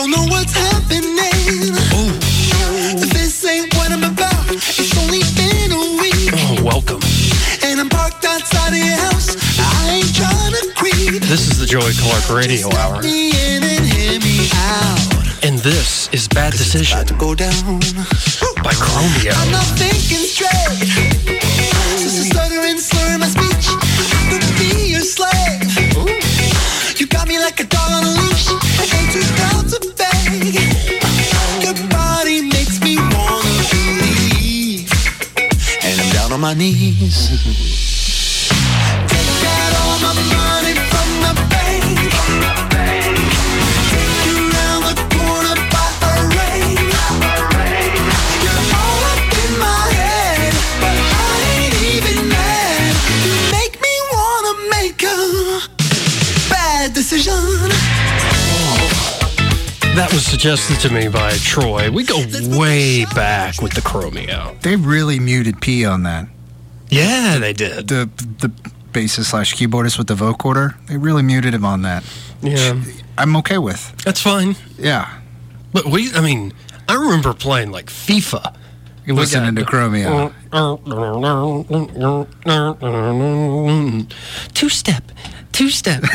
Don't 0.00 0.12
know 0.12 0.32
what's 0.32 0.54
happening. 0.54 1.76
Oh. 1.92 2.08
This 3.12 3.44
ain't 3.44 3.68
what 3.74 3.92
I'm 3.92 4.02
about. 4.02 4.48
It's 4.48 4.96
only 4.96 5.20
been 5.36 5.76
a 5.76 6.00
week. 6.00 6.32
Oh, 6.40 6.56
welcome. 6.64 7.04
And 7.62 7.78
I'm 7.78 7.90
parked 7.90 8.24
outside 8.24 8.72
of 8.72 8.80
your 8.80 8.96
house. 8.96 9.36
I 9.60 10.00
ain't 10.00 10.14
trying 10.16 10.56
to 10.56 10.72
creep. 10.72 11.20
This 11.28 11.52
is 11.52 11.60
the 11.60 11.66
Joey 11.66 11.92
Clark 12.00 12.32
Radio 12.32 12.70
Just 12.70 12.80
Hour. 12.80 13.02
me 13.02 13.28
in 13.28 13.60
and 13.60 13.84
hear 13.92 14.16
me 14.24 14.48
out. 14.72 15.44
And 15.44 15.58
this 15.58 16.08
is 16.16 16.26
Bad 16.28 16.52
Decision 16.52 17.04
to 17.04 17.12
go 17.20 17.34
down. 17.34 17.60
by 18.64 18.72
Chromeo. 18.80 19.36
I'm 19.36 19.52
not 19.52 19.68
thinking 19.76 20.24
straight. 20.24 20.80
Since 22.00 22.24
I 22.24 22.40
stuttering, 22.40 22.78
slurring 22.78 23.20
my 23.20 23.28
speech. 23.28 23.68
I 23.68 24.32
could 24.32 24.48
be 24.56 24.96
your 24.96 25.04
slave. 25.04 25.60
You 26.98 27.06
got 27.06 27.28
me 27.28 27.38
like 27.38 27.60
a 27.60 27.64
dog 27.64 27.92
on 27.92 28.04
a 28.04 28.08
leash. 28.08 28.29
My 36.40 36.54
knees. 36.54 37.89
That 60.10 60.16
was 60.16 60.26
suggested 60.26 60.80
to 60.88 60.92
me 60.92 61.06
by 61.06 61.30
Troy. 61.34 61.88
We 61.88 62.02
go 62.02 62.16
way 62.58 63.04
back 63.14 63.62
with 63.62 63.74
the 63.74 63.80
Chromeo. 63.80 64.60
They 64.60 64.74
really 64.74 65.20
muted 65.20 65.60
P 65.60 65.84
on 65.84 66.02
that. 66.02 66.26
Yeah, 66.88 67.38
they 67.38 67.52
did. 67.52 67.86
The 67.86 68.10
the 68.40 68.48
bassist 68.90 69.26
slash 69.26 69.54
keyboardist 69.54 69.98
with 69.98 70.08
the 70.08 70.16
vocoder, 70.16 70.74
they 70.88 70.96
really 70.96 71.22
muted 71.22 71.54
him 71.54 71.64
on 71.64 71.82
that. 71.82 72.02
Yeah, 72.42 72.82
I'm 73.16 73.36
okay 73.36 73.58
with. 73.58 73.96
that's 74.04 74.20
fine. 74.20 74.56
Yeah. 74.76 75.20
But 75.72 75.86
we, 75.86 76.12
I 76.12 76.20
mean, 76.20 76.54
I 76.88 76.94
remember 76.94 77.32
playing 77.32 77.70
like 77.70 77.86
FIFA. 77.86 78.56
You're 79.06 79.14
listening 79.14 79.54
to 79.54 79.62
Chromeo. 79.62 80.34
Two 84.54 84.68
step, 84.68 85.04
two 85.60 85.70
step. 85.70 86.02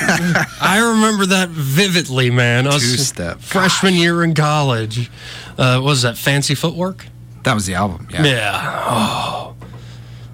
I 0.61 0.79
remember 0.95 1.25
that 1.27 1.49
vividly, 1.49 2.29
man. 2.31 2.63
Two-step. 2.65 3.39
freshman 3.39 3.93
year 3.95 4.23
in 4.23 4.33
college. 4.33 5.09
Uh, 5.57 5.79
what 5.79 5.83
was 5.89 6.01
that 6.01 6.17
fancy 6.17 6.55
footwork? 6.55 7.05
That 7.43 7.53
was 7.53 7.65
the 7.65 7.75
album. 7.75 8.07
Yeah. 8.11 8.23
Yeah. 8.23 8.83
Oh, 8.87 9.55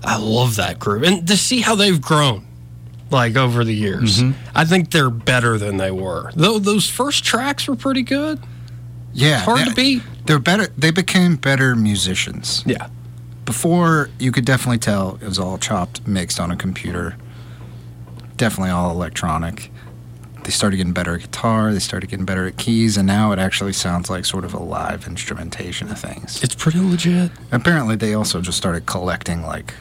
I 0.04 0.18
love 0.18 0.56
that 0.56 0.80
group, 0.80 1.04
and 1.04 1.28
to 1.28 1.36
see 1.38 1.60
how 1.62 1.76
they've 1.76 2.02
grown, 2.02 2.46
like 3.12 3.36
over 3.36 3.64
the 3.64 3.76
years, 3.76 4.22
Mm-hmm. 4.24 4.32
I 4.56 4.66
think 4.66 4.92
they're 4.92 5.10
better 5.10 5.58
than 5.58 5.78
they 5.78 5.92
were. 5.92 6.32
Though 6.36 6.58
those 6.58 6.90
first 6.90 7.24
tracks 7.24 7.68
were 7.68 7.76
pretty 7.76 8.02
good. 8.04 8.40
Yeah. 9.14 9.40
Hard 9.40 9.60
they- 9.60 9.66
to 9.66 9.76
beat. 9.76 10.04
They're 10.26 10.40
better. 10.40 10.68
They 10.78 10.92
became 10.92 11.36
better 11.36 11.76
musicians. 11.76 12.64
Yeah. 12.66 12.88
Before, 13.44 14.10
you 14.20 14.32
could 14.32 14.46
definitely 14.46 14.78
tell 14.78 15.16
it 15.22 15.26
was 15.26 15.38
all 15.40 15.58
chopped, 15.58 16.08
mixed 16.08 16.40
on 16.40 16.52
a 16.52 16.56
computer. 16.56 17.18
Definitely 18.42 18.72
all 18.72 18.90
electronic. 18.90 19.72
They 20.44 20.50
started 20.50 20.78
getting 20.78 20.94
better 20.94 21.14
at 21.14 21.22
guitar. 21.22 21.72
They 21.72 21.78
started 21.78 22.10
getting 22.10 22.26
better 22.26 22.48
at 22.48 22.58
keys, 22.58 22.98
and 22.98 23.06
now 23.06 23.32
it 23.34 23.38
actually 23.38 23.74
sounds 23.74 24.10
like 24.10 24.26
sort 24.26 24.44
of 24.46 24.56
a 24.56 24.60
live 24.60 25.06
instrumentation 25.06 25.92
of 25.92 26.00
things. 26.00 26.42
It's 26.44 26.56
pretty 26.56 26.80
legit. 26.80 27.30
Apparently, 27.52 27.96
they 27.96 28.16
also 28.16 28.42
just 28.42 28.58
started 28.58 28.88
collecting 28.88 29.44
like 29.44 29.76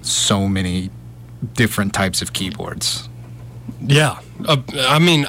so 0.00 0.48
many 0.48 0.88
different 1.52 1.92
types 1.92 2.22
of 2.22 2.32
keyboards. 2.32 3.10
Yeah. 3.84 4.18
Uh, 4.46 4.56
I 4.78 4.98
mean, 4.98 5.26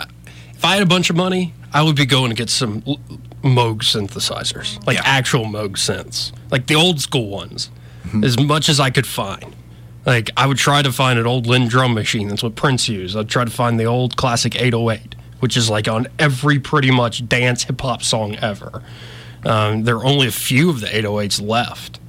if 0.56 0.64
I 0.64 0.76
had 0.76 0.82
a 0.82 0.86
bunch 0.86 1.10
of 1.10 1.18
money, 1.18 1.54
I 1.74 1.84
would 1.84 1.98
be 1.98 2.06
going 2.06 2.30
to 2.30 2.36
get 2.36 2.50
some 2.50 2.82
l- 2.88 3.02
Moog 3.44 3.80
synthesizers, 3.80 4.82
like 4.88 4.96
Yeah. 4.96 5.04
actual 5.04 5.44
Moog 5.48 5.72
synths, 5.72 6.32
like 6.50 6.68
the 6.68 6.76
old 6.76 7.02
school 7.02 7.28
ones, 7.28 7.70
Mm-hmm. 8.06 8.24
as 8.24 8.40
much 8.40 8.70
as 8.70 8.80
I 8.80 8.90
could 8.90 9.06
find. 9.06 9.54
Like, 10.09 10.31
I 10.36 10.47
would 10.47 10.58
try 10.58 10.81
to 10.81 10.92
find 10.92 11.20
an 11.20 11.28
old 11.28 11.46
Linn 11.46 11.68
drum 11.68 11.94
machine. 11.94 12.30
That's 12.30 12.42
what 12.42 12.56
Prince 12.56 12.90
used. 12.90 13.16
I'd 13.16 13.30
try 13.30 13.46
to 13.46 13.52
find 13.52 13.80
the 13.80 13.86
old 13.86 14.18
classic 14.18 14.59
808, 14.59 15.14
which 15.40 15.56
is 15.56 15.70
like 15.70 15.88
on 15.88 16.08
every 16.18 16.58
pretty 16.58 16.90
much 16.90 17.30
dance 17.30 17.66
hip 17.66 17.80
hop 17.80 18.02
song 18.02 18.36
ever. 18.38 18.81
Um, 19.46 19.84
there 19.84 19.98
are 19.98 20.06
only 20.06 20.25
a 20.25 20.31
few 20.31 20.72
of 20.72 20.81
the 20.81 20.88
808s 20.88 21.48
left. 21.48 22.00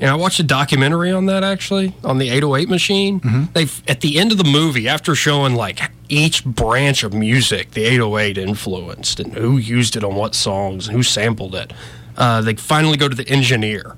And 0.00 0.10
I 0.10 0.16
watched 0.16 0.40
a 0.40 0.42
documentary 0.42 1.12
on 1.12 1.26
that 1.26 1.44
actually, 1.44 1.94
on 2.02 2.18
the 2.18 2.28
808 2.28 2.68
machine. 2.68 3.20
They 3.52 3.68
at 3.86 4.00
the 4.00 4.18
end 4.18 4.32
of 4.32 4.38
the 4.38 4.42
movie, 4.44 4.88
after 4.88 5.14
showing 5.14 5.54
like 5.54 5.92
each 6.08 6.44
branch 6.44 7.04
of 7.04 7.14
music 7.14 7.70
the 7.70 7.84
808 7.84 8.36
influenced 8.36 9.20
and 9.20 9.32
who 9.32 9.58
used 9.58 9.94
it 9.94 10.02
on 10.02 10.16
what 10.16 10.34
songs 10.34 10.88
and 10.88 10.96
who 10.96 11.04
sampled 11.04 11.54
it, 11.54 11.72
uh, 12.16 12.40
they 12.40 12.54
finally 12.56 12.96
go 12.96 13.08
to 13.08 13.14
the 13.14 13.28
engineer 13.28 13.96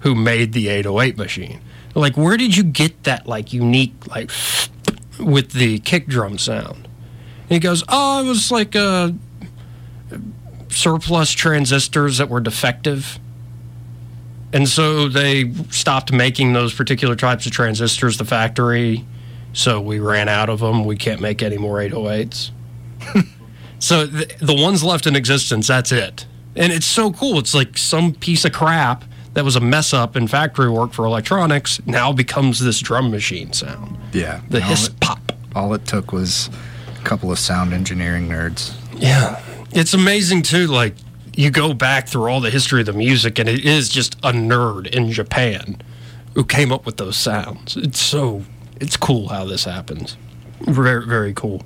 who 0.00 0.14
made 0.14 0.52
the 0.52 0.68
808 0.68 1.18
machine. 1.18 1.60
Like, 1.94 2.16
where 2.16 2.36
did 2.36 2.56
you 2.56 2.64
get 2.64 3.04
that 3.04 3.26
like 3.26 3.52
unique 3.52 3.94
like 4.08 4.30
with 5.18 5.52
the 5.52 5.78
kick 5.80 6.06
drum 6.06 6.38
sound? 6.38 6.88
And 7.42 7.50
he 7.50 7.58
goes, 7.58 7.84
oh, 7.88 8.24
it 8.24 8.28
was 8.28 8.50
like 8.50 8.74
uh, 8.74 9.12
surplus 10.68 11.30
transistors 11.30 12.18
that 12.18 12.28
were 12.28 12.40
defective. 12.40 13.18
And 14.52 14.68
so 14.68 15.08
they 15.08 15.52
stopped 15.70 16.12
making 16.12 16.52
those 16.52 16.72
particular 16.72 17.16
types 17.16 17.44
of 17.46 17.52
transistors, 17.52 18.18
the 18.18 18.24
factory. 18.24 19.04
So 19.52 19.80
we 19.80 19.98
ran 19.98 20.28
out 20.28 20.48
of 20.48 20.60
them. 20.60 20.84
We 20.84 20.96
can't 20.96 21.20
make 21.20 21.42
any 21.42 21.58
more 21.58 21.78
808s. 21.78 22.50
so 23.78 24.06
th- 24.06 24.36
the 24.38 24.54
ones 24.54 24.82
left 24.82 25.06
in 25.06 25.16
existence, 25.16 25.66
that's 25.66 25.92
it. 25.92 26.26
And 26.56 26.72
it's 26.72 26.86
so 26.86 27.12
cool. 27.12 27.38
It's 27.38 27.54
like 27.54 27.76
some 27.76 28.14
piece 28.14 28.44
of 28.44 28.52
crap 28.52 29.04
that 29.34 29.44
was 29.44 29.56
a 29.56 29.60
mess 29.60 29.92
up 29.92 30.16
in 30.16 30.26
factory 30.28 30.70
work 30.70 30.92
for 30.92 31.04
electronics 31.04 31.80
now 31.86 32.12
becomes 32.12 32.60
this 32.60 32.78
drum 32.80 33.10
machine 33.10 33.52
sound. 33.52 33.96
Yeah. 34.12 34.40
The 34.48 34.60
hiss 34.60 34.88
it, 34.88 35.00
pop. 35.00 35.32
all 35.54 35.74
it 35.74 35.86
took 35.86 36.12
was 36.12 36.48
a 37.00 37.04
couple 37.04 37.30
of 37.32 37.38
sound 37.38 37.72
engineering 37.72 38.28
nerds. 38.28 38.74
Yeah. 38.96 39.42
It's 39.72 39.92
amazing 39.94 40.42
too. 40.42 40.66
Like 40.68 40.94
you 41.36 41.50
go 41.50 41.74
back 41.74 42.08
through 42.08 42.30
all 42.30 42.40
the 42.40 42.50
history 42.50 42.80
of 42.80 42.86
the 42.86 42.92
music, 42.92 43.38
and 43.40 43.48
it 43.48 43.64
is 43.64 43.88
just 43.88 44.14
a 44.22 44.30
nerd 44.32 44.86
in 44.86 45.10
Japan 45.10 45.78
who 46.34 46.44
came 46.44 46.70
up 46.72 46.86
with 46.86 46.96
those 46.96 47.16
sounds. 47.16 47.76
It's 47.76 48.00
so 48.00 48.44
it's 48.80 48.96
cool 48.96 49.28
how 49.28 49.44
this 49.44 49.64
happens. 49.64 50.16
Very 50.60 51.04
very 51.06 51.32
cool. 51.34 51.62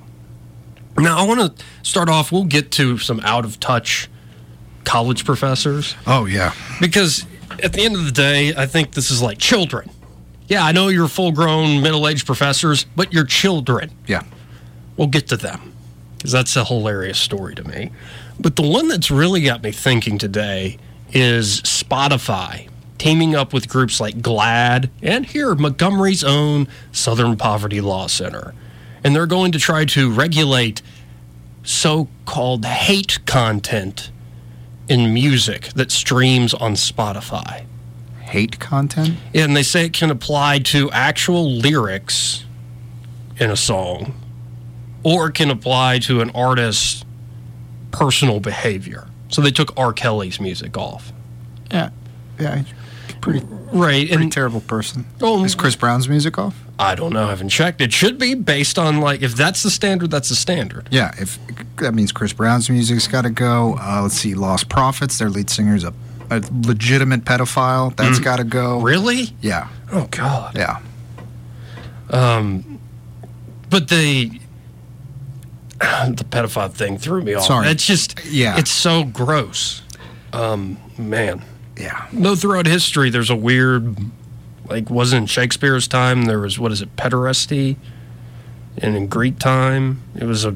Now 0.97 1.19
I 1.19 1.27
want 1.27 1.55
to 1.57 1.65
start 1.83 2.09
off. 2.09 2.31
We'll 2.31 2.45
get 2.45 2.71
to 2.73 2.97
some 2.97 3.19
out 3.19 3.45
of 3.45 3.59
touch 3.59 4.09
college 4.85 5.23
professors 5.23 5.95
Oh 6.07 6.25
yeah. 6.25 6.51
because 6.81 7.25
at 7.63 7.73
the 7.73 7.83
end 7.83 7.95
of 7.95 8.05
the 8.05 8.11
day, 8.11 8.53
I 8.55 8.65
think 8.65 8.91
this 8.91 9.11
is 9.11 9.21
like 9.21 9.37
children. 9.37 9.89
Yeah, 10.47 10.63
I 10.63 10.71
know 10.71 10.87
you're 10.87 11.07
full 11.07 11.31
grown 11.31 11.81
middle 11.81 12.07
aged 12.07 12.25
professors, 12.25 12.85
but 12.95 13.13
you're 13.13 13.25
children. 13.25 13.91
Yeah. 14.07 14.23
We'll 14.97 15.07
get 15.07 15.27
to 15.27 15.37
them 15.37 15.73
because 16.17 16.31
that's 16.31 16.55
a 16.55 16.65
hilarious 16.65 17.19
story 17.19 17.55
to 17.55 17.63
me. 17.63 17.91
But 18.39 18.55
the 18.55 18.67
one 18.67 18.87
that's 18.87 19.11
really 19.11 19.41
got 19.41 19.63
me 19.63 19.71
thinking 19.71 20.17
today 20.17 20.77
is 21.13 21.61
Spotify 21.61 22.67
teaming 22.97 23.33
up 23.35 23.53
with 23.53 23.69
groups 23.69 23.99
like 23.99 24.15
GLAAD 24.17 24.89
and 25.01 25.25
here, 25.25 25.55
Montgomery's 25.55 26.23
own 26.23 26.67
Southern 26.91 27.37
Poverty 27.37 27.79
Law 27.79 28.07
Center. 28.07 28.53
And 29.03 29.15
they're 29.15 29.25
going 29.25 29.53
to 29.53 29.59
try 29.59 29.85
to 29.85 30.11
regulate 30.11 30.81
so 31.63 32.09
called 32.25 32.65
hate 32.65 33.19
content 33.25 34.11
in 34.89 35.13
music 35.13 35.69
that 35.75 35.91
streams 35.91 36.53
on 36.53 36.73
Spotify. 36.73 37.65
hate 38.21 38.59
content. 38.59 39.15
And 39.33 39.55
they 39.55 39.63
say 39.63 39.85
it 39.85 39.93
can 39.93 40.11
apply 40.11 40.59
to 40.59 40.91
actual 40.91 41.49
lyrics 41.51 42.43
in 43.37 43.49
a 43.49 43.55
song, 43.55 44.13
or 45.03 45.27
it 45.29 45.33
can 45.35 45.49
apply 45.49 45.99
to 45.99 46.21
an 46.21 46.29
artist's 46.31 47.05
personal 47.91 48.39
behavior. 48.39 49.07
So 49.29 49.41
they 49.41 49.51
took 49.51 49.71
R. 49.77 49.93
Kelly's 49.93 50.39
music 50.39 50.77
off. 50.77 51.11
Yeah, 51.71 51.89
yeah, 52.39 52.63
pretty 53.21 53.39
right, 53.71 54.07
pretty 54.07 54.13
and 54.13 54.31
terrible 54.31 54.61
person. 54.61 55.05
Oh, 55.21 55.43
Is 55.45 55.55
Chris 55.55 55.75
Brown's 55.75 56.09
music 56.09 56.37
off? 56.37 56.55
I 56.81 56.95
don't 56.95 57.11
know. 57.11 57.25
I 57.25 57.29
haven't 57.29 57.49
checked. 57.49 57.81
It 57.81 57.91
should 57.91 58.17
be 58.17 58.35
based 58.35 58.79
on 58.79 59.01
like 59.01 59.21
if 59.21 59.35
that's 59.35 59.63
the 59.63 59.69
standard, 59.69 60.11
that's 60.11 60.29
the 60.29 60.35
standard. 60.35 60.87
Yeah, 60.91 61.11
if 61.19 61.37
that 61.77 61.93
means 61.93 62.11
Chris 62.13 62.31
Brown's 62.31 62.69
music's 62.69 63.05
got 63.05 63.23
to 63.23 63.29
go. 63.29 63.75
Uh, 63.79 63.99
let's 64.03 64.15
see, 64.15 64.33
Lostprophets, 64.33 65.19
their 65.19 65.29
lead 65.29 65.49
singer's 65.49 65.83
a, 65.83 65.93
a 66.31 66.41
legitimate 66.65 67.25
pedophile. 67.25 67.93
That's 67.97 68.19
Mm. 68.19 68.23
got 68.23 68.37
to 68.37 68.45
go. 68.45 68.79
Really? 68.79 69.29
Yeah. 69.41 69.67
Oh 69.91 70.07
God. 70.09 70.55
Yeah. 70.57 70.79
Um, 72.09 72.79
but 73.69 73.89
the 73.89 74.29
the 75.79 76.25
pedophile 76.29 76.71
thing 76.71 76.97
threw 76.97 77.21
me 77.21 77.33
off. 77.33 77.43
Sorry. 77.43 77.67
It's 77.67 77.85
just 77.85 78.23
Yeah. 78.25 78.57
It's 78.57 78.71
so 78.71 79.03
gross. 79.03 79.81
Um, 80.33 80.77
man. 80.97 81.43
Yeah. 81.77 82.07
No, 82.11 82.35
throughout 82.35 82.65
history, 82.67 83.09
there's 83.09 83.29
a 83.29 83.35
weird, 83.35 83.95
like, 84.69 84.89
wasn't 84.89 85.21
in 85.23 85.25
Shakespeare's 85.27 85.87
time. 85.87 86.25
There 86.25 86.39
was 86.39 86.59
what 86.59 86.71
is 86.71 86.81
it, 86.81 86.95
pederasty, 86.95 87.75
and 88.77 88.95
in 88.95 89.07
Greek 89.07 89.39
time, 89.39 90.01
it 90.15 90.25
was 90.25 90.45
a 90.45 90.55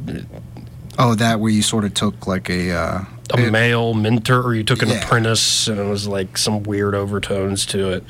Oh, 0.99 1.15
that 1.15 1.39
where 1.39 1.51
you 1.51 1.63
sort 1.63 1.85
of 1.85 1.93
took 1.93 2.27
like 2.27 2.49
a. 2.49 2.71
Uh, 2.71 3.03
a 3.33 3.37
male 3.49 3.95
mentor, 3.95 4.41
or 4.43 4.53
you 4.53 4.63
took 4.63 4.83
an 4.83 4.89
Yeah. 4.89 5.03
apprentice, 5.03 5.67
and 5.67 5.79
it 5.79 5.89
was 5.89 6.07
like 6.07 6.37
some 6.37 6.61
weird 6.63 6.93
overtones 6.93 7.65
to 7.67 7.89
it. 7.89 8.03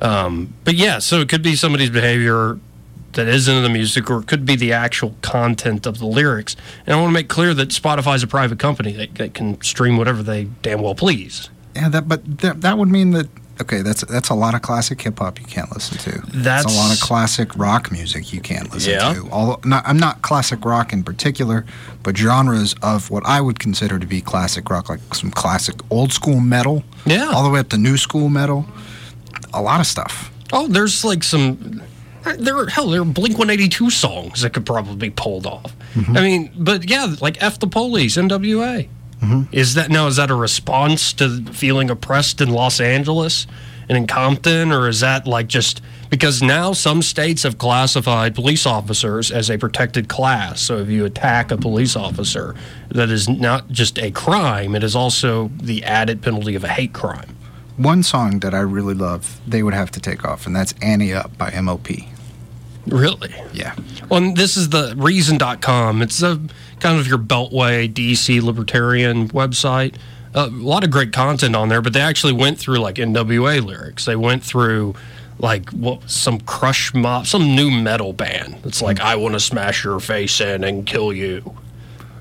Um, 0.00 0.54
but 0.64 0.74
yeah, 0.74 1.00
so 1.00 1.20
it 1.20 1.28
could 1.28 1.42
be 1.42 1.54
somebody's 1.54 1.90
behavior 1.90 2.58
that 3.12 3.28
is 3.28 3.46
into 3.46 3.60
the 3.60 3.68
music, 3.68 4.08
or 4.10 4.20
it 4.20 4.26
could 4.26 4.46
be 4.46 4.56
the 4.56 4.72
actual 4.72 5.14
content 5.20 5.86
of 5.86 5.98
the 5.98 6.06
lyrics. 6.06 6.56
And 6.86 6.96
I 6.96 7.00
want 7.00 7.10
to 7.10 7.14
make 7.14 7.28
clear 7.28 7.52
that 7.52 7.68
Spotify 7.70 8.16
is 8.16 8.22
a 8.22 8.26
private 8.26 8.58
company 8.58 8.92
that, 8.92 9.14
that 9.16 9.34
can 9.34 9.60
stream 9.60 9.98
whatever 9.98 10.22
they 10.22 10.44
damn 10.62 10.80
well 10.80 10.94
please. 10.94 11.50
Yeah, 11.76 11.90
that 11.90 12.08
but 12.08 12.38
that, 12.38 12.62
that 12.62 12.78
would 12.78 12.88
mean 12.88 13.10
that 13.10 13.28
okay, 13.60 13.82
that's 13.82 14.04
that's 14.06 14.28
a 14.30 14.34
lot 14.34 14.54
of 14.54 14.62
classic 14.62 15.00
hip 15.02 15.18
hop 15.18 15.38
you 15.40 15.46
can't 15.46 15.70
listen 15.72 15.98
to. 15.98 16.22
That's- 16.32 16.64
a 16.64 16.76
lot 16.76 16.92
of 16.92 17.00
classic 17.00 17.56
rock 17.56 17.90
music 17.92 18.32
you 18.32 18.40
can't 18.40 18.72
listen 18.72 18.92
Yeah. 18.92 19.14
to. 19.14 19.28
Although 19.30 19.60
not, 19.64 19.82
I'm 19.86 19.98
not 19.98 20.22
classic 20.22 20.64
rock 20.64 20.92
in 20.92 21.02
particular, 21.04 21.64
but 22.02 22.16
genres 22.16 22.74
of 22.82 23.10
what 23.10 23.24
I 23.26 23.40
would 23.40 23.58
consider 23.58 23.98
to 23.98 24.06
be 24.06 24.20
classic 24.20 24.68
rock, 24.70 24.88
like 24.88 25.14
some 25.14 25.30
classic 25.30 25.76
old 25.90 26.12
school 26.12 26.40
metal, 26.40 26.84
Yeah. 27.06 27.30
all 27.32 27.42
the 27.42 27.50
way 27.50 27.60
up 27.60 27.68
to 27.70 27.78
new 27.78 27.96
school 27.96 28.28
metal. 28.28 28.66
A 29.52 29.62
lot 29.62 29.80
of 29.80 29.86
stuff. 29.86 30.30
Oh, 30.52 30.66
there's 30.68 31.04
like 31.04 31.22
some. 31.22 31.82
There, 32.38 32.66
hell, 32.68 32.88
there 32.88 33.02
are 33.02 33.04
Blink 33.04 33.36
182 33.38 33.90
songs 33.90 34.40
that 34.40 34.54
could 34.54 34.64
probably 34.64 34.96
be 34.96 35.10
pulled 35.10 35.46
off. 35.46 35.76
Mm-hmm. 35.94 36.16
I 36.16 36.20
mean, 36.22 36.50
but 36.56 36.88
yeah, 36.88 37.14
like 37.20 37.36
F 37.42 37.58
the 37.60 37.66
Police, 37.66 38.16
NWA. 38.16 38.88
Mm-hmm. 39.20 39.54
Is 39.54 39.74
that 39.74 39.90
now? 39.90 40.06
Is 40.06 40.16
that 40.16 40.30
a 40.30 40.34
response 40.34 41.12
to 41.14 41.44
feeling 41.52 41.90
oppressed 41.90 42.40
in 42.40 42.50
Los 42.50 42.80
Angeles 42.80 43.46
and 43.88 43.96
in 43.96 44.06
Compton, 44.06 44.72
or 44.72 44.88
is 44.88 45.00
that 45.00 45.26
like 45.26 45.46
just 45.46 45.80
because 46.10 46.42
now 46.42 46.72
some 46.72 47.02
states 47.02 47.42
have 47.42 47.58
classified 47.58 48.34
police 48.34 48.66
officers 48.66 49.30
as 49.30 49.50
a 49.50 49.58
protected 49.58 50.08
class? 50.08 50.60
So 50.60 50.78
if 50.78 50.88
you 50.88 51.04
attack 51.04 51.50
a 51.50 51.56
police 51.56 51.96
officer, 51.96 52.54
that 52.90 53.10
is 53.10 53.28
not 53.28 53.68
just 53.70 53.98
a 53.98 54.10
crime; 54.10 54.74
it 54.74 54.84
is 54.84 54.96
also 54.96 55.50
the 55.56 55.84
added 55.84 56.22
penalty 56.22 56.54
of 56.54 56.64
a 56.64 56.68
hate 56.68 56.92
crime. 56.92 57.36
One 57.76 58.02
song 58.04 58.38
that 58.40 58.54
I 58.54 58.60
really 58.60 58.94
love, 58.94 59.40
they 59.46 59.62
would 59.62 59.74
have 59.74 59.90
to 59.92 60.00
take 60.00 60.24
off, 60.24 60.46
and 60.46 60.54
that's 60.54 60.74
Ante 60.80 61.12
Up 61.12 61.36
by 61.36 61.50
MOP. 61.60 61.88
Really? 62.86 63.34
Yeah. 63.52 63.74
Well, 64.08 64.22
and 64.22 64.36
this 64.36 64.56
is 64.56 64.68
the 64.68 64.94
reason.com. 64.96 66.02
It's 66.02 66.22
a 66.22 66.40
kind 66.84 67.00
of 67.00 67.08
your 67.08 67.18
Beltway 67.18 67.90
DC 67.90 68.42
libertarian 68.42 69.28
website. 69.28 69.94
Uh, 70.34 70.48
a 70.50 70.50
lot 70.50 70.84
of 70.84 70.90
great 70.90 71.14
content 71.14 71.56
on 71.56 71.70
there, 71.70 71.80
but 71.80 71.94
they 71.94 72.00
actually 72.00 72.34
went 72.34 72.58
through 72.58 72.76
like 72.76 72.96
NWA 72.96 73.64
lyrics. 73.64 74.04
They 74.04 74.16
went 74.16 74.42
through 74.44 74.94
like 75.38 75.70
what 75.70 76.10
some 76.10 76.40
crush 76.40 76.92
mob, 76.92 77.26
some 77.26 77.56
new 77.56 77.70
metal 77.70 78.12
band. 78.12 78.56
It's 78.64 78.82
like 78.82 79.00
I 79.00 79.16
want 79.16 79.32
to 79.32 79.40
smash 79.40 79.82
your 79.82 79.98
face 79.98 80.42
in 80.42 80.62
and 80.62 80.86
kill 80.86 81.10
you. 81.10 81.56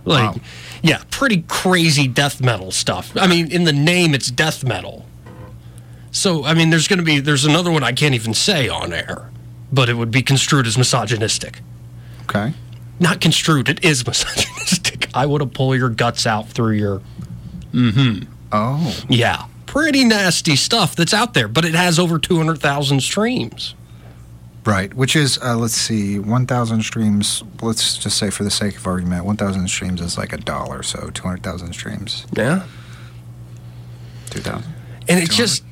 Like, 0.06 0.42
yeah, 0.82 1.04
pretty 1.12 1.44
crazy 1.50 2.08
death 2.08 2.42
metal 2.42 2.72
stuff. 2.72 3.12
I 3.18 3.28
mean, 3.28 3.52
in 3.52 3.66
the 3.66 3.74
name, 3.74 4.14
it's 4.14 4.32
death 4.32 4.64
metal. 4.64 5.06
So, 6.12 6.46
I 6.46 6.54
mean, 6.54 6.70
there's 6.70 6.88
going 6.88 7.00
to 7.00 7.06
be 7.06 7.20
there's 7.20 7.44
another 7.44 7.72
one 7.72 7.84
I 7.84 7.92
can't 7.92 8.16
even 8.16 8.34
say 8.34 8.70
on 8.70 8.94
air, 8.94 9.30
but 9.74 9.90
it 9.90 9.96
would 9.96 10.12
be 10.12 10.22
construed 10.22 10.68
as 10.68 10.78
misogynistic. 10.78 11.60
Okay. 12.24 12.54
Not 13.00 13.22
construed, 13.22 13.70
it 13.70 13.84
is 13.84 14.06
misogynistic. 14.08 15.08
I 15.14 15.26
would 15.26 15.42
have 15.42 15.54
pulled 15.54 15.78
your 15.78 15.90
guts 15.90 16.26
out 16.26 16.50
through 16.50 16.74
your. 16.74 17.02
Mm-hmm. 17.74 18.32
Oh. 18.52 19.04
Yeah, 19.10 19.46
pretty 19.66 20.04
nasty 20.06 20.56
stuff 20.56 20.96
that's 20.96 21.14
out 21.14 21.34
there, 21.34 21.48
but 21.48 21.66
it 21.66 21.74
has 21.74 21.98
over 22.00 22.20
two 22.20 22.38
hundred 22.38 22.60
thousand 22.60 23.02
streams. 23.02 23.76
Right, 24.66 24.94
which 24.94 25.16
is 25.16 25.38
uh, 25.40 25.58
let's 25.58 25.74
see, 25.74 26.20
one 26.20 26.46
thousand 26.46 26.84
streams. 26.84 27.44
Let's 27.62 27.98
just 27.98 28.18
say, 28.18 28.30
for 28.30 28.44
the 28.44 28.52
sake 28.52 28.78
of 28.78 28.88
argument, 28.88 29.26
one 29.26 29.36
thousand 29.38 29.68
streams 29.68 30.00
is 30.00 30.18
like 30.18 30.32
a 30.32 30.38
dollar. 30.38 30.84
So 30.84 31.10
two 31.10 31.24
hundred 31.24 31.44
thousand 31.44 31.74
streams, 31.74 32.26
Yeah, 32.34 32.64
two 34.30 34.40
thousand. 34.40 34.72
and 35.10 35.20
it's 35.20 35.36
just 35.36 35.64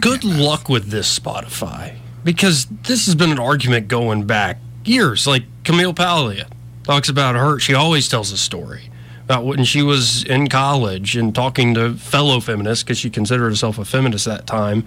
good 0.00 0.24
luck 0.24 0.68
with 0.68 0.86
this 0.90 1.16
Spotify 1.18 1.94
because 2.24 2.66
this 2.84 3.06
has 3.06 3.14
been 3.14 3.30
an 3.30 3.38
argument 3.38 3.86
going 3.86 4.24
back 4.26 4.58
years. 4.84 5.26
Like 5.28 5.44
Camille 5.64 5.94
Paglia 5.94 6.48
talks 6.84 7.08
about 7.08 7.34
her. 7.34 7.58
She 7.58 7.74
always 7.74 8.08
tells 8.08 8.30
a 8.32 8.36
story 8.36 8.90
about 9.24 9.44
when 9.44 9.64
she 9.64 9.82
was 9.82 10.22
in 10.24 10.48
college 10.48 11.16
and 11.16 11.34
talking 11.34 11.74
to 11.74 11.94
fellow 11.94 12.40
feminists 12.40 12.84
because 12.84 12.98
she 12.98 13.08
considered 13.10 13.48
herself 13.48 13.78
a 13.78 13.84
feminist 13.84 14.26
at 14.26 14.38
that 14.38 14.46
time, 14.46 14.86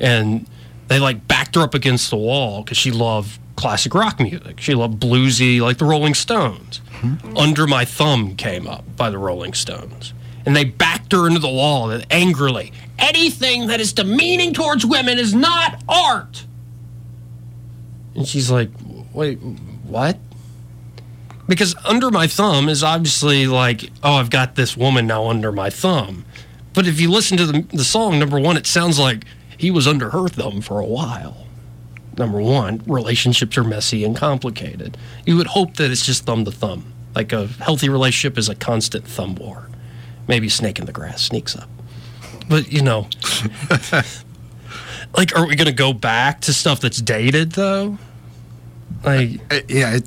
and 0.00 0.46
they 0.88 0.98
like 0.98 1.28
backed 1.28 1.54
her 1.54 1.62
up 1.62 1.74
against 1.74 2.10
the 2.10 2.16
wall 2.16 2.62
because 2.62 2.78
she 2.78 2.90
loved 2.90 3.38
classic 3.56 3.94
rock 3.94 4.18
music. 4.20 4.60
She 4.60 4.74
loved 4.74 5.00
bluesy, 5.00 5.60
like 5.60 5.78
the 5.78 5.84
Rolling 5.84 6.14
Stones. 6.14 6.80
Hmm. 7.00 7.36
Under 7.36 7.66
My 7.66 7.84
Thumb 7.84 8.36
came 8.36 8.66
up 8.66 8.84
by 8.96 9.10
the 9.10 9.18
Rolling 9.18 9.54
Stones. 9.54 10.12
And 10.46 10.54
they 10.54 10.64
backed 10.64 11.12
her 11.12 11.26
into 11.26 11.38
the 11.38 11.48
wall 11.48 11.98
angrily. 12.10 12.72
Anything 12.98 13.68
that 13.68 13.80
is 13.80 13.92
demeaning 13.92 14.52
towards 14.52 14.84
women 14.84 15.18
is 15.18 15.34
not 15.34 15.82
art. 15.88 16.44
And 18.14 18.26
she's 18.26 18.50
like, 18.50 18.70
wait, 19.12 19.38
what? 19.86 20.18
Because 21.46 21.74
Under 21.84 22.10
My 22.10 22.26
Thumb 22.26 22.68
is 22.68 22.82
obviously 22.82 23.46
like, 23.46 23.90
oh, 24.02 24.14
I've 24.14 24.30
got 24.30 24.54
this 24.54 24.76
woman 24.76 25.06
now 25.06 25.26
under 25.26 25.52
my 25.52 25.68
thumb. 25.68 26.24
But 26.72 26.86
if 26.86 27.00
you 27.00 27.10
listen 27.10 27.36
to 27.36 27.46
the, 27.46 27.60
the 27.72 27.84
song, 27.84 28.18
number 28.18 28.40
one, 28.40 28.56
it 28.56 28.66
sounds 28.66 28.98
like 28.98 29.24
he 29.58 29.70
was 29.70 29.86
under 29.86 30.10
her 30.10 30.28
thumb 30.28 30.60
for 30.60 30.80
a 30.80 30.86
while. 30.86 31.46
Number 32.16 32.40
one, 32.40 32.82
relationships 32.86 33.58
are 33.58 33.64
messy 33.64 34.04
and 34.04 34.16
complicated. 34.16 34.96
You 35.26 35.36
would 35.36 35.48
hope 35.48 35.76
that 35.76 35.90
it's 35.90 36.06
just 36.06 36.24
thumb 36.24 36.44
to 36.44 36.50
thumb. 36.50 36.92
Like 37.14 37.32
a 37.32 37.46
healthy 37.46 37.88
relationship 37.88 38.38
is 38.38 38.48
a 38.48 38.54
constant 38.54 39.06
thumb 39.06 39.34
war. 39.36 39.68
Maybe 40.26 40.48
snake 40.48 40.78
in 40.78 40.86
the 40.86 40.92
grass 40.92 41.22
sneaks 41.22 41.56
up. 41.56 41.68
But, 42.48 42.72
you 42.72 42.82
know, 42.82 43.08
like, 45.16 45.36
are 45.36 45.46
we 45.46 45.56
going 45.56 45.66
to 45.66 45.72
go 45.72 45.92
back 45.92 46.40
to 46.42 46.52
stuff 46.52 46.80
that's 46.80 47.00
dated, 47.00 47.52
though? 47.52 47.98
Like, 49.02 49.40
Uh, 49.52 49.60
yeah. 49.68 49.94
It, 49.96 50.04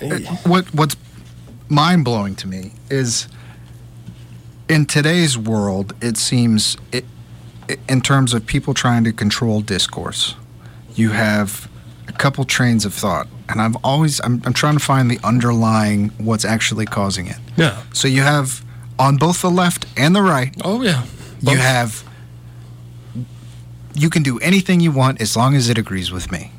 it- 0.00 0.28
what 0.46 0.72
what's 0.74 0.96
mind 1.68 2.04
blowing 2.04 2.34
to 2.36 2.46
me 2.48 2.72
is 2.90 3.28
in 4.68 4.86
today's 4.86 5.36
world, 5.38 5.94
it 6.00 6.16
seems 6.16 6.76
it, 6.92 7.04
in 7.88 8.00
terms 8.00 8.32
of 8.34 8.46
people 8.46 8.74
trying 8.74 9.04
to 9.04 9.12
control 9.12 9.60
discourse, 9.60 10.34
you 10.94 11.10
have 11.10 11.68
a 12.06 12.12
couple 12.12 12.44
trains 12.44 12.84
of 12.84 12.94
thought, 12.94 13.26
and 13.48 13.60
I've 13.60 13.76
always 13.82 14.20
I'm, 14.20 14.40
I'm 14.44 14.52
trying 14.54 14.74
to 14.78 14.84
find 14.84 15.10
the 15.10 15.18
underlying 15.24 16.08
what's 16.18 16.44
actually 16.44 16.86
causing 16.86 17.26
it. 17.26 17.38
Yeah. 17.56 17.82
So 17.92 18.08
you 18.08 18.22
have 18.22 18.64
on 18.98 19.16
both 19.16 19.42
the 19.42 19.50
left 19.50 19.86
and 19.96 20.14
the 20.14 20.22
right. 20.22 20.54
Oh 20.64 20.82
yeah. 20.82 21.04
You 21.40 21.56
have 21.58 22.04
you 23.94 24.10
can 24.10 24.22
do 24.22 24.38
anything 24.38 24.80
you 24.80 24.92
want 24.92 25.20
as 25.20 25.36
long 25.36 25.54
as 25.54 25.68
it 25.68 25.78
agrees 25.78 26.10
with 26.12 26.30
me. 26.30 26.52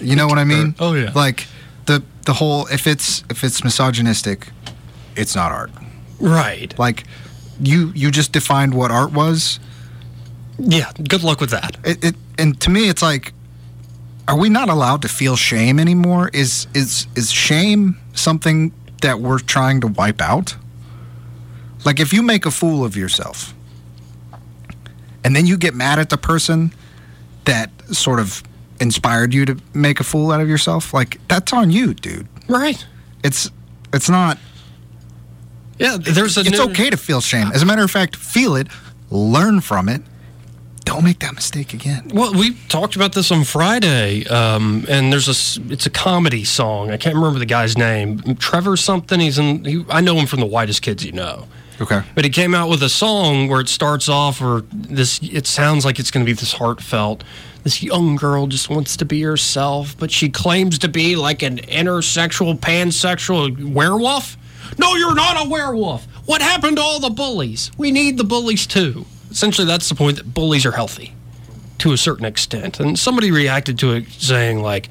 You 0.00 0.16
know 0.16 0.26
what 0.26 0.38
I 0.38 0.44
mean? 0.44 0.74
Oh, 0.78 0.94
yeah. 0.94 1.12
Like 1.14 1.46
the 1.86 2.02
the 2.24 2.34
whole 2.34 2.66
if 2.66 2.86
it's 2.86 3.24
if 3.30 3.44
it's 3.44 3.62
misogynistic, 3.64 4.48
it's 5.16 5.34
not 5.34 5.52
art. 5.52 5.70
Right. 6.20 6.76
Like 6.78 7.04
you 7.60 7.92
you 7.94 8.10
just 8.10 8.32
defined 8.32 8.74
what 8.74 8.90
art 8.90 9.12
was. 9.12 9.60
Yeah. 10.58 10.90
Good 11.08 11.22
luck 11.22 11.40
with 11.40 11.50
that. 11.50 11.76
It, 11.84 12.04
it 12.04 12.14
and 12.38 12.60
to 12.60 12.70
me 12.70 12.88
it's 12.88 13.02
like 13.02 13.32
are 14.26 14.38
we 14.38 14.48
not 14.48 14.70
allowed 14.70 15.02
to 15.02 15.08
feel 15.08 15.36
shame 15.36 15.78
anymore? 15.78 16.30
Is 16.32 16.66
is 16.74 17.06
is 17.14 17.30
shame 17.30 17.98
something 18.14 18.72
that 19.02 19.20
we're 19.20 19.38
trying 19.38 19.80
to 19.82 19.88
wipe 19.88 20.20
out? 20.20 20.56
Like 21.84 22.00
if 22.00 22.12
you 22.12 22.22
make 22.22 22.46
a 22.46 22.50
fool 22.50 22.84
of 22.84 22.96
yourself 22.96 23.54
and 25.22 25.36
then 25.36 25.46
you 25.46 25.56
get 25.56 25.74
mad 25.74 25.98
at 25.98 26.10
the 26.10 26.16
person 26.16 26.72
that 27.44 27.70
sort 27.94 28.20
of 28.20 28.42
inspired 28.80 29.32
you 29.32 29.44
to 29.46 29.56
make 29.72 30.00
a 30.00 30.04
fool 30.04 30.30
out 30.30 30.40
of 30.40 30.48
yourself, 30.48 30.92
like 30.92 31.18
that's 31.28 31.52
on 31.52 31.70
you, 31.70 31.94
dude. 31.94 32.28
Right. 32.48 32.84
It's 33.22 33.50
it's 33.92 34.08
not. 34.08 34.38
Yeah, 35.78 35.96
there's 35.98 36.36
a. 36.36 36.40
It's 36.40 36.50
new- 36.50 36.64
okay 36.70 36.90
to 36.90 36.96
feel 36.96 37.20
shame. 37.20 37.50
As 37.52 37.62
a 37.62 37.66
matter 37.66 37.82
of 37.82 37.90
fact, 37.90 38.16
feel 38.16 38.56
it, 38.56 38.68
learn 39.10 39.60
from 39.60 39.88
it. 39.88 40.02
Don't 40.84 41.02
make 41.02 41.20
that 41.20 41.34
mistake 41.34 41.72
again. 41.72 42.10
Well, 42.12 42.34
we 42.34 42.54
talked 42.68 42.94
about 42.94 43.14
this 43.14 43.30
on 43.32 43.44
Friday, 43.44 44.26
um, 44.26 44.84
and 44.88 45.12
there's 45.12 45.28
a. 45.28 45.72
it's 45.72 45.86
a 45.86 45.90
comedy 45.90 46.44
song. 46.44 46.90
I 46.90 46.96
can't 46.96 47.16
remember 47.16 47.38
the 47.38 47.46
guy's 47.46 47.78
name. 47.78 48.20
Trevor 48.36 48.76
something. 48.76 49.18
He's 49.18 49.38
in. 49.38 49.64
He, 49.64 49.84
I 49.88 50.00
know 50.00 50.14
him 50.16 50.26
from 50.26 50.40
the 50.40 50.46
Whitest 50.46 50.82
Kids 50.82 51.04
You 51.04 51.12
Know. 51.12 51.48
Okay. 51.80 52.02
But 52.14 52.24
he 52.24 52.30
came 52.30 52.54
out 52.54 52.68
with 52.68 52.82
a 52.82 52.88
song 52.88 53.48
where 53.48 53.60
it 53.60 53.68
starts 53.68 54.08
off 54.08 54.40
where 54.40 54.60
this. 54.72 55.18
It 55.22 55.46
sounds 55.46 55.84
like 55.84 55.98
it's 55.98 56.10
going 56.10 56.24
to 56.24 56.30
be 56.30 56.34
this 56.34 56.52
heartfelt. 56.52 57.24
This 57.64 57.82
young 57.82 58.16
girl 58.16 58.46
just 58.46 58.68
wants 58.68 58.96
to 58.98 59.06
be 59.06 59.22
herself, 59.22 59.96
but 59.98 60.10
she 60.10 60.28
claims 60.28 60.78
to 60.80 60.88
be 60.88 61.16
like 61.16 61.42
an 61.42 61.56
intersexual, 61.56 62.58
pansexual 62.58 63.72
werewolf. 63.72 64.36
No, 64.78 64.94
you're 64.94 65.14
not 65.14 65.46
a 65.46 65.48
werewolf. 65.48 66.04
What 66.26 66.42
happened 66.42 66.76
to 66.76 66.82
all 66.82 67.00
the 67.00 67.08
bullies? 67.08 67.70
We 67.78 67.90
need 67.90 68.18
the 68.18 68.24
bullies 68.24 68.66
too. 68.66 69.06
Essentially, 69.30 69.66
that's 69.66 69.88
the 69.88 69.94
point 69.94 70.18
that 70.18 70.34
bullies 70.34 70.66
are 70.66 70.72
healthy 70.72 71.14
to 71.78 71.92
a 71.92 71.96
certain 71.96 72.26
extent. 72.26 72.80
And 72.80 72.98
somebody 72.98 73.30
reacted 73.30 73.78
to 73.78 73.92
it 73.92 74.08
saying, 74.10 74.60
like, 74.60 74.90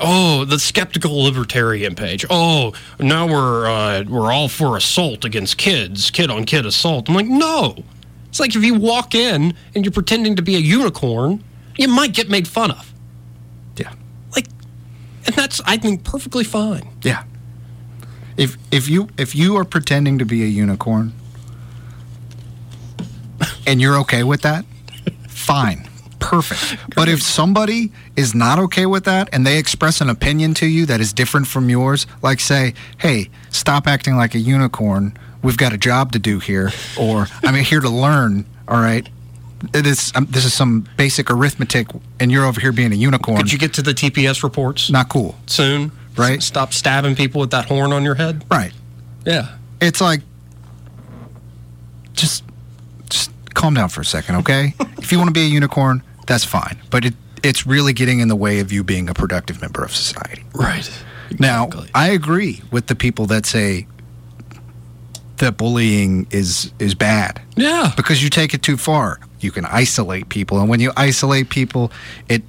oh, 0.00 0.46
the 0.46 0.58
skeptical 0.58 1.22
libertarian 1.22 1.94
page. 1.94 2.24
Oh, 2.30 2.72
now 2.98 3.26
we're, 3.26 3.66
uh, 3.66 4.04
we're 4.08 4.32
all 4.32 4.48
for 4.48 4.76
assault 4.78 5.26
against 5.26 5.58
kids, 5.58 6.10
kid 6.10 6.30
on 6.30 6.44
kid 6.44 6.64
assault. 6.64 7.08
I'm 7.08 7.14
like, 7.14 7.26
no. 7.26 7.84
It's 8.28 8.40
like 8.40 8.56
if 8.56 8.64
you 8.64 8.74
walk 8.74 9.14
in 9.14 9.54
and 9.74 9.84
you're 9.84 9.92
pretending 9.92 10.36
to 10.36 10.42
be 10.42 10.56
a 10.56 10.60
unicorn, 10.60 11.42
you 11.78 11.88
might 11.88 12.12
get 12.12 12.28
made 12.28 12.48
fun 12.48 12.70
of. 12.70 12.92
Yeah. 13.76 13.92
Like, 14.34 14.46
and 15.26 15.34
that's, 15.34 15.60
I 15.64 15.76
think, 15.76 16.04
perfectly 16.04 16.44
fine. 16.44 16.88
Yeah. 17.02 17.24
If 18.36 18.56
if 18.70 18.88
you 18.88 19.08
if 19.16 19.34
you 19.34 19.56
are 19.56 19.64
pretending 19.64 20.18
to 20.18 20.26
be 20.26 20.42
a 20.42 20.46
unicorn 20.46 21.14
and 23.66 23.80
you're 23.80 23.96
okay 24.00 24.22
with 24.24 24.42
that, 24.42 24.64
fine. 25.28 25.88
Perfect. 26.18 26.82
But 26.96 27.08
if 27.08 27.22
somebody 27.22 27.92
is 28.16 28.34
not 28.34 28.58
okay 28.58 28.86
with 28.86 29.04
that 29.04 29.28
and 29.32 29.46
they 29.46 29.58
express 29.58 30.00
an 30.00 30.08
opinion 30.10 30.54
to 30.54 30.66
you 30.66 30.86
that 30.86 31.00
is 31.00 31.12
different 31.12 31.46
from 31.46 31.68
yours, 31.70 32.06
like 32.22 32.40
say, 32.40 32.74
"Hey, 32.98 33.30
stop 33.50 33.86
acting 33.86 34.16
like 34.16 34.34
a 34.34 34.38
unicorn. 34.38 35.16
We've 35.42 35.56
got 35.58 35.72
a 35.72 35.78
job 35.78 36.12
to 36.12 36.18
do 36.18 36.38
here," 36.38 36.72
or 36.98 37.28
"I'm 37.42 37.54
here 37.54 37.80
to 37.80 37.90
learn." 37.90 38.44
All 38.68 38.80
right. 38.80 39.08
It 39.74 39.86
is. 39.86 40.12
Um, 40.14 40.26
this 40.30 40.44
is 40.44 40.52
some 40.54 40.86
basic 40.96 41.30
arithmetic, 41.30 41.88
and 42.20 42.30
you're 42.30 42.44
over 42.44 42.60
here 42.60 42.72
being 42.72 42.92
a 42.92 42.96
unicorn. 42.96 43.38
Could 43.38 43.52
you 43.52 43.58
get 43.58 43.72
to 43.74 43.82
the 43.82 43.92
TPS 43.92 44.42
reports 44.42 44.90
Not 44.90 45.08
cool, 45.08 45.34
soon? 45.46 45.92
right? 46.16 46.38
S- 46.38 46.44
Stop 46.46 46.72
stabbing 46.74 47.14
people 47.16 47.40
with 47.40 47.50
that 47.52 47.64
horn 47.66 47.92
on 47.92 48.02
your 48.04 48.14
head? 48.16 48.44
Right. 48.50 48.72
Yeah. 49.24 49.56
it's 49.80 50.00
like 50.00 50.20
just 52.12 52.44
just 53.10 53.30
calm 53.54 53.74
down 53.74 53.88
for 53.88 54.00
a 54.00 54.04
second 54.04 54.36
okay 54.36 54.74
if 54.98 55.10
you 55.12 55.18
want 55.18 55.28
to 55.28 55.32
be 55.34 55.42
a 55.42 55.48
unicorn 55.48 56.02
that's 56.26 56.44
fine 56.44 56.78
but 56.90 57.04
it 57.04 57.14
it's 57.42 57.66
really 57.66 57.92
getting 57.92 58.20
in 58.20 58.28
the 58.28 58.36
way 58.36 58.60
of 58.60 58.72
you 58.72 58.82
being 58.82 59.08
a 59.08 59.14
productive 59.14 59.60
member 59.60 59.84
of 59.84 59.94
society 59.94 60.44
Right. 60.54 60.88
now 61.38 61.68
i 61.94 62.08
agree 62.10 62.62
with 62.70 62.86
the 62.86 62.94
people 62.94 63.26
that 63.26 63.44
say 63.46 63.86
that 65.38 65.56
bullying 65.58 66.26
is 66.30 66.72
is 66.78 66.94
bad 66.94 67.42
Yeah. 67.56 67.92
because 67.96 68.22
you 68.22 68.30
take 68.30 68.54
it 68.54 68.62
too 68.62 68.76
far 68.76 69.20
you 69.46 69.52
can 69.52 69.64
isolate 69.66 70.28
people. 70.28 70.58
And 70.60 70.68
when 70.68 70.80
you 70.80 70.92
isolate 70.96 71.48
people 71.48 71.90
it 72.28 72.42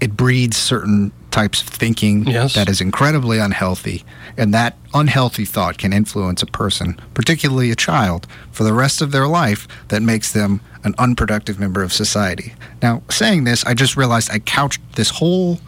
it 0.00 0.16
breeds 0.16 0.56
certain 0.56 1.12
types 1.30 1.60
of 1.62 1.68
thinking 1.68 2.26
Yes. 2.26 2.54
that 2.54 2.68
is 2.68 2.80
incredibly 2.80 3.38
unhealthy. 3.38 4.04
And 4.36 4.52
that 4.54 4.76
unhealthy 4.94 5.44
thought 5.44 5.78
can 5.78 5.92
influence 5.92 6.42
a 6.42 6.46
person 6.46 6.98
particularly 7.14 7.70
a 7.72 7.76
child 7.76 8.26
for 8.52 8.64
the 8.64 8.72
rest 8.72 9.02
of 9.02 9.10
their 9.12 9.26
life 9.26 9.66
that 9.88 10.02
makes 10.02 10.32
them 10.32 10.60
an 10.84 10.94
unproductive 10.98 11.58
member 11.58 11.82
of 11.82 11.92
society. 11.92 12.54
Now 12.82 13.02
saying 13.10 13.44
this 13.44 13.64
i 13.64 13.74
just 13.74 13.96
realized 13.96 14.30
i 14.30 14.38
couched 14.38 14.80
this 14.96 15.10
whole 15.10 15.58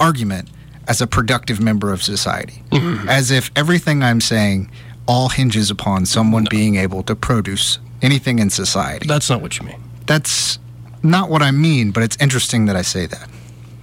argument 0.00 0.48
as 0.86 1.00
a 1.02 1.06
productive 1.06 1.60
member 1.60 1.92
of 1.92 2.02
society. 2.02 2.62
Mm-hmm. 2.72 3.08
As 3.08 3.30
if 3.30 3.50
everything 3.56 4.02
i'm 4.02 4.20
saying 4.20 4.70
all 5.06 5.28
hinges 5.30 5.70
upon 5.70 6.04
someone 6.06 6.46
being 6.50 6.76
able 6.76 7.02
to 7.02 7.14
produce 7.16 7.78
anything 8.02 8.38
in 8.38 8.50
society. 8.50 9.06
That's 9.08 9.30
not 9.30 9.40
what 9.40 9.58
you 9.58 9.66
mean. 9.66 9.80
That's 10.08 10.58
not 11.02 11.30
what 11.30 11.42
I 11.42 11.52
mean, 11.52 11.92
but 11.92 12.02
it's 12.02 12.16
interesting 12.20 12.66
that 12.66 12.74
I 12.74 12.82
say 12.82 13.06
that. 13.06 13.28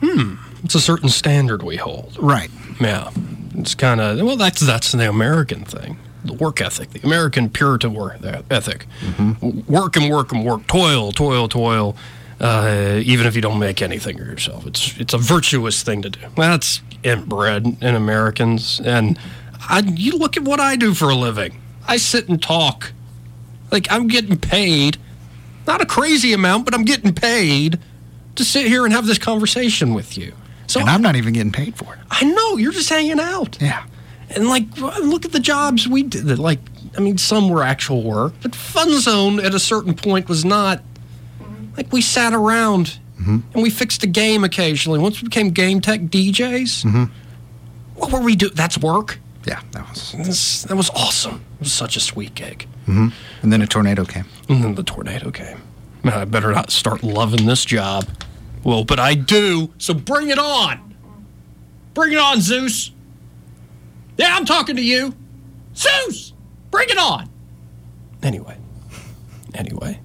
Hmm. 0.03 0.35
It's 0.63 0.75
a 0.75 0.81
certain 0.81 1.07
standard 1.09 1.63
we 1.63 1.77
hold. 1.77 2.17
Right. 2.19 2.49
Yeah. 2.81 3.11
It's 3.55 3.73
kind 3.75 4.01
of, 4.01 4.19
well, 4.21 4.35
that's, 4.35 4.59
that's 4.59 4.91
the 4.91 5.07
American 5.07 5.63
thing. 5.63 5.97
The 6.25 6.33
work 6.33 6.59
ethic, 6.59 6.89
the 6.89 7.01
American 7.05 7.49
Puritan 7.49 7.93
work 7.93 8.17
ethic. 8.49 8.85
W- 9.41 9.63
Work 9.67 9.95
and 9.95 10.09
work 10.11 10.31
and 10.33 10.43
work, 10.43 10.65
toil, 10.67 11.11
toil, 11.11 11.47
toil. 11.47 11.95
Uh, 12.41 12.99
even 13.05 13.27
if 13.27 13.35
you 13.35 13.41
don't 13.41 13.59
make 13.59 13.81
anything 13.81 14.19
of 14.19 14.27
yourself, 14.27 14.65
it's 14.67 14.97
it's 14.99 15.13
a 15.13 15.17
virtuous 15.17 15.83
thing 15.83 16.01
to 16.01 16.09
do. 16.09 16.19
That's 16.35 16.81
inbred 17.01 17.65
in 17.81 17.95
Americans, 17.95 18.81
and 18.83 19.17
I, 19.69 19.79
you 19.95 20.17
look 20.17 20.35
at 20.35 20.43
what 20.43 20.59
I 20.59 20.75
do 20.75 20.93
for 20.93 21.09
a 21.09 21.15
living. 21.15 21.61
I 21.87 21.95
sit 21.95 22.27
and 22.27 22.41
talk. 22.41 22.91
Like 23.71 23.87
I'm 23.89 24.07
getting 24.07 24.37
paid, 24.37 24.97
not 25.67 25.81
a 25.81 25.85
crazy 25.85 26.33
amount, 26.33 26.65
but 26.65 26.73
I'm 26.73 26.85
getting 26.85 27.13
paid 27.13 27.79
to 28.35 28.43
sit 28.45 28.67
here 28.67 28.85
and 28.85 28.93
have 28.93 29.05
this 29.05 29.17
conversation 29.17 29.93
with 29.93 30.17
you. 30.17 30.33
So 30.67 30.79
and 30.79 30.89
I'm 30.89 31.01
not 31.01 31.15
even 31.15 31.33
getting 31.33 31.51
paid 31.51 31.75
for 31.75 31.93
it. 31.93 31.99
I 32.09 32.23
know 32.25 32.57
you're 32.57 32.71
just 32.71 32.89
hanging 32.89 33.19
out. 33.19 33.61
Yeah. 33.61 33.85
And 34.29 34.49
like, 34.49 34.65
look 34.77 35.25
at 35.25 35.31
the 35.31 35.39
jobs 35.39 35.87
we 35.87 36.03
did. 36.03 36.39
Like, 36.39 36.59
I 36.97 37.01
mean, 37.01 37.17
some 37.17 37.49
were 37.49 37.63
actual 37.63 38.03
work, 38.03 38.33
but 38.41 38.55
Fun 38.55 38.99
Zone 38.99 39.39
at 39.39 39.53
a 39.53 39.59
certain 39.59 39.93
point 39.93 40.27
was 40.27 40.43
not. 40.43 40.81
Like, 41.77 41.91
we 41.91 42.01
sat 42.01 42.33
around 42.33 42.99
mm-hmm. 43.19 43.39
and 43.53 43.63
we 43.63 43.69
fixed 43.69 44.01
a 44.03 44.07
game 44.07 44.43
occasionally. 44.43 44.97
Once 44.97 45.21
we 45.21 45.27
became 45.27 45.49
game 45.49 45.81
tech 45.81 46.01
DJs, 46.01 46.85
mm-hmm. 46.85 47.03
what 47.95 48.11
were 48.11 48.21
we 48.21 48.35
doing? 48.35 48.53
That's 48.55 48.77
work. 48.77 49.19
Yeah, 49.45 49.61
that 49.71 49.87
was. 49.89 50.63
That 50.67 50.75
was 50.75 50.89
awesome. 50.91 51.43
It 51.55 51.63
was 51.63 51.71
such 51.71 51.95
a 51.97 51.99
sweet 51.99 52.33
gig. 52.33 52.67
Hmm 52.85 53.09
And 53.41 53.51
then 53.51 53.61
a 53.61 53.67
tornado 53.67 54.05
came. 54.05 54.25
And 54.49 54.63
then 54.63 54.75
the 54.75 54.83
tornado 54.83 55.31
came. 55.31 55.61
I 56.03 56.25
better 56.25 56.51
not 56.51 56.71
start 56.71 57.01
loving 57.03 57.45
this 57.45 57.65
job. 57.65 58.07
Well, 58.63 58.83
but 58.83 58.99
I 58.99 59.15
do, 59.15 59.73
so 59.77 59.93
bring 59.93 60.29
it 60.29 60.39
on. 60.39 60.95
Bring 61.93 62.13
it 62.13 62.19
on, 62.19 62.41
Zeus. 62.41 62.91
Yeah, 64.17 64.35
I'm 64.35 64.45
talking 64.45 64.75
to 64.75 64.81
you. 64.83 65.13
Zeus, 65.75 66.33
bring 66.71 66.89
it 66.89 66.97
on. 66.97 67.29
Anyway, 68.23 68.57
anyway. 69.53 69.99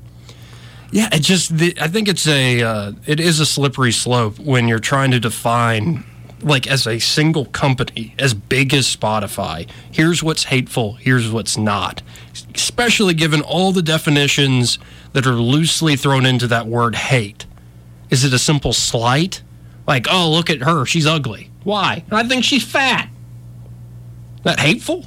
Yeah, 0.92 1.08
it 1.12 1.20
just, 1.20 1.56
the, 1.56 1.76
I 1.80 1.88
think 1.88 2.08
it's 2.08 2.26
a, 2.26 2.62
uh, 2.62 2.92
it 3.06 3.20
is 3.20 3.38
a 3.40 3.46
slippery 3.46 3.92
slope 3.92 4.38
when 4.38 4.68
you're 4.68 4.78
trying 4.80 5.12
to 5.12 5.20
define, 5.20 6.04
like, 6.42 6.66
as 6.66 6.86
a 6.86 6.98
single 6.98 7.44
company, 7.46 8.14
as 8.18 8.34
big 8.34 8.72
as 8.74 8.94
Spotify, 8.94 9.68
here's 9.90 10.22
what's 10.22 10.44
hateful, 10.44 10.94
here's 10.94 11.30
what's 11.30 11.56
not. 11.56 12.02
Especially 12.54 13.14
given 13.14 13.40
all 13.40 13.72
the 13.72 13.82
definitions 13.82 14.78
that 15.12 15.26
are 15.26 15.34
loosely 15.34 15.96
thrown 15.96 16.26
into 16.26 16.46
that 16.46 16.66
word 16.66 16.94
hate. 16.94 17.46
Is 18.10 18.24
it 18.24 18.32
a 18.32 18.38
simple 18.38 18.72
slight? 18.72 19.42
Like, 19.86 20.06
oh, 20.10 20.30
look 20.30 20.50
at 20.50 20.62
her, 20.62 20.84
she's 20.86 21.06
ugly. 21.06 21.50
Why? 21.64 22.04
I 22.10 22.26
think 22.26 22.44
she's 22.44 22.64
fat. 22.64 23.08
That 24.44 24.58
hateful? 24.58 25.04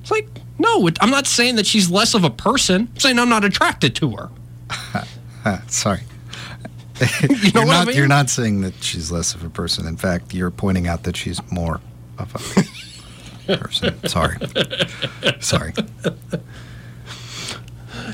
It's 0.00 0.10
like, 0.10 0.28
no, 0.58 0.86
it, 0.86 0.96
I'm 1.00 1.10
not 1.10 1.26
saying 1.26 1.56
that 1.56 1.66
she's 1.66 1.90
less 1.90 2.14
of 2.14 2.24
a 2.24 2.30
person. 2.30 2.88
I'm 2.94 3.00
saying 3.00 3.18
I'm 3.18 3.28
not 3.28 3.44
attracted 3.44 3.94
to 3.96 4.16
her. 4.16 4.30
Sorry. 5.68 6.00
You 7.22 7.52
know 7.52 7.60
are 7.62 7.66
what 7.66 7.74
I 7.74 7.78
not, 7.80 7.86
mean? 7.88 7.96
You're 7.96 8.08
not 8.08 8.30
saying 8.30 8.60
that 8.62 8.74
she's 8.82 9.10
less 9.12 9.34
of 9.34 9.44
a 9.44 9.50
person. 9.50 9.86
In 9.86 9.96
fact, 9.96 10.32
you're 10.34 10.50
pointing 10.50 10.86
out 10.86 11.02
that 11.04 11.16
she's 11.16 11.40
more 11.50 11.80
of 12.18 12.34
a 12.34 12.38
person. 13.58 13.94
Sorry. 14.08 14.36
Sorry. 15.40 15.72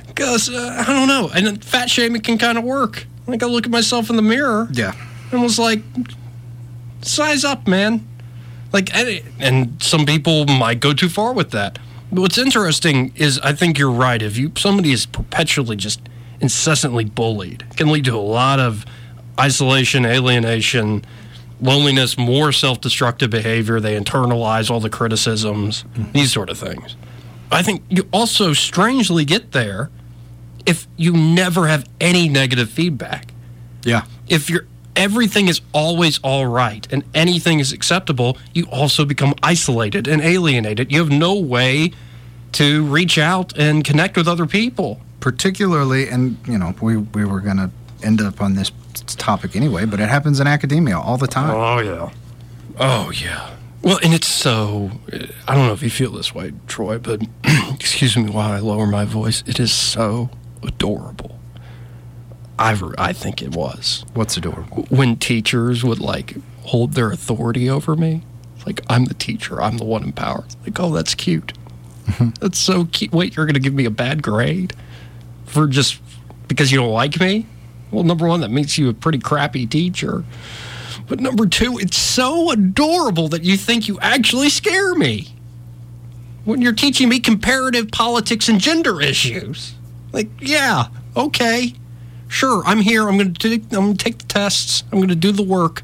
Because, 0.07 0.49
uh, 0.51 0.85
I 0.87 0.93
don't 0.93 1.09
know. 1.09 1.31
And 1.35 1.65
fat 1.65 1.91
shaming 1.91 2.21
can 2.23 2.39
kind 2.39 2.59
of 2.59 2.65
work. 2.65 3.07
Like, 3.27 3.43
I 3.43 3.47
look 3.47 3.65
at 3.67 3.71
myself 3.71 4.11
in 4.11 4.17
the 4.17 4.23
mirror 4.23 4.69
Yeah. 4.73 4.95
and 5.31 5.43
was 5.43 5.59
like, 5.59 5.81
size 7.03 7.45
up, 7.45 7.67
man. 7.67 8.07
Like, 8.73 8.95
and, 8.95 9.23
and 9.39 9.83
some 9.83 10.07
people 10.07 10.47
might 10.47 10.81
go 10.81 10.93
too 10.93 11.09
far 11.09 11.33
with 11.33 11.51
that. 11.53 11.79
But 12.11 12.23
what's 12.23 12.39
interesting 12.39 13.12
is 13.17 13.39
I 13.41 13.53
think 13.53 13.79
you're 13.79 13.91
right. 13.91 14.21
If 14.21 14.37
you 14.37 14.53
somebody 14.57 14.93
is 14.93 15.07
perpetually 15.07 15.77
just 15.77 16.01
incessantly 16.42 17.04
bullied, 17.04 17.64
it 17.70 17.76
can 17.76 17.90
lead 17.90 18.04
to 18.04 18.14
a 18.14 18.18
lot 18.18 18.61
of 18.61 18.84
isolation, 19.40 20.04
alienation, 20.04 21.04
loneliness, 21.61 22.18
more 22.18 22.52
self-destructive 22.52 23.30
behavior. 23.30 23.80
They 23.80 23.99
internalize 23.99 24.68
all 24.70 24.80
the 24.80 24.90
criticisms, 24.90 25.84
mm-hmm. 25.84 26.12
these 26.12 26.32
sort 26.32 26.50
of 26.50 26.58
things. 26.58 26.96
I 27.50 27.62
think 27.62 27.82
you 27.88 28.08
also 28.12 28.52
strangely 28.52 29.25
get 29.25 29.52
there 29.52 29.90
if 30.66 30.87
you 30.96 31.12
never 31.12 31.68
have 31.68 31.88
any 32.00 32.28
negative 32.28 32.70
feedback. 32.70 33.32
Yeah. 33.84 34.04
If 34.28 34.50
you're 34.50 34.66
everything 34.94 35.49
is 35.49 35.61
always 35.72 36.18
all 36.22 36.46
right 36.46 36.87
and 36.92 37.02
anything 37.14 37.61
is 37.61 37.72
acceptable, 37.72 38.37
you 38.52 38.66
also 38.66 39.04
become 39.04 39.34
isolated 39.42 40.06
and 40.06 40.20
alienated. 40.20 40.92
You 40.92 40.99
have 40.99 41.11
no 41.11 41.38
way 41.38 41.92
to 42.52 42.84
reach 42.84 43.16
out 43.16 43.56
and 43.56 43.84
connect 43.84 44.16
with 44.16 44.28
other 44.28 44.46
people. 44.46 45.00
Particularly, 45.23 46.09
and 46.09 46.37
you 46.47 46.59
know, 46.59 46.75
we 46.83 46.99
we 46.99 47.25
were 47.25 47.41
gonna 47.41 47.71
end 48.02 48.21
up 48.21 48.41
on 48.43 48.55
this 48.55 48.71
topic 49.07 49.57
anyway, 49.57 49.87
but 49.87 50.00
it 50.00 50.09
happens 50.09 50.41
in 50.41 50.47
academia 50.47 50.99
all 50.99 51.17
the 51.17 51.26
time. 51.26 51.55
Oh 51.55 51.79
yeah. 51.79 52.11
Oh 52.79 53.11
yeah. 53.11 53.55
Well, 53.83 53.99
and 54.02 54.12
it's 54.12 54.29
so. 54.29 54.91
I 55.49 55.55
don't 55.55 55.67
know 55.67 55.73
if 55.73 55.83
you 55.83 55.91
feel 55.91 56.12
this 56.12 56.35
way, 56.35 56.52
Troy, 56.67 56.99
but 56.99 57.23
excuse 57.73 58.17
me 58.17 58.31
while 58.31 58.52
I 58.52 58.59
lower 58.59 58.87
my 58.87 59.05
voice. 59.05 59.43
It 59.47 59.59
is 59.59 59.73
so 59.73 60.29
adorable. 60.62 61.38
I, 62.59 62.79
I 62.99 63.12
think 63.12 63.43
it 63.43 63.57
was. 63.57 64.05
What's 64.14 64.37
adorable? 64.37 64.87
When 64.88 65.17
teachers 65.17 65.83
would 65.83 65.99
like 65.99 66.37
hold 66.62 66.93
their 66.95 67.11
authority 67.11 67.69
over 67.69 67.97
me. 67.97 68.23
Like, 68.67 68.81
I'm 68.88 69.07
the 69.07 69.14
teacher, 69.14 69.61
I'm 69.61 69.79
the 69.79 69.85
one 69.85 70.05
in 70.05 70.12
power. 70.12 70.45
Like, 70.62 70.79
oh, 70.79 70.93
that's 70.93 71.14
cute. 71.14 71.52
Mm-hmm. 72.07 72.31
that's 72.41 72.59
so 72.59 72.87
cute. 72.87 73.12
Wait, 73.12 73.37
you're 73.37 73.47
going 73.47 73.55
to 73.55 73.61
give 73.61 73.75
me 73.75 73.85
a 73.85 73.91
bad 73.91 74.23
grade 74.23 74.75
for 75.52 75.66
just 75.66 76.00
because 76.49 76.73
you 76.73 76.78
don't 76.78 76.92
like 76.92 77.21
me? 77.21 77.47
Well, 77.90 78.04
number 78.04 78.26
one, 78.26 78.40
that 78.40 78.50
makes 78.50 78.78
you 78.78 78.88
a 78.88 78.94
pretty 78.94 79.18
crappy 79.18 79.66
teacher. 79.66 80.25
But 81.06 81.21
number 81.21 81.47
two, 81.47 81.78
it's 81.78 81.99
so 81.99 82.50
adorable 82.50 83.28
that 83.28 83.44
you 83.44 83.56
think 83.56 83.87
you 83.87 83.99
actually 84.00 84.49
scare 84.49 84.94
me 84.94 85.28
when 86.44 86.62
you're 86.62 86.73
teaching 86.73 87.09
me 87.09 87.21
comparative 87.21 87.90
politics 87.90 88.49
and 88.49 88.59
gender 88.59 89.00
issues. 89.00 89.75
Like, 90.12 90.28
yeah, 90.40 90.87
okay, 91.16 91.75
sure, 92.28 92.62
I'm 92.64 92.80
here. 92.80 93.09
I'm 93.09 93.18
going 93.18 93.35
to 93.35 93.54
I'm 93.54 93.68
going 93.68 93.97
to 93.97 94.04
take 94.04 94.18
the 94.18 94.26
tests. 94.26 94.85
I'm 94.90 94.99
going 94.99 95.09
to 95.09 95.14
do 95.14 95.32
the 95.32 95.42
work. 95.42 95.82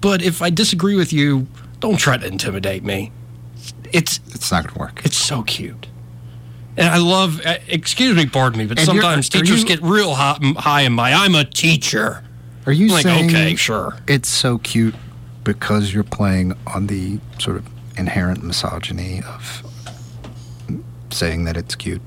But 0.00 0.22
if 0.22 0.40
I 0.40 0.50
disagree 0.50 0.94
with 0.96 1.12
you, 1.12 1.46
don't 1.80 1.98
try 1.98 2.16
to 2.16 2.26
intimidate 2.26 2.84
me. 2.84 3.12
It's 3.92 4.20
it's 4.28 4.52
not 4.52 4.64
going 4.64 4.74
to 4.74 4.80
work. 4.80 5.02
It's 5.04 5.16
so 5.16 5.42
cute. 5.42 5.88
And 6.76 6.88
I 6.88 6.98
love, 6.98 7.40
uh, 7.44 7.56
excuse 7.68 8.16
me, 8.16 8.26
pardon 8.26 8.58
me, 8.58 8.66
but 8.66 8.78
And 8.78 8.86
sometimes 8.86 9.28
teachers 9.28 9.60
you- 9.62 9.66
get 9.66 9.82
real 9.82 10.14
high, 10.14 10.38
high 10.56 10.82
in 10.82 10.92
my, 10.92 11.12
I'm 11.12 11.34
a 11.34 11.44
teacher. 11.44 12.22
Are 12.66 12.72
you 12.72 12.88
like, 12.88 13.02
saying 13.02 13.26
okay, 13.30 13.54
sure. 13.56 13.96
It's 14.06 14.28
so 14.28 14.58
cute 14.58 14.94
because 15.44 15.92
you're 15.92 16.04
playing 16.04 16.54
on 16.66 16.86
the 16.86 17.18
sort 17.38 17.56
of 17.56 17.66
inherent 17.96 18.42
misogyny 18.44 19.22
of 19.22 19.62
saying 21.10 21.44
that 21.44 21.56
it's 21.56 21.74
cute. 21.74 22.02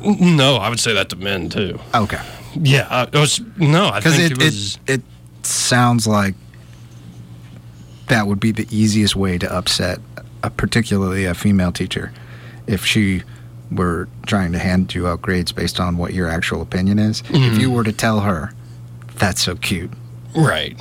No, 0.00 0.56
I 0.56 0.68
would 0.68 0.80
say 0.80 0.92
that 0.94 1.08
to 1.10 1.16
men 1.16 1.48
too. 1.48 1.78
Okay. 1.94 2.20
Yeah, 2.60 2.86
uh, 2.90 3.06
it 3.12 3.18
was 3.18 3.40
no. 3.56 3.86
I 3.88 4.00
Because 4.00 4.16
think 4.16 4.32
it, 4.32 4.42
it, 4.42 4.44
was. 4.44 4.74
it 4.86 4.92
it 4.94 5.02
sounds 5.46 6.06
like 6.06 6.34
that 8.08 8.26
would 8.26 8.40
be 8.40 8.50
the 8.52 8.66
easiest 8.70 9.14
way 9.16 9.38
to 9.38 9.52
upset, 9.52 10.00
a, 10.42 10.50
particularly 10.50 11.24
a 11.24 11.34
female 11.34 11.72
teacher, 11.72 12.12
if 12.66 12.84
she 12.84 13.22
were 13.70 14.08
trying 14.26 14.52
to 14.52 14.58
hand 14.58 14.94
you 14.94 15.06
out 15.08 15.20
grades 15.22 15.52
based 15.52 15.78
on 15.80 15.96
what 15.98 16.14
your 16.14 16.28
actual 16.28 16.62
opinion 16.62 16.98
is. 16.98 17.20
If 17.28 17.54
Mhm. 17.54 17.60
you 17.60 17.70
were 17.70 17.84
to 17.84 17.92
tell 17.92 18.20
her, 18.20 18.52
"That's 19.18 19.42
so 19.42 19.56
cute," 19.56 19.92
right. 20.34 20.78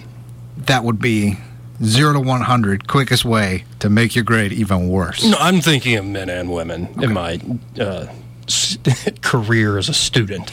that 0.65 0.83
would 0.83 0.99
be 0.99 1.37
zero 1.83 2.13
to 2.13 2.19
one 2.19 2.41
hundred 2.41 2.87
quickest 2.87 3.23
way 3.25 3.63
to 3.79 3.89
make 3.89 4.15
your 4.15 4.23
grade 4.23 4.51
even 4.53 4.87
worse. 4.89 5.23
No, 5.23 5.37
I'm 5.39 5.61
thinking 5.61 5.95
of 5.95 6.05
men 6.05 6.29
and 6.29 6.49
women 6.51 6.87
in 7.01 7.13
my 7.13 7.39
uh, 7.79 8.07
career 9.21 9.77
as 9.77 9.89
a 9.89 9.93
student. 9.93 10.51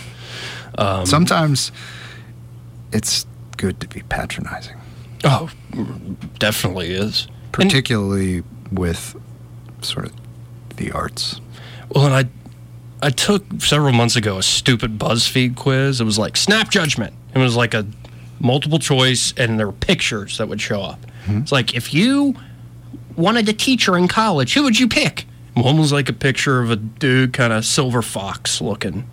Um, 0.76 1.06
Sometimes 1.06 1.70
it's 2.92 3.26
good 3.56 3.80
to 3.80 3.88
be 3.88 4.02
patronizing, 4.08 4.76
oh, 5.24 5.48
definitely 6.38 6.90
is. 6.92 7.28
particularly 7.52 8.42
with 8.72 9.14
sort 9.82 10.06
of 10.06 10.12
the 10.76 10.90
arts. 10.90 11.40
Well, 11.94 12.06
and 12.06 12.14
I 12.14 12.24
I 13.06 13.10
took 13.10 13.44
several 13.60 13.92
months 13.92 14.16
ago 14.16 14.38
a 14.38 14.42
stupid 14.42 14.98
BuzzFeed 14.98 15.56
quiz. 15.56 16.00
It 16.00 16.04
was 16.04 16.18
like 16.18 16.36
snap 16.36 16.70
judgment. 16.70 17.14
It 17.34 17.38
was 17.38 17.56
like 17.56 17.74
a 17.74 17.86
multiple 18.40 18.78
choice, 18.78 19.34
and 19.36 19.58
there 19.58 19.66
were 19.66 19.72
pictures 19.72 20.38
that 20.38 20.48
would 20.48 20.60
show 20.60 20.82
up. 20.82 20.98
Hmm. 21.26 21.38
It's 21.38 21.52
like 21.52 21.74
if 21.74 21.92
you 21.94 22.34
wanted 23.16 23.48
a 23.48 23.52
teacher 23.52 23.96
in 23.96 24.08
college, 24.08 24.54
who 24.54 24.62
would 24.64 24.78
you 24.78 24.88
pick? 24.88 25.26
One 25.54 25.78
was 25.78 25.92
like 25.92 26.08
a 26.08 26.12
picture 26.12 26.60
of 26.60 26.70
a 26.70 26.76
dude, 26.76 27.32
kind 27.32 27.52
of 27.52 27.64
silver 27.64 28.02
fox 28.02 28.60
looking 28.60 29.08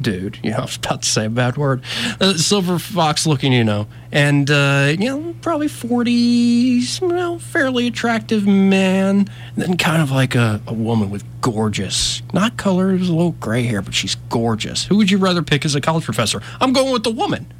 dude. 0.00 0.38
You 0.42 0.52
know, 0.52 0.58
I 0.58 0.62
was 0.62 0.76
about 0.84 1.02
to 1.02 1.08
say 1.08 1.26
a 1.26 1.30
bad 1.30 1.56
word. 1.56 1.82
Uh, 2.20 2.34
silver 2.34 2.78
fox 2.78 3.26
looking, 3.26 3.52
you 3.52 3.64
know, 3.64 3.86
and 4.12 4.50
uh, 4.50 4.94
you 4.98 5.06
know, 5.06 5.34
probably 5.42 5.68
forties, 5.68 7.00
you 7.00 7.08
know, 7.08 7.38
fairly 7.38 7.86
attractive 7.86 8.46
man. 8.46 9.28
And 9.54 9.56
then 9.56 9.76
kind 9.76 10.02
of 10.02 10.10
like 10.10 10.34
a, 10.34 10.60
a 10.66 10.74
woman 10.74 11.10
with 11.10 11.24
gorgeous, 11.40 12.22
not 12.32 12.56
color, 12.56 12.90
a 12.90 12.98
little 12.98 13.32
gray 13.32 13.62
hair, 13.62 13.82
but 13.82 13.94
she's 13.94 14.16
gorgeous. 14.28 14.84
Who 14.84 14.96
would 14.96 15.10
you 15.10 15.18
rather 15.18 15.42
pick 15.42 15.64
as 15.64 15.74
a 15.74 15.80
college 15.80 16.04
professor? 16.04 16.42
I'm 16.60 16.72
going 16.72 16.92
with 16.92 17.04
the 17.04 17.10
woman, 17.10 17.52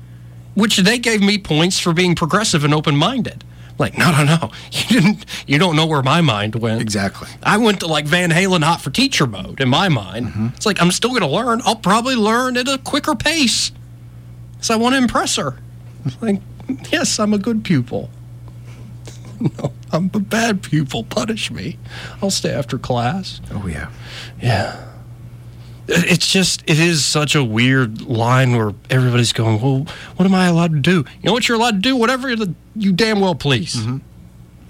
which 0.55 0.79
they 0.79 0.99
gave 0.99 1.21
me 1.21 1.39
points 1.39 1.79
for 1.79 1.93
being 1.93 2.15
progressive 2.15 2.65
and 2.65 2.75
open 2.75 2.97
minded. 2.97 3.45
Like, 3.81 3.97
no, 3.97 4.13
no, 4.13 4.25
no. 4.25 4.51
You 4.73 5.01
didn't. 5.01 5.25
You 5.47 5.59
don't 5.59 5.75
know 5.75 5.87
where 5.87 6.03
my 6.03 6.21
mind 6.21 6.55
went. 6.55 6.83
Exactly. 6.83 7.29
I 7.43 7.57
went 7.57 7.81
to 7.81 7.87
like 7.87 8.05
Van 8.07 8.31
Halen 8.31 8.63
hot 8.63 8.83
for 8.83 8.91
teacher 8.91 9.27
mode 9.27 9.59
in 9.61 9.71
my 9.71 9.89
mind. 9.89 10.27
Mm-hmm. 10.27 10.49
It's 10.55 10.67
like 10.67 10.83
I'm 10.83 10.91
still 10.91 11.11
going 11.11 11.23
to 11.23 11.27
learn. 11.29 11.63
I'll 11.65 11.77
probably 11.77 12.15
learn 12.15 12.59
at 12.59 12.69
a 12.69 12.77
quicker 12.77 13.15
pace 13.15 13.73
because 14.53 14.71
I 14.71 14.77
want 14.77 14.95
to 14.95 14.99
impress 14.99 15.37
her. 15.37 15.57
Like, 16.21 16.43
yes, 16.93 17.19
I'm 17.19 17.33
a 17.33 17.39
good 17.39 17.65
pupil. 17.65 18.11
No, 19.41 19.73
I'm 19.91 20.11
a 20.13 20.19
bad 20.21 20.63
pupil. 20.63 21.03
Punish 21.03 21.51
me. 21.51 21.79
I'll 22.21 22.31
stay 22.31 22.53
after 22.53 22.77
class. 22.77 23.41
Oh 23.51 23.67
yeah. 23.67 23.91
Yeah. 24.43 24.90
It- 25.89 26.13
It's 26.13 26.27
just, 26.27 26.63
it 26.67 26.79
is 26.79 27.05
such 27.05 27.35
a 27.35 27.43
weird 27.45 28.03
line 28.03 28.57
where 28.57 28.73
everybody's 28.89 29.33
going, 29.33 29.61
well, 29.61 29.87
what 30.17 30.25
am 30.27 30.35
I 30.35 30.47
allowed 30.47 30.73
to 30.73 30.81
do? 30.81 30.97
You 30.99 31.25
know 31.25 31.33
what 31.33 31.49
you're 31.49 31.59
allowed 31.59 31.73
to 31.77 31.81
do? 31.81 31.97
Whatever 31.97 32.35
the, 32.37 32.55
you 32.77 32.93
damn 32.93 33.21
well 33.21 33.35
please. 33.35 33.77
Mm-hmm. 33.77 33.99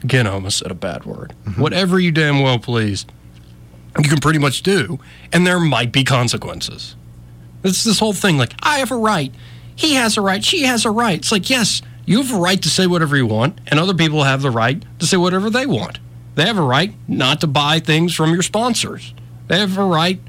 Again, 0.04 0.26
I 0.26 0.30
almost 0.30 0.58
said 0.58 0.70
a 0.70 0.74
bad 0.74 1.04
word. 1.04 1.34
Mm-hmm. 1.44 1.60
Whatever 1.60 1.98
you 2.00 2.10
damn 2.10 2.40
well 2.40 2.58
please, 2.58 3.04
you 4.02 4.08
can 4.08 4.18
pretty 4.18 4.38
much 4.38 4.62
do. 4.62 4.98
And 5.32 5.46
there 5.46 5.60
might 5.60 5.92
be 5.92 6.04
consequences. 6.04 6.96
It's 7.62 7.84
this 7.84 7.98
whole 7.98 8.14
thing 8.14 8.38
like, 8.38 8.54
I 8.62 8.78
have 8.78 8.90
a 8.90 8.96
right. 8.96 9.34
He 9.76 9.94
has 9.94 10.16
a 10.16 10.20
right. 10.22 10.42
She 10.44 10.62
has 10.62 10.84
a 10.86 10.90
right. 10.90 11.18
It's 11.18 11.32
like, 11.32 11.50
yes, 11.50 11.82
you 12.06 12.22
have 12.22 12.32
a 12.32 12.38
right 12.38 12.60
to 12.62 12.68
say 12.70 12.86
whatever 12.86 13.16
you 13.16 13.26
want, 13.26 13.58
and 13.66 13.78
other 13.78 13.92
people 13.94 14.24
have 14.24 14.40
the 14.42 14.50
right 14.50 14.82
to 14.98 15.06
say 15.06 15.16
whatever 15.18 15.50
they 15.50 15.66
want. 15.66 15.98
They 16.34 16.46
have 16.46 16.56
a 16.58 16.62
right 16.62 16.94
not 17.06 17.40
to 17.42 17.46
buy 17.46 17.80
things 17.80 18.14
from 18.14 18.32
your 18.32 18.42
sponsors. 18.42 19.12
They 19.48 19.58
have 19.58 19.76
a 19.76 19.84
right 19.84 20.20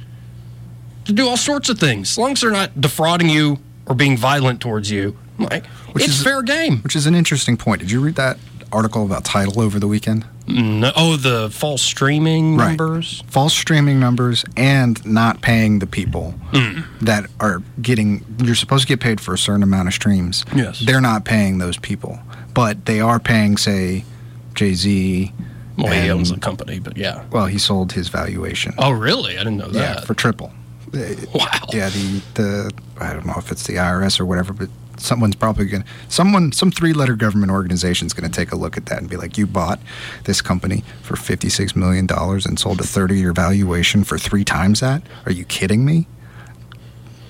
to 1.06 1.14
do 1.14 1.28
all 1.28 1.38
sorts 1.38 1.70
of 1.70 1.80
things, 1.80 2.12
as 2.12 2.18
long 2.18 2.32
as 2.34 2.42
they're 2.42 2.52
not 2.52 2.80
defrauding 2.80 3.30
you 3.30 3.60
or 3.86 3.96
being 3.96 4.18
violent 4.18 4.62
towards 4.62 4.90
you. 4.92 5.18
Like, 5.40 5.66
Which 5.94 6.04
it's 6.06 6.18
is- 6.20 6.24
fair 6.24 6.42
game. 6.44 6.80
Which 6.84 6.96
is 6.96 7.08
an 7.08 7.16
interesting 7.16 7.58
point. 7.58 7.82
Did 7.82 7.90
you 7.92 8.00
read 8.02 8.16
that 8.16 8.38
article 8.72 9.04
about 9.06 9.26
Tidal 9.26 9.60
over 9.62 9.80
the 9.80 9.88
weekend? 9.88 10.26
No, 10.48 10.92
oh, 10.96 11.16
the 11.18 11.50
false 11.50 11.82
streaming 11.82 12.58
Right. 12.58 12.70
numbers. 12.70 13.24
False 13.28 13.54
streaming 13.54 14.00
numbers 14.00 14.44
and 14.58 15.04
not 15.06 15.42
paying 15.42 15.80
the 15.80 15.88
people 15.88 16.34
Mm. 16.52 16.84
that 17.02 17.28
are 17.40 17.62
getting. 17.82 18.26
You're 18.44 18.56
supposed 18.56 18.82
to 18.84 18.88
get 18.88 19.00
paid 19.00 19.22
for 19.22 19.34
a 19.34 19.38
certain 19.38 19.64
amount 19.64 19.88
of 19.88 19.94
streams. 19.94 20.44
Yes. 20.54 20.80
They're 20.80 21.00
not 21.02 21.24
paying 21.26 21.58
those 21.60 21.78
people, 21.78 22.20
but 22.54 22.86
they 22.86 23.00
are 23.00 23.20
paying, 23.20 23.56
say, 23.58 24.04
Jay 24.56 24.74
Z. 24.74 25.32
Well, 25.78 25.94
he 25.94 26.10
owns 26.10 26.32
the 26.32 26.38
company, 26.40 26.80
but 26.80 26.98
yeah. 26.98 27.22
Well, 27.32 27.46
he 27.46 27.58
sold 27.58 27.94
his 27.94 28.10
valuation. 28.10 28.74
Oh, 28.78 28.92
really? 28.92 29.36
I 29.38 29.44
didn't 29.44 29.58
know 29.58 29.70
that. 29.70 29.96
Yeah, 30.00 30.02
for 30.06 30.14
triple. 30.14 30.52
Wow. 30.94 31.48
Yeah, 31.72 31.90
the 31.90 32.22
the 32.34 32.72
I 33.00 33.14
don't 33.14 33.26
know 33.26 33.36
if 33.38 33.52
it's 33.52 33.66
the 33.66 33.76
IRS 33.76 34.20
or 34.20 34.26
whatever, 34.26 34.54
but 34.54 34.70
someone's 34.98 35.36
probably 35.36 35.66
going 35.66 35.84
to 35.84 35.90
someone 36.10 36.52
some 36.52 36.70
three 36.70 36.94
letter 36.94 37.16
government 37.16 37.52
organization 37.52 38.06
is 38.06 38.14
going 38.14 38.30
to 38.30 38.36
take 38.36 38.52
a 38.52 38.56
look 38.56 38.78
at 38.78 38.86
that 38.88 39.00
and 39.00 39.10
be 39.10 39.18
like, 39.18 39.38
you 39.38 39.48
bought 39.48 39.80
this 40.26 40.42
company 40.42 40.84
for 41.02 41.16
fifty 41.16 41.50
six 41.50 41.76
million 41.76 42.06
dollars 42.06 42.46
and 42.46 42.60
sold 42.60 42.80
a 42.80 42.84
thirty 42.84 43.18
year 43.18 43.34
valuation 43.34 44.04
for 44.04 44.18
three 44.18 44.44
times 44.44 44.80
that. 44.82 45.02
Are 45.26 45.32
you 45.32 45.46
kidding 45.46 45.86
me? 45.86 46.08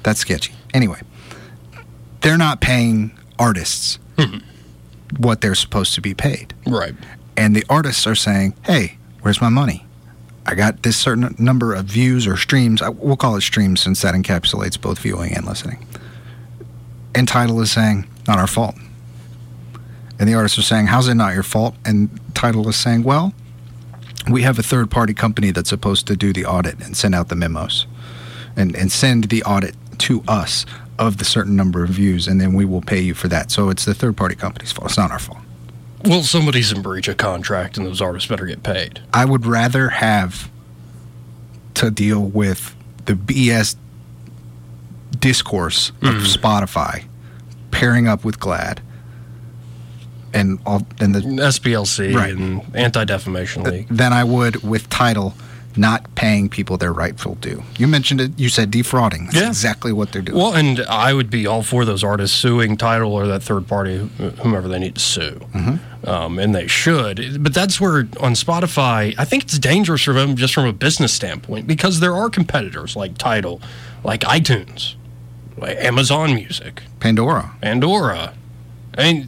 That's 0.04 0.20
sketchy. 0.20 0.54
Anyway, 0.74 1.02
they're 2.22 2.38
not 2.38 2.62
paying 2.62 3.18
artists 3.38 4.00
mm-hmm. 4.18 4.40
what 5.22 5.42
they're 5.42 5.56
supposed 5.56 5.94
to 5.96 6.02
be 6.02 6.14
paid. 6.14 6.54
Right. 6.66 6.96
And 7.38 7.56
the 7.56 7.66
artists 7.70 8.06
are 8.08 8.16
saying, 8.16 8.56
hey, 8.66 8.98
where's 9.22 9.42
my 9.42 9.50
money? 9.50 9.86
I 10.46 10.56
got 10.56 10.84
this 10.84 10.98
certain 10.98 11.36
number 11.38 11.74
of 11.74 11.86
views 11.86 12.26
or 12.28 12.36
streams. 12.36 12.82
I, 12.82 12.90
we'll 12.90 13.18
call 13.18 13.36
it 13.36 13.42
streams 13.42 13.82
since 13.82 14.02
that 14.02 14.16
encapsulates 14.16 14.80
both 14.80 15.00
viewing 15.00 15.34
and 15.34 15.46
listening. 15.46 15.86
And 17.14 17.28
Tidal 17.28 17.62
is 17.62 17.72
saying, 17.72 18.08
not 18.28 18.40
our 18.40 18.48
fault. 18.48 18.76
And 20.20 20.28
the 20.28 20.34
artists 20.34 20.58
are 20.58 20.64
saying, 20.64 20.88
how's 20.88 21.08
it 21.08 21.16
not 21.16 21.34
your 21.34 21.44
fault? 21.44 21.76
And 21.86 22.10
Tidal 22.34 22.68
is 22.70 22.76
saying, 22.76 23.04
well, 23.04 23.34
we 24.30 24.44
have 24.44 24.60
a 24.60 24.64
third 24.64 24.92
party 24.92 25.14
company 25.14 25.52
that's 25.52 25.70
supposed 25.70 26.08
to 26.08 26.16
do 26.16 26.32
the 26.32 26.46
audit 26.46 26.80
and 26.84 26.96
send 26.96 27.16
out 27.16 27.30
the 27.30 27.36
memos 27.36 27.88
and, 28.56 28.76
and 28.76 28.92
send 28.92 29.26
the 29.26 29.44
audit 29.44 29.76
to 30.00 30.24
us 30.28 30.66
of 31.00 31.18
the 31.18 31.26
certain 31.26 31.56
number 31.56 31.84
of 31.84 31.90
views, 31.90 32.28
and 32.28 32.40
then 32.40 32.54
we 32.54 32.66
will 32.66 32.82
pay 32.82 33.00
you 33.00 33.14
for 33.16 33.28
that. 33.28 33.50
So 33.50 33.70
it's 33.70 33.86
the 33.86 33.94
third 33.96 34.16
party 34.16 34.36
company's 34.36 34.72
fault. 34.72 34.90
It's 34.90 34.98
not 34.98 35.12
our 35.12 35.20
fault. 35.20 35.40
Well, 36.06 36.24
somebody's 36.24 36.72
in 36.72 36.82
breach 36.82 37.08
of 37.08 37.18
contract, 37.18 37.78
and 37.78 37.86
those 37.86 38.02
artists 38.02 38.28
better 38.30 38.46
get 38.46 38.64
paid. 38.64 39.02
I 39.14 39.26
would 39.26 39.46
rather 39.46 39.90
have 39.90 40.50
to 41.76 41.92
deal 41.92 42.22
with 42.22 42.76
the 43.06 43.14
BS 43.14 43.76
discourse 45.20 45.90
of 45.90 45.96
mm-hmm. 46.16 46.24
Spotify 46.26 47.06
pairing 47.72 48.08
up 48.08 48.24
with 48.26 48.40
GLAAD 48.40 48.80
and 50.34 50.60
all 50.66 50.86
and 51.00 51.14
the 51.14 51.20
SPLC 51.22 52.14
Right. 52.16 52.34
and 52.36 52.62
Anti 52.76 53.04
Defamation 53.06 53.64
League. 53.64 53.88
than 53.90 54.14
I 54.14 54.24
would 54.24 54.64
with 54.64 54.90
Tidal 54.90 55.34
not 55.78 56.14
paying 56.16 56.50
people 56.50 56.78
their 56.78 56.92
rightful 56.92 57.36
due. 57.36 57.64
You 57.78 57.88
mentioned 57.88 58.20
it. 58.20 58.32
You 58.38 58.50
said 58.50 58.72
defrauding. 58.72 59.26
That's 59.26 59.38
Yeah. 59.38 59.48
exactly 59.48 59.94
what 59.94 60.12
they're 60.12 60.22
doing. 60.22 60.38
Well, 60.38 60.54
and 60.54 60.82
I 60.82 61.14
would 61.14 61.30
be 61.30 61.48
all 61.48 61.64
for 61.64 61.86
those 61.86 62.04
artists 62.04 62.38
suing 62.38 62.76
Tidal 62.76 63.14
or 63.14 63.26
that 63.28 63.42
third 63.42 63.68
party, 63.68 64.10
whomever 64.40 64.68
they 64.68 64.80
need 64.80 64.96
to 64.96 65.02
sue. 65.02 65.40
Mm-hmm. 65.54 65.76
Um, 66.04 66.40
and 66.40 66.56
they 66.56 66.66
should. 66.66 67.44
But 67.44 67.54
that's 67.54 67.80
where 67.80 68.00
on 68.20 68.34
Spotify, 68.34 69.14
I 69.20 69.26
think 69.26 69.44
it's 69.44 69.60
dangerous 69.60 70.02
for 70.04 70.14
them 70.14 70.36
just 70.36 70.54
from 70.54 70.66
a 70.66 70.74
business 70.74 71.14
standpoint 71.14 71.68
because 71.68 72.00
there 72.00 72.16
are 72.16 72.30
competitors 72.30 72.96
like 72.96 73.18
Tidal, 73.20 73.62
like 74.04 74.22
iTunes, 74.22 74.96
like 75.58 75.78
Amazon 75.78 76.34
Music, 76.34 76.82
Pandora. 77.00 77.56
Pandora, 77.62 78.34
mean, 78.98 79.28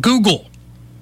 Google. 0.00 0.46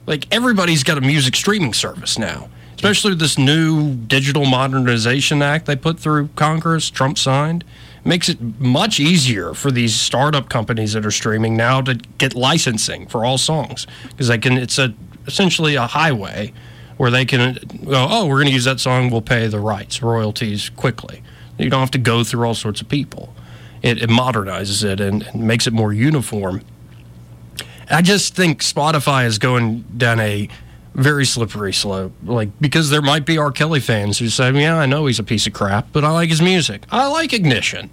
Like 0.07 0.27
everybody's 0.33 0.83
got 0.83 0.99
a 0.99 1.01
music 1.01 1.35
streaming 1.37 1.73
service 1.73 2.19
now, 2.19 2.49
especially 2.75 3.11
with 3.13 3.21
this 3.21 3.39
new 3.39 3.95
Digital 3.95 4.45
Modernization 4.45 5.43
Act 5.43 5.67
they 5.67 5.77
put 5.77 5.99
through 5.99 6.29
Congress, 6.37 6.91
Trump 6.91 7.19
signed. 7.19 7.65
Makes 8.07 8.29
it 8.29 8.41
much 8.61 9.01
easier 9.01 9.53
for 9.53 9.71
these 9.73 9.95
startup 9.95 10.49
companies 10.49 10.93
that 10.93 11.05
are 11.05 11.11
streaming 11.11 11.57
now 11.57 11.81
to 11.83 11.95
get 12.19 12.35
licensing 12.35 13.07
for 13.09 13.25
all 13.25 13.37
songs 13.37 13.87
because 14.11 14.29
they 14.29 14.39
can. 14.39 14.57
It's 14.57 14.79
a 14.79 14.95
essentially 15.27 15.75
a 15.75 15.89
highway 15.89 16.53
where 16.99 17.11
they 17.11 17.25
can 17.25 17.55
go. 17.85 18.07
Oh, 18.09 18.27
we're 18.27 18.37
going 18.37 18.47
to 18.47 18.53
use 18.53 18.65
that 18.65 18.79
song. 18.79 19.11
We'll 19.11 19.23
pay 19.23 19.49
the 19.49 19.59
rights, 19.59 20.03
royalties 20.03 20.71
quickly. 20.71 21.23
You 21.59 21.69
don't 21.69 21.81
have 21.81 21.91
to 21.93 21.99
go 21.99 22.23
through 22.23 22.47
all 22.47 22.55
sorts 22.55 22.81
of 22.81 22.89
people. 22.89 23.35
It, 23.83 24.03
it 24.03 24.09
modernizes 24.09 24.85
it 24.85 25.01
and, 25.01 25.23
and 25.23 25.47
makes 25.47 25.67
it 25.67 25.73
more 25.73 25.93
uniform. 25.93 26.63
I 27.91 28.03
just 28.03 28.35
think 28.35 28.63
Spotify 28.63 29.27
is 29.27 29.39
going 29.39 29.83
down 29.97 30.21
a 30.21 30.49
very 30.95 31.25
slippery 31.25 31.73
slope. 31.73 32.13
Like 32.25 32.49
because 32.61 32.91
there 32.91 33.03
might 33.03 33.27
be 33.27 33.39
R. 33.39 33.53
Kelly 33.53 33.81
fans 33.81 34.19
who 34.19 34.29
say, 34.29 34.51
"Yeah, 34.53 34.77
I 34.77 34.87
know 34.87 35.07
he's 35.07 35.19
a 35.19 35.25
piece 35.25 35.47
of 35.47 35.53
crap, 35.53 35.89
but 35.93 36.05
I 36.05 36.11
like 36.11 36.31
his 36.31 36.43
music. 36.43 36.83
I 36.91 37.07
like 37.07 37.33
Ignition, 37.33 37.91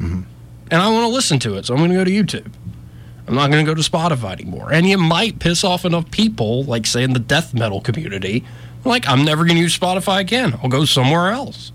Mm-hmm. 0.00 0.22
and 0.70 0.82
I 0.82 0.88
want 0.90 1.04
to 1.04 1.12
listen 1.12 1.38
to 1.40 1.56
it, 1.56 1.66
so 1.66 1.74
I'm 1.74 1.78
going 1.80 1.90
to 1.90 1.96
go 1.96 2.04
to 2.04 2.10
YouTube. 2.10 2.52
I'm 3.26 3.34
not 3.34 3.50
going 3.50 3.64
to 3.64 3.70
go 3.70 3.74
to 3.74 3.90
Spotify 3.90 4.32
anymore." 4.32 4.72
And 4.72 4.86
you 4.88 4.96
might 4.98 5.38
piss 5.38 5.64
off 5.64 5.84
enough 5.84 6.10
people, 6.10 6.64
like 6.64 6.86
say 6.86 7.02
in 7.02 7.12
the 7.12 7.18
death 7.18 7.52
metal 7.54 7.80
community, 7.80 8.44
like 8.84 9.08
I'm 9.08 9.24
never 9.24 9.44
going 9.44 9.56
to 9.56 9.62
use 9.62 9.78
Spotify 9.78 10.20
again. 10.20 10.54
I'll 10.62 10.68
go 10.68 10.84
somewhere 10.84 11.30
else. 11.30 11.72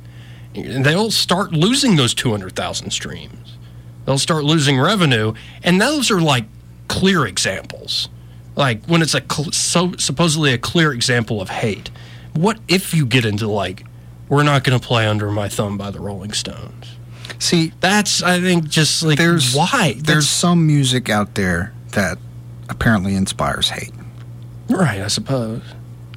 And 0.56 0.86
They'll 0.86 1.12
start 1.12 1.52
losing 1.52 1.96
those 1.96 2.14
200,000 2.14 2.92
streams. 2.92 3.58
They'll 4.06 4.18
start 4.20 4.44
losing 4.44 4.80
revenue, 4.80 5.34
and 5.64 5.80
those 5.82 6.12
are 6.12 6.22
like 6.22 6.46
clear 6.88 7.26
examples. 7.26 8.10
Like 8.56 8.86
when 8.86 9.02
it's 9.02 9.16
a 9.16 9.22
cl- 9.22 9.52
so 9.52 9.94
supposedly 9.98 10.54
a 10.54 10.58
clear 10.58 10.94
example 10.94 11.42
of 11.42 11.50
hate. 11.50 11.90
What 12.34 12.60
if 12.68 12.94
you 12.94 13.06
get 13.06 13.26
into 13.26 13.48
like, 13.48 13.84
we're 14.30 14.44
not 14.44 14.64
going 14.64 14.80
to 14.80 14.86
play 14.86 15.08
under 15.08 15.30
my 15.32 15.50
thumb 15.50 15.78
by 15.78 15.92
the 15.92 16.00
Rolling 16.00 16.34
Stones? 16.34 16.93
See, 17.44 17.74
That's 17.82 18.24
I 18.24 18.40
think 18.40 18.70
just 18.70 19.04
like 19.04 19.18
there's 19.18 19.54
why 19.54 19.94
there's 19.98 20.06
That's- 20.06 20.28
some 20.30 20.66
music 20.66 21.10
out 21.10 21.36
there 21.36 21.74
that 21.92 22.18
apparently 22.70 23.16
inspires 23.16 23.70
hate. 23.70 23.92
right. 24.70 25.02
I 25.02 25.08
suppose 25.08 25.62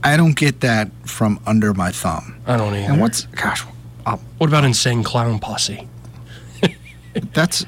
I 0.05 0.17
don't 0.17 0.37
get 0.37 0.61
that 0.61 0.91
from 1.05 1.41
under 1.45 1.75
my 1.75 1.91
thumb. 1.91 2.37
I 2.47 2.57
don't 2.57 2.73
either. 2.77 2.93
And 2.93 3.01
what's 3.01 3.27
gosh, 3.27 3.65
uh, 4.07 4.17
what 4.39 4.47
about 4.49 4.65
Insane 4.65 5.03
Clown 5.03 5.41
Posse? 5.41 5.89
that's 7.35 7.65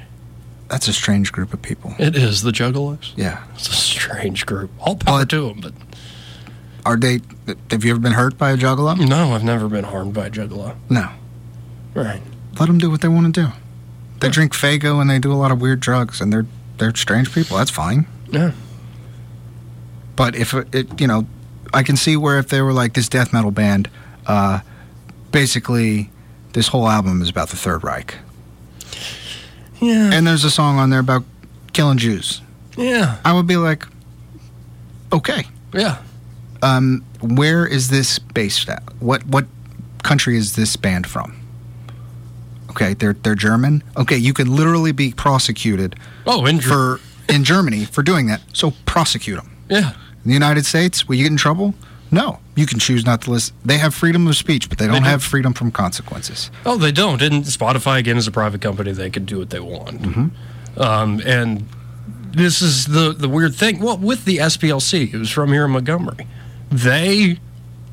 that's 0.69 0.87
a 0.87 0.93
strange 0.93 1.33
group 1.33 1.53
of 1.53 1.61
people. 1.61 1.95
It 1.99 2.15
is 2.15 2.43
the 2.43 2.53
Juggalos. 2.53 3.13
Yeah. 3.17 3.43
It's 3.55 3.69
a 3.69 3.73
strange 3.73 4.47
group. 4.47 4.71
All 4.79 4.95
power 4.95 5.25
to 5.27 5.49
them, 5.49 5.61
but 5.61 5.73
Are 6.87 6.97
they? 6.97 7.21
Have 7.73 7.85
you 7.85 7.91
ever 7.91 8.01
been 8.01 8.13
hurt 8.13 8.39
by 8.39 8.53
a 8.53 8.57
juggalo? 8.57 8.97
no, 9.09 9.33
I've 9.33 9.43
never 9.43 9.69
been 9.69 9.85
harmed 9.85 10.15
by 10.15 10.27
a 10.27 10.31
Juggalo. 10.31 10.77
No. 10.89 11.09
Right. 11.95 12.21
Let 12.59 12.67
them 12.67 12.79
do 12.79 12.91
what 12.91 13.01
they 13.01 13.09
want 13.09 13.33
to 13.35 13.43
do. 13.47 13.49
They 14.21 14.29
drink 14.31 14.53
Faygo 14.53 15.01
and 15.01 15.09
they 15.09 15.19
do 15.19 15.33
a 15.33 15.35
lot 15.37 15.53
of 15.53 15.61
weird 15.61 15.81
drugs, 15.81 16.21
and 16.21 16.33
they're 16.33 16.47
they're 16.79 16.95
strange 16.95 17.33
people. 17.33 17.57
That's 17.57 17.71
fine. 17.71 18.07
Yeah. 18.31 18.53
But 20.17 20.35
if 20.35 20.53
it, 20.55 20.75
it 20.75 21.01
you 21.01 21.07
know, 21.07 21.27
I 21.73 21.83
can 21.85 21.97
see 21.97 22.17
where 22.17 22.39
if 22.39 22.49
they 22.49 22.61
were 22.61 22.73
like 22.73 22.95
this 22.95 23.09
death 23.09 23.33
metal 23.33 23.51
band, 23.53 23.89
uh, 24.27 24.61
basically, 25.31 26.11
this 26.53 26.69
whole 26.69 26.89
album 26.89 27.23
is 27.23 27.29
about 27.31 27.51
the 27.51 27.57
Third 27.57 27.85
Reich, 27.85 28.17
Yeah. 29.81 30.11
and 30.13 30.27
there's 30.27 30.45
a 30.45 30.51
song 30.51 30.79
on 30.79 30.91
there 30.91 30.99
about 31.01 31.25
killing 31.73 31.99
Jews. 31.99 32.41
Yeah. 32.77 33.19
I 33.25 33.33
would 33.33 33.47
be 33.47 33.57
like, 33.57 33.85
okay, 35.13 35.45
Yeah. 35.73 35.99
um, 36.63 37.05
where 37.21 37.67
is 37.67 37.89
this 37.89 38.19
based 38.19 38.69
at? 38.69 38.83
What 39.01 39.25
what 39.27 39.47
country 40.03 40.37
is 40.37 40.57
this 40.57 40.75
band 40.77 41.07
from? 41.07 41.38
Okay, 42.79 42.95
they're 42.95 43.15
they're 43.15 43.35
German. 43.35 43.83
Okay, 43.97 44.17
you 44.17 44.33
can 44.33 44.55
literally 44.55 44.93
be 44.93 45.11
prosecuted 45.13 45.97
Oh, 46.27 46.47
in 46.47 46.61
for 46.61 47.01
in 47.29 47.43
Germany 47.43 47.85
for 47.85 48.03
doing 48.05 48.27
that. 48.29 48.41
So 48.53 48.73
prosecute 48.87 49.37
them. 49.37 49.51
yeah. 49.69 49.93
In 50.25 50.29
the 50.31 50.33
United 50.35 50.65
States, 50.67 51.07
will 51.09 51.17
you 51.17 51.25
get 51.25 51.33
in 51.33 51.37
trouble? 51.39 51.75
No, 52.11 52.39
you 52.57 52.67
can 52.67 52.79
choose 52.79 53.05
not 53.05 53.23
to 53.23 53.31
listen. 53.31 53.55
They 53.65 53.79
have 53.79 53.95
freedom 53.95 54.27
of 54.29 54.37
speech, 54.37 54.69
but 54.69 54.79
they 54.79 54.87
don't 54.87 55.03
do. 55.03 55.09
have 55.09 55.23
freedom 55.23 55.53
from 55.55 55.71
consequences. 55.71 56.51
Oh, 56.67 56.77
they 56.77 56.91
don't. 56.93 57.21
And 57.23 57.45
Spotify 57.45 57.99
again 57.99 58.17
is 58.17 58.27
a 58.27 58.31
private 58.33 58.61
company; 58.61 58.93
they 58.93 59.11
can 59.11 59.25
do 59.25 59.39
what 59.39 59.51
they 59.51 59.61
want. 59.61 60.01
Um, 60.77 61.21
and 61.27 61.69
this 62.33 62.63
is 62.63 62.87
the 62.87 63.13
the 63.13 63.29
weird 63.29 63.55
thing. 63.55 63.81
Well, 63.81 63.99
with 63.99 64.25
the 64.25 64.39
SPLC, 64.39 65.09
who's 65.11 65.31
from 65.31 65.53
here 65.53 65.65
in 65.65 65.71
Montgomery, 65.73 66.27
they 66.71 67.39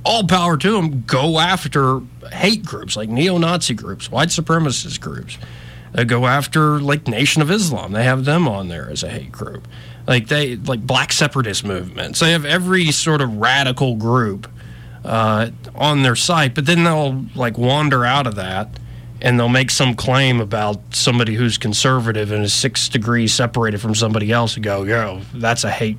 all 0.06 0.26
power 0.26 0.56
to 0.56 0.72
them 0.72 1.04
go 1.08 1.40
after 1.40 2.00
hate 2.32 2.64
groups 2.64 2.96
like 2.96 3.10
neo-Nazi 3.10 3.74
groups, 3.74 4.12
white 4.12 4.30
supremacist 4.30 5.02
groups. 5.02 5.38
They 5.94 6.06
go 6.06 6.28
after 6.28 6.80
like 6.80 7.08
Nation 7.08 7.42
of 7.42 7.50
Islam. 7.50 7.94
They 7.94 8.04
have 8.04 8.26
them 8.26 8.48
on 8.48 8.68
there 8.68 8.90
as 8.90 9.02
a 9.04 9.10
hate 9.10 9.32
group. 9.32 9.68
Like 10.08 10.28
they 10.28 10.56
like 10.58 10.86
black 10.86 11.12
separatist 11.12 11.66
movements. 11.66 12.20
They 12.20 12.32
have 12.32 12.46
every 12.46 12.92
sort 12.92 13.22
of 13.22 13.38
radical 13.38 13.96
group 13.96 14.48
uh, 15.04 15.50
on 15.74 16.04
their 16.04 16.16
site, 16.16 16.54
but 16.54 16.66
then 16.66 16.84
they'll 16.84 17.26
like 17.36 17.58
wander 17.58 18.06
out 18.06 18.28
of 18.28 18.36
that 18.36 18.70
and 19.22 19.40
they'll 19.40 19.50
make 19.50 19.72
some 19.72 19.96
claim 19.96 20.42
about 20.42 20.80
somebody 20.94 21.34
who's 21.34 21.58
conservative 21.58 22.32
and 22.32 22.44
is 22.44 22.54
six 22.54 22.90
degrees 22.90 23.34
separated 23.34 23.80
from 23.80 23.96
somebody 23.96 24.32
else 24.32 24.56
and 24.56 24.64
go, 24.64 24.84
yo, 24.84 25.22
that's 25.34 25.64
a 25.64 25.72
hate. 25.72 25.98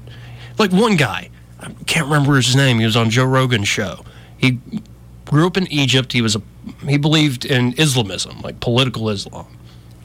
Like 0.58 0.72
one 0.72 0.96
guy, 0.96 1.30
I 1.60 1.70
can't 1.86 2.06
remember 2.06 2.36
his 2.36 2.54
name. 2.54 2.78
He 2.78 2.84
was 2.84 2.96
on 2.96 3.10
Joe 3.10 3.24
Rogan's 3.24 3.68
show. 3.68 4.04
He 4.36 4.58
grew 5.24 5.46
up 5.46 5.56
in 5.56 5.66
Egypt. 5.72 6.12
He 6.12 6.20
was 6.22 6.36
a 6.36 6.42
he 6.86 6.98
believed 6.98 7.44
in 7.44 7.74
Islamism, 7.78 8.40
like 8.42 8.60
political 8.60 9.08
Islam, 9.08 9.46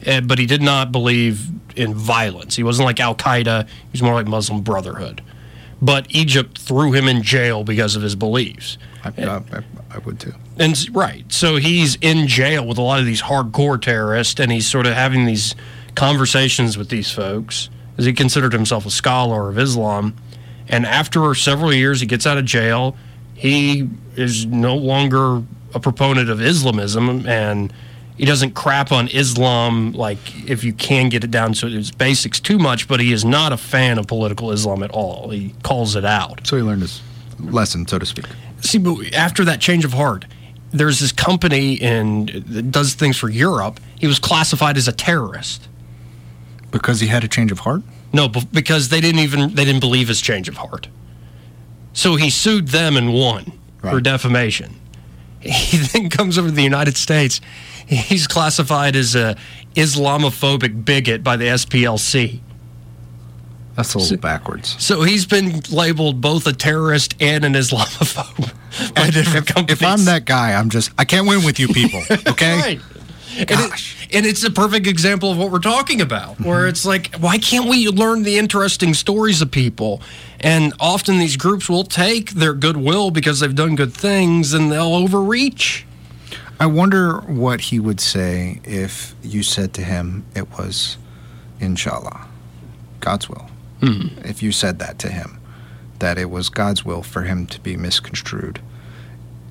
Eh, 0.04 0.20
but 0.20 0.38
he 0.38 0.46
did 0.46 0.62
not 0.62 0.92
believe 0.92 1.48
in 1.76 1.94
violence. 1.94 2.56
He 2.56 2.62
wasn't 2.62 2.86
like 2.86 3.00
Al 3.00 3.14
Qaeda. 3.14 3.66
He 3.66 3.88
was 3.92 4.02
more 4.02 4.14
like 4.14 4.26
Muslim 4.26 4.60
Brotherhood. 4.62 5.22
But 5.80 6.06
Egypt 6.10 6.58
threw 6.58 6.92
him 6.92 7.08
in 7.08 7.22
jail 7.22 7.64
because 7.64 7.96
of 7.96 8.02
his 8.02 8.14
beliefs. 8.14 8.78
I, 9.04 9.08
I, 9.18 9.36
I, 9.36 9.62
I 9.90 9.98
would 9.98 10.20
too. 10.20 10.34
And 10.58 10.76
right, 10.94 11.30
so 11.32 11.56
he's 11.56 11.96
in 11.96 12.28
jail 12.28 12.66
with 12.66 12.78
a 12.78 12.82
lot 12.82 13.00
of 13.00 13.06
these 13.06 13.22
hardcore 13.22 13.80
terrorists, 13.80 14.38
and 14.38 14.52
he's 14.52 14.66
sort 14.68 14.86
of 14.86 14.94
having 14.94 15.24
these 15.24 15.54
conversations 15.94 16.78
with 16.78 16.88
these 16.88 17.10
folks, 17.10 17.68
as 17.98 18.04
he 18.04 18.12
considered 18.12 18.52
himself 18.52 18.86
a 18.86 18.90
scholar 18.90 19.48
of 19.48 19.58
Islam. 19.58 20.14
And 20.68 20.86
after 20.86 21.34
several 21.34 21.72
years, 21.72 22.00
he 22.00 22.06
gets 22.06 22.26
out 22.26 22.38
of 22.38 22.44
jail. 22.44 22.96
He 23.34 23.88
is 24.16 24.46
no 24.46 24.76
longer 24.76 25.42
a 25.74 25.80
proponent 25.80 26.30
of 26.30 26.40
Islamism, 26.40 27.26
and 27.26 27.72
he 28.16 28.24
doesn't 28.24 28.52
crap 28.52 28.92
on 28.92 29.08
Islam 29.08 29.92
like 29.92 30.48
if 30.48 30.64
you 30.64 30.72
can 30.72 31.08
get 31.08 31.24
it 31.24 31.30
down 31.30 31.54
to 31.54 31.66
its 31.66 31.90
basics 31.90 32.40
too 32.40 32.58
much. 32.58 32.86
But 32.88 33.00
he 33.00 33.12
is 33.12 33.24
not 33.24 33.52
a 33.52 33.56
fan 33.56 33.98
of 33.98 34.06
political 34.06 34.52
Islam 34.52 34.82
at 34.82 34.90
all. 34.90 35.30
He 35.30 35.54
calls 35.62 35.96
it 35.96 36.04
out. 36.04 36.46
So 36.46 36.56
he 36.56 36.62
learned 36.62 36.82
his 36.82 37.00
lesson, 37.40 37.86
so 37.86 37.98
to 37.98 38.06
speak. 38.06 38.26
See, 38.60 38.78
but 38.78 39.12
after 39.14 39.44
that 39.44 39.60
change 39.60 39.84
of 39.84 39.94
heart, 39.94 40.24
there's 40.70 41.00
this 41.00 41.12
company 41.12 41.74
in 41.74 42.26
that 42.48 42.70
does 42.70 42.94
things 42.94 43.16
for 43.16 43.28
Europe. 43.28 43.80
He 43.98 44.06
was 44.06 44.18
classified 44.18 44.76
as 44.76 44.88
a 44.88 44.92
terrorist. 44.92 45.68
Because 46.70 47.00
he 47.00 47.08
had 47.08 47.22
a 47.22 47.28
change 47.28 47.52
of 47.52 47.60
heart? 47.60 47.82
No, 48.12 48.28
because 48.28 48.88
they 48.90 49.00
didn't 49.00 49.20
even 49.20 49.54
they 49.54 49.64
didn't 49.64 49.80
believe 49.80 50.08
his 50.08 50.20
change 50.20 50.48
of 50.48 50.56
heart. 50.58 50.88
So 51.92 52.16
he 52.16 52.30
sued 52.30 52.68
them 52.68 52.96
and 52.96 53.12
won 53.12 53.52
for 53.80 54.00
defamation. 54.00 54.76
He 55.40 55.76
then 55.92 56.08
comes 56.08 56.38
over 56.38 56.48
to 56.48 56.54
the 56.54 56.62
United 56.62 56.96
States. 56.96 57.40
He's 57.86 58.26
classified 58.26 58.96
as 58.96 59.14
a 59.14 59.36
Islamophobic 59.74 60.84
bigot 60.84 61.24
by 61.24 61.36
the 61.36 61.46
SPLC. 61.46 62.40
That's 63.74 63.94
a 63.94 63.98
little 63.98 64.18
backwards. 64.18 64.76
So 64.82 65.02
he's 65.02 65.24
been 65.24 65.60
labeled 65.70 66.20
both 66.20 66.46
a 66.46 66.52
terrorist 66.52 67.14
and 67.20 67.44
an 67.44 67.54
Islamophobe 67.54 68.94
by 68.94 69.10
different 69.10 69.46
companies. 69.46 69.80
If 69.80 69.86
I'm 69.86 70.04
that 70.04 70.26
guy, 70.26 70.52
I'm 70.52 70.68
just 70.68 70.90
I 70.98 71.04
can't 71.04 71.26
win 71.26 71.44
with 71.44 71.58
you 71.58 71.68
people. 71.68 72.02
Okay. 72.32 72.56
right. 72.60 72.80
And, 73.38 73.50
it, 73.50 73.96
and 74.12 74.26
it's 74.26 74.44
a 74.44 74.50
perfect 74.50 74.86
example 74.86 75.30
of 75.30 75.38
what 75.38 75.50
we're 75.50 75.58
talking 75.58 76.00
about, 76.00 76.40
where 76.40 76.66
it's 76.66 76.84
like, 76.84 77.14
why 77.16 77.38
can't 77.38 77.68
we 77.68 77.88
learn 77.88 78.22
the 78.22 78.38
interesting 78.38 78.94
stories 78.94 79.40
of 79.40 79.50
people? 79.50 80.02
And 80.40 80.72
often 80.80 81.18
these 81.18 81.36
groups 81.36 81.68
will 81.68 81.84
take 81.84 82.32
their 82.32 82.52
goodwill 82.52 83.10
because 83.10 83.40
they've 83.40 83.54
done 83.54 83.74
good 83.74 83.94
things 83.94 84.52
and 84.52 84.70
they'll 84.70 84.94
overreach. 84.94 85.86
I 86.60 86.66
wonder 86.66 87.20
what 87.20 87.62
he 87.62 87.80
would 87.80 88.00
say 88.00 88.60
if 88.64 89.14
you 89.22 89.42
said 89.42 89.72
to 89.74 89.82
him 89.82 90.24
it 90.34 90.50
was 90.58 90.98
inshallah, 91.58 92.26
God's 93.00 93.28
will. 93.28 93.48
Hmm. 93.80 94.08
If 94.24 94.42
you 94.42 94.52
said 94.52 94.78
that 94.78 94.98
to 95.00 95.08
him, 95.08 95.40
that 95.98 96.18
it 96.18 96.30
was 96.30 96.48
God's 96.48 96.84
will 96.84 97.02
for 97.02 97.22
him 97.22 97.46
to 97.46 97.60
be 97.60 97.76
misconstrued 97.76 98.60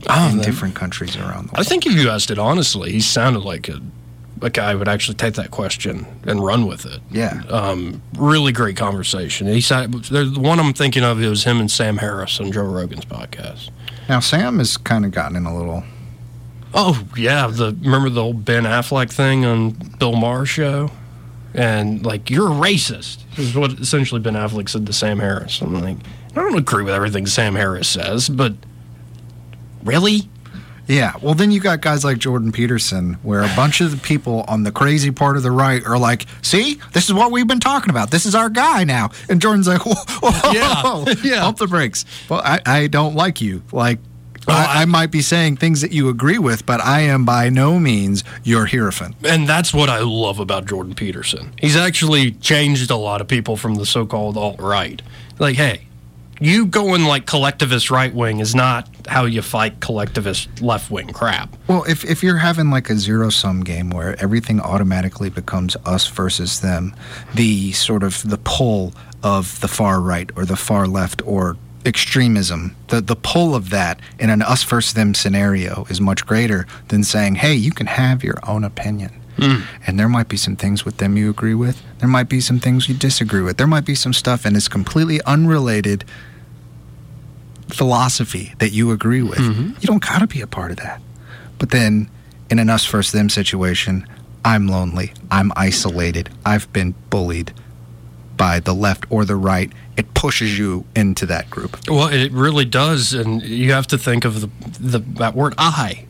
Oh, 0.10 0.30
in 0.32 0.40
different 0.42 0.76
countries 0.76 1.16
around 1.16 1.50
the 1.50 1.54
world. 1.54 1.60
I 1.60 1.64
think 1.64 1.86
if 1.86 1.94
you 1.94 2.10
asked 2.10 2.32
it 2.32 2.40
honestly, 2.40 2.92
he 2.92 3.00
sounded 3.02 3.40
like 3.40 3.70
a, 3.70 3.82
a 4.42 4.50
guy 4.50 4.72
who 4.74 4.80
would 4.80 4.88
actually 4.88 5.16
take 5.16 5.36
that 5.36 5.52
question 5.52 6.06
and 6.26 6.44
run 6.44 6.66
with 6.66 6.86
it. 6.86 7.02
Yeah. 7.12 7.42
Um, 7.50 8.02
really 8.18 8.52
great 8.52 8.76
conversation. 8.78 9.48
He 9.48 9.62
said, 9.62 9.92
the 9.92 10.36
one 10.40 10.60
I'm 10.60 10.74
thinking 10.74 11.04
of 11.04 11.22
is 11.22 11.44
him 11.44 11.60
and 11.60 11.70
Sam 11.70 11.98
Harris 11.98 12.40
on 12.40 12.52
Joe 12.52 12.64
Rogan's 12.64 13.06
podcast. 13.06 13.70
Now 14.10 14.20
Sam 14.20 14.58
has 14.58 14.78
kind 14.78 15.06
of 15.06 15.12
gotten 15.12 15.38
in 15.38 15.46
a 15.46 15.56
little. 15.56 15.84
Oh 16.74 17.06
yeah, 17.18 17.48
the 17.48 17.76
remember 17.82 18.10
the 18.10 18.22
old 18.24 18.46
Ben 18.46 18.64
Affleck 18.64 19.12
thing 19.12 19.46
on 19.46 19.72
Bill 20.00 20.16
Maher's 20.16 20.50
show, 20.50 20.90
and 21.54 22.06
like 22.06 22.30
you're 22.30 22.48
a 22.48 22.56
racist 22.56 23.20
is 23.38 23.56
what 23.56 23.72
essentially 23.74 24.22
Ben 24.22 24.34
Affleck 24.34 24.70
said 24.70 24.86
to 24.86 24.94
Sam 24.94 25.20
Harris. 25.20 25.62
I'm 25.62 25.74
like, 25.82 25.98
I 26.32 26.36
don't 26.36 26.58
agree 26.58 26.84
with 26.84 26.94
everything 26.94 27.26
Sam 27.26 27.56
Harris 27.56 27.90
says, 27.90 28.30
but 28.30 28.54
really, 29.84 30.30
Yeah, 30.88 31.14
well, 31.22 31.34
then 31.36 31.52
you 31.52 31.60
got 31.62 31.80
guys 31.82 32.04
like 32.04 32.18
Jordan 32.18 32.52
Peterson, 32.52 33.14
where 33.24 33.42
a 33.44 33.52
bunch 33.56 33.80
of 33.82 33.92
the 33.92 33.98
people 33.98 34.44
on 34.48 34.64
the 34.64 34.72
crazy 34.72 35.12
part 35.12 35.38
of 35.38 35.44
the 35.44 35.52
right 35.52 35.86
are 35.86 35.98
like, 35.98 36.26
"See, 36.42 36.80
this 36.94 37.06
is 37.06 37.14
what 37.14 37.32
we've 37.32 37.48
been 37.48 37.60
talking 37.62 37.90
about. 37.92 38.12
This 38.12 38.26
is 38.26 38.36
our 38.36 38.50
guy 38.50 38.84
now." 38.84 39.12
And 39.30 39.40
Jordan's 39.42 39.68
like, 39.68 39.86
"Whoa, 39.86 39.94
whoa, 40.22 40.52
Yeah, 40.52 41.14
yeah. 41.24 41.42
pump 41.42 41.60
the 41.60 41.68
brakes." 41.68 42.04
Well, 42.30 42.42
I, 42.44 42.60
I 42.66 42.88
don't 42.88 43.16
like 43.16 43.40
you. 43.42 43.62
Like, 43.72 44.00
Oh, 44.48 44.54
I, 44.54 44.82
I 44.82 44.86
might 44.86 45.12
be 45.12 45.22
saying 45.22 45.58
things 45.58 45.82
that 45.82 45.92
you 45.92 46.10
agree 46.10 46.40
with, 46.40 46.66
but 46.66 46.82
I 46.82 47.02
am 47.02 47.26
by 47.26 47.50
no 47.50 47.80
means 47.80 48.24
your 48.44 48.66
hierophant. 48.66 49.16
and 49.24 49.48
that's 49.48 49.72
what 49.72 49.88
I 49.88 50.00
love 50.00 50.40
about 50.40 50.66
Jordan 50.66 50.96
Peterson. 50.96 51.54
He's 51.60 51.76
actually 51.76 52.32
changed 52.32 52.90
a 52.90 52.96
lot 52.96 53.22
of 53.22 53.28
people 53.28 53.56
from 53.56 53.76
the 53.76 53.86
so-called 53.86 54.38
alt 54.38 54.60
right. 54.60 55.00
Like, 55.38 55.58
hey, 55.58 55.88
you 56.42 56.66
going 56.66 57.04
like 57.04 57.28
collectivist 57.28 57.92
right 57.92 58.14
wing 58.14 58.40
is 58.40 58.56
not 58.56 58.90
how 59.08 59.26
you 59.26 59.44
fight 59.44 59.80
collectivist 59.80 60.62
left 60.62 60.90
wing 60.90 61.08
crap. 61.10 61.56
Well, 61.68 61.84
if, 61.84 62.04
if 62.04 62.24
you're 62.24 62.38
having 62.38 62.72
like 62.72 62.90
a 62.90 62.98
zero 62.98 63.30
sum 63.30 63.64
game 63.64 63.92
where 63.92 64.20
everything 64.22 64.60
automatically 64.60 65.30
becomes 65.30 65.76
us 65.86 66.08
versus 66.08 66.62
them, 66.62 66.96
the 67.36 67.72
sort 67.74 68.02
of 68.02 68.28
the 68.28 68.40
pull 68.40 68.94
of 69.24 69.62
the 69.62 69.68
far 69.68 70.02
right 70.02 70.32
or 70.36 70.46
the 70.46 70.56
far 70.56 70.88
left 70.88 71.22
or 71.28 71.58
extremism, 71.86 72.76
the, 72.88 73.02
the 73.02 73.16
pull 73.16 73.54
of 73.54 73.70
that 73.70 74.00
in 74.18 74.32
an 74.32 74.42
us 74.42 74.64
versus 74.64 74.94
them 74.94 75.14
scenario 75.14 75.86
is 75.90 76.02
much 76.02 76.26
greater 76.26 76.66
than 76.88 77.04
saying, 77.04 77.36
hey, 77.36 77.54
you 77.54 77.72
can 77.72 77.86
have 77.86 78.24
your 78.24 78.40
own 78.48 78.64
opinion. 78.64 79.12
Hmm. 79.38 79.62
And 79.88 80.00
there 80.00 80.10
might 80.10 80.28
be 80.28 80.38
some 80.38 80.56
things 80.56 80.86
with 80.86 80.98
them 80.98 81.18
you 81.18 81.30
agree 81.30 81.54
with. 81.54 81.82
There 82.00 82.10
might 82.10 82.30
be 82.30 82.42
some 82.42 82.60
things 82.60 82.90
you 82.90 82.96
disagree 82.96 83.42
with. 83.42 83.58
There 83.58 83.68
might 83.68 83.86
be 83.86 83.96
some 83.96 84.14
stuff 84.14 84.44
and 84.44 84.58
it's 84.58 84.68
completely 84.68 85.22
unrelated 85.24 86.04
philosophy 87.74 88.54
that 88.60 88.72
you 88.72 88.92
agree 88.92 89.22
with. 89.22 89.40
Mm-hmm. 89.40 89.70
You 89.80 89.88
don't 89.88 90.04
got 90.04 90.20
to 90.20 90.28
be 90.28 90.42
a 90.42 90.48
part 90.48 90.72
of 90.72 90.78
that. 90.78 91.02
But 91.58 91.72
then 91.72 92.10
in 92.50 92.60
an 92.60 92.70
us 92.70 92.86
versus 92.86 93.12
them 93.12 93.30
situation, 93.30 94.08
I'm 94.44 94.68
lonely. 94.68 95.14
I'm 95.30 95.52
isolated. 95.56 96.30
I've 96.46 96.72
been 96.74 96.96
bullied 97.10 97.54
by 98.38 98.60
the 98.60 98.74
left 98.74 99.06
or 99.12 99.24
the 99.24 99.36
right. 99.36 99.72
It 99.98 100.14
pushes 100.14 100.58
you 100.58 100.86
into 100.96 101.26
that 101.28 101.50
group. 101.50 101.78
Well, 101.88 102.08
it 102.08 102.32
really 102.32 102.66
does, 102.66 103.14
and 103.14 103.42
you 103.44 103.72
have 103.74 103.88
to 103.88 103.98
think 103.98 104.26
of 104.26 104.42
the, 104.42 104.50
the 104.80 105.00
that 105.20 105.36
word 105.36 105.54
"I." 105.58 106.08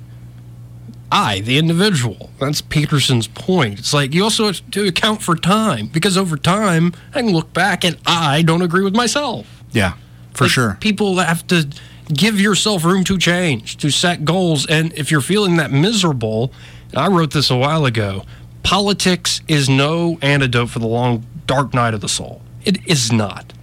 I, 1.13 1.41
the 1.41 1.57
individual. 1.57 2.29
That's 2.39 2.61
Peterson's 2.61 3.27
point. 3.27 3.79
It's 3.79 3.93
like 3.93 4.13
you 4.13 4.23
also 4.23 4.45
have 4.45 4.71
to 4.71 4.87
account 4.87 5.21
for 5.21 5.35
time 5.35 5.87
because 5.87 6.17
over 6.17 6.37
time 6.37 6.93
I 7.13 7.21
can 7.21 7.33
look 7.33 7.51
back 7.51 7.83
and 7.83 7.97
I 8.05 8.43
don't 8.43 8.61
agree 8.61 8.83
with 8.83 8.95
myself. 8.95 9.45
Yeah, 9.71 9.95
for 10.33 10.45
Like, 10.45 10.51
sure. 10.51 10.77
People 10.79 11.17
have 11.17 11.45
to 11.47 11.67
give 12.13 12.39
yourself 12.39 12.83
room 12.83 13.03
to 13.05 13.17
change, 13.17 13.77
to 13.77 13.89
set 13.89 14.25
goals, 14.25 14.65
and 14.65 14.93
if 14.93 15.11
you're 15.11 15.21
feeling 15.21 15.57
that 15.57 15.71
miserable, 15.71 16.51
I 16.95 17.07
wrote 17.07 17.31
this 17.31 17.49
a 17.49 17.57
while 17.57 17.85
ago. 17.85 18.23
Politics 18.63 19.41
is 19.47 19.69
no 19.69 20.17
antidote 20.21 20.69
for 20.69 20.79
the 20.79 20.87
long 20.87 21.25
dark 21.47 21.73
night 21.73 21.93
of 21.93 22.01
the 22.01 22.09
soul. 22.09 22.41
It 22.63 22.85
is 22.87 23.11
not. 23.11 23.53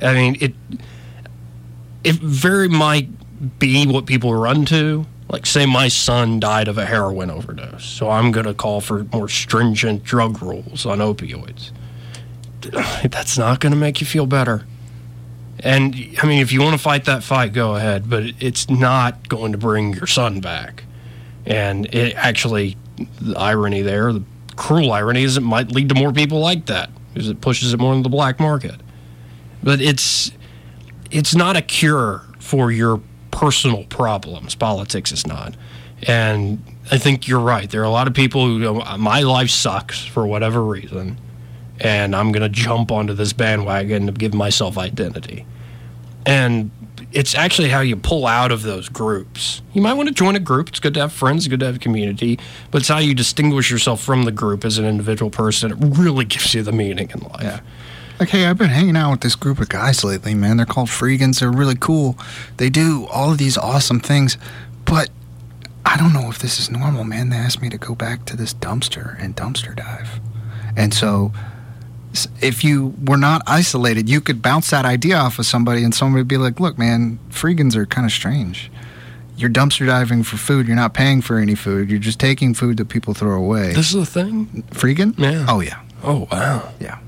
I 0.00 0.14
mean, 0.14 0.36
it 0.40 0.54
it 2.02 2.16
very 2.16 2.68
might 2.68 3.08
be 3.58 3.86
what 3.86 4.06
people 4.06 4.34
run 4.34 4.64
to. 4.66 5.06
Like, 5.28 5.46
say 5.46 5.64
my 5.64 5.88
son 5.88 6.40
died 6.40 6.68
of 6.68 6.76
a 6.76 6.84
heroin 6.84 7.30
overdose, 7.30 7.84
so 7.84 8.10
I'm 8.10 8.32
going 8.32 8.44
to 8.44 8.52
call 8.52 8.80
for 8.80 9.04
more 9.12 9.28
stringent 9.28 10.02
drug 10.04 10.42
rules 10.42 10.84
on 10.84 10.98
opioids. 10.98 11.70
That's 13.10 13.38
not 13.38 13.60
going 13.60 13.72
to 13.72 13.78
make 13.78 14.00
you 14.00 14.06
feel 14.06 14.26
better. 14.26 14.66
And 15.62 15.94
I 16.20 16.26
mean, 16.26 16.40
if 16.40 16.52
you 16.52 16.60
want 16.60 16.74
to 16.74 16.82
fight 16.82 17.04
that 17.04 17.22
fight, 17.22 17.52
go 17.52 17.76
ahead, 17.76 18.10
but 18.10 18.24
it's 18.40 18.68
not 18.68 19.28
going 19.28 19.52
to 19.52 19.58
bring 19.58 19.94
your 19.94 20.06
son 20.08 20.40
back. 20.40 20.84
And 21.46 21.86
it 21.94 22.14
actually, 22.16 22.76
the 23.20 23.36
irony 23.36 23.82
there, 23.82 24.12
the 24.12 24.24
cruel 24.56 24.92
irony 24.92 25.22
is 25.22 25.36
it 25.36 25.42
might 25.42 25.70
lead 25.70 25.88
to 25.88 25.94
more 25.94 26.12
people 26.12 26.40
like 26.40 26.66
that 26.66 26.90
because 27.12 27.28
it 27.28 27.40
pushes 27.40 27.72
it 27.72 27.80
more 27.80 27.92
into 27.92 28.04
the 28.04 28.08
black 28.08 28.40
market. 28.40 28.80
But 29.62 29.80
it's 29.80 30.32
it's 31.10 31.34
not 31.34 31.56
a 31.56 31.62
cure 31.62 32.22
for 32.40 32.72
your 32.72 33.00
personal 33.30 33.84
problems. 33.84 34.54
Politics 34.54 35.12
is 35.12 35.26
not. 35.26 35.54
And 36.06 36.62
I 36.90 36.98
think 36.98 37.28
you're 37.28 37.40
right. 37.40 37.70
There 37.70 37.80
are 37.80 37.84
a 37.84 37.90
lot 37.90 38.08
of 38.08 38.14
people 38.14 38.46
who 38.46 38.60
go, 38.60 38.96
my 38.96 39.20
life 39.20 39.50
sucks 39.50 40.04
for 40.04 40.26
whatever 40.26 40.62
reason, 40.62 41.18
and 41.82 42.14
I'm 42.14 42.30
going 42.30 42.42
to 42.42 42.48
jump 42.48 42.92
onto 42.92 43.12
this 43.12 43.32
bandwagon 43.32 44.06
to 44.06 44.12
give 44.12 44.32
myself 44.32 44.78
identity. 44.78 45.44
And 46.24 46.70
it's 47.10 47.34
actually 47.34 47.68
how 47.68 47.80
you 47.80 47.96
pull 47.96 48.26
out 48.26 48.52
of 48.52 48.62
those 48.62 48.88
groups. 48.88 49.60
You 49.72 49.82
might 49.82 49.94
want 49.94 50.08
to 50.08 50.14
join 50.14 50.36
a 50.36 50.40
group. 50.40 50.68
It's 50.68 50.78
good 50.78 50.94
to 50.94 51.00
have 51.00 51.12
friends, 51.12 51.44
it's 51.44 51.50
good 51.50 51.60
to 51.60 51.66
have 51.66 51.80
community, 51.80 52.38
but 52.70 52.82
it's 52.82 52.88
how 52.88 52.98
you 52.98 53.14
distinguish 53.14 53.70
yourself 53.70 54.00
from 54.00 54.22
the 54.22 54.32
group 54.32 54.64
as 54.64 54.78
an 54.78 54.84
individual 54.84 55.30
person. 55.30 55.72
It 55.72 55.78
really 55.80 56.24
gives 56.24 56.54
you 56.54 56.62
the 56.62 56.72
meaning 56.72 57.10
in 57.10 57.20
life. 57.20 57.42
Yeah. 57.42 57.60
Like, 58.20 58.28
hey, 58.28 58.46
I've 58.46 58.58
been 58.58 58.70
hanging 58.70 58.96
out 58.96 59.10
with 59.10 59.20
this 59.22 59.34
group 59.34 59.58
of 59.58 59.68
guys 59.68 60.04
lately, 60.04 60.34
man. 60.34 60.58
They're 60.58 60.66
called 60.66 60.88
Freegans. 60.88 61.40
They're 61.40 61.50
really 61.50 61.74
cool. 61.74 62.16
They 62.58 62.70
do 62.70 63.08
all 63.10 63.32
of 63.32 63.38
these 63.38 63.58
awesome 63.58 63.98
things, 63.98 64.38
but 64.84 65.10
I 65.84 65.96
don't 65.96 66.12
know 66.12 66.28
if 66.28 66.38
this 66.38 66.60
is 66.60 66.70
normal, 66.70 67.02
man. 67.02 67.30
They 67.30 67.36
asked 67.36 67.60
me 67.60 67.68
to 67.70 67.78
go 67.78 67.96
back 67.96 68.24
to 68.26 68.36
this 68.36 68.54
dumpster 68.54 69.20
and 69.20 69.34
dumpster 69.34 69.74
dive. 69.74 70.20
And 70.76 70.94
so, 70.94 71.32
if 72.40 72.62
you 72.64 72.94
were 73.06 73.16
not 73.16 73.42
isolated, 73.46 74.08
you 74.08 74.20
could 74.20 74.42
bounce 74.42 74.70
that 74.70 74.84
idea 74.84 75.16
off 75.16 75.38
of 75.38 75.46
somebody, 75.46 75.82
and 75.84 75.94
somebody 75.94 76.20
would 76.20 76.28
be 76.28 76.36
like, 76.36 76.60
look, 76.60 76.78
man, 76.78 77.18
Freegans 77.30 77.74
are 77.74 77.86
kind 77.86 78.04
of 78.06 78.12
strange. 78.12 78.70
You're 79.36 79.50
dumpster 79.50 79.86
diving 79.86 80.22
for 80.22 80.36
food. 80.36 80.66
You're 80.66 80.76
not 80.76 80.92
paying 80.94 81.22
for 81.22 81.38
any 81.38 81.54
food. 81.54 81.90
You're 81.90 81.98
just 81.98 82.20
taking 82.20 82.54
food 82.54 82.76
that 82.76 82.88
people 82.88 83.14
throw 83.14 83.36
away. 83.42 83.72
This 83.72 83.88
is 83.88 83.94
a 83.94 84.06
thing? 84.06 84.62
Freegan? 84.70 85.18
Yeah. 85.18 85.46
Oh, 85.48 85.60
yeah. 85.60 85.80
Oh, 86.04 86.28
wow. 86.30 86.68
Yeah. 86.78 86.98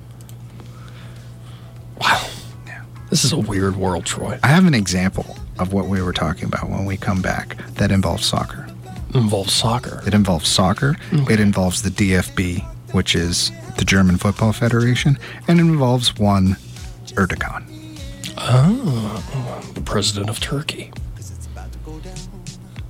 Wow. 2.00 2.26
Yeah. 2.66 2.82
This 3.10 3.24
is 3.24 3.32
a 3.32 3.38
weird 3.38 3.76
world, 3.76 4.04
Troy. 4.06 4.38
I 4.42 4.48
have 4.48 4.66
an 4.66 4.74
example 4.74 5.36
of 5.58 5.72
what 5.72 5.86
we 5.86 6.02
were 6.02 6.12
talking 6.12 6.46
about 6.46 6.68
when 6.70 6.84
we 6.86 6.96
come 6.96 7.22
back 7.22 7.56
that 7.74 7.92
involves 7.92 8.24
soccer. 8.26 8.66
involves 9.14 9.52
soccer. 9.52 10.02
It 10.06 10.14
involves 10.14 10.48
soccer. 10.48 10.96
Okay. 11.12 11.34
It 11.34 11.40
involves 11.40 11.82
the 11.82 11.90
DFB, 11.90 12.66
which 12.94 13.14
is 13.14 13.50
the 13.76 13.84
German 13.84 14.16
Football 14.16 14.52
Federation, 14.52 15.18
and 15.48 15.60
involves 15.60 16.16
one 16.16 16.56
Erdogan. 17.14 17.64
Oh, 18.38 19.72
the 19.74 19.80
president 19.80 20.30
of 20.30 20.40
Turkey. 20.40 20.92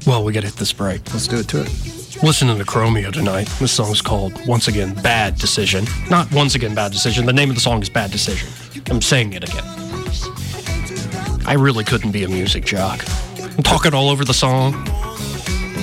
Well, 0.06 0.22
we 0.22 0.32
got 0.32 0.40
to 0.40 0.46
hit 0.46 0.56
this 0.56 0.72
break. 0.72 1.12
Let's 1.12 1.26
do 1.26 1.38
it 1.38 1.48
to 1.48 1.62
it. 1.62 2.22
Listening 2.22 2.58
to 2.58 2.64
Chromeo 2.64 3.12
tonight. 3.12 3.48
This 3.58 3.72
song's 3.72 4.02
called 4.02 4.34
Once 4.46 4.68
Again 4.68 4.94
Bad 5.02 5.36
Decision. 5.36 5.86
Not 6.10 6.30
Once 6.32 6.54
Again 6.54 6.74
Bad 6.74 6.92
Decision. 6.92 7.26
The 7.26 7.32
name 7.32 7.48
of 7.48 7.56
the 7.56 7.60
song 7.60 7.82
is 7.82 7.88
Bad 7.88 8.10
Decision. 8.10 8.48
I'm 8.90 9.00
saying 9.00 9.32
it 9.32 9.48
again. 9.48 9.64
I 11.46 11.54
really 11.54 11.84
couldn't 11.84 12.12
be 12.12 12.24
a 12.24 12.28
music 12.28 12.64
jock. 12.64 13.04
I'm 13.38 13.62
talking 13.62 13.94
all 13.94 14.10
over 14.10 14.24
the 14.24 14.34
song. 14.34 14.74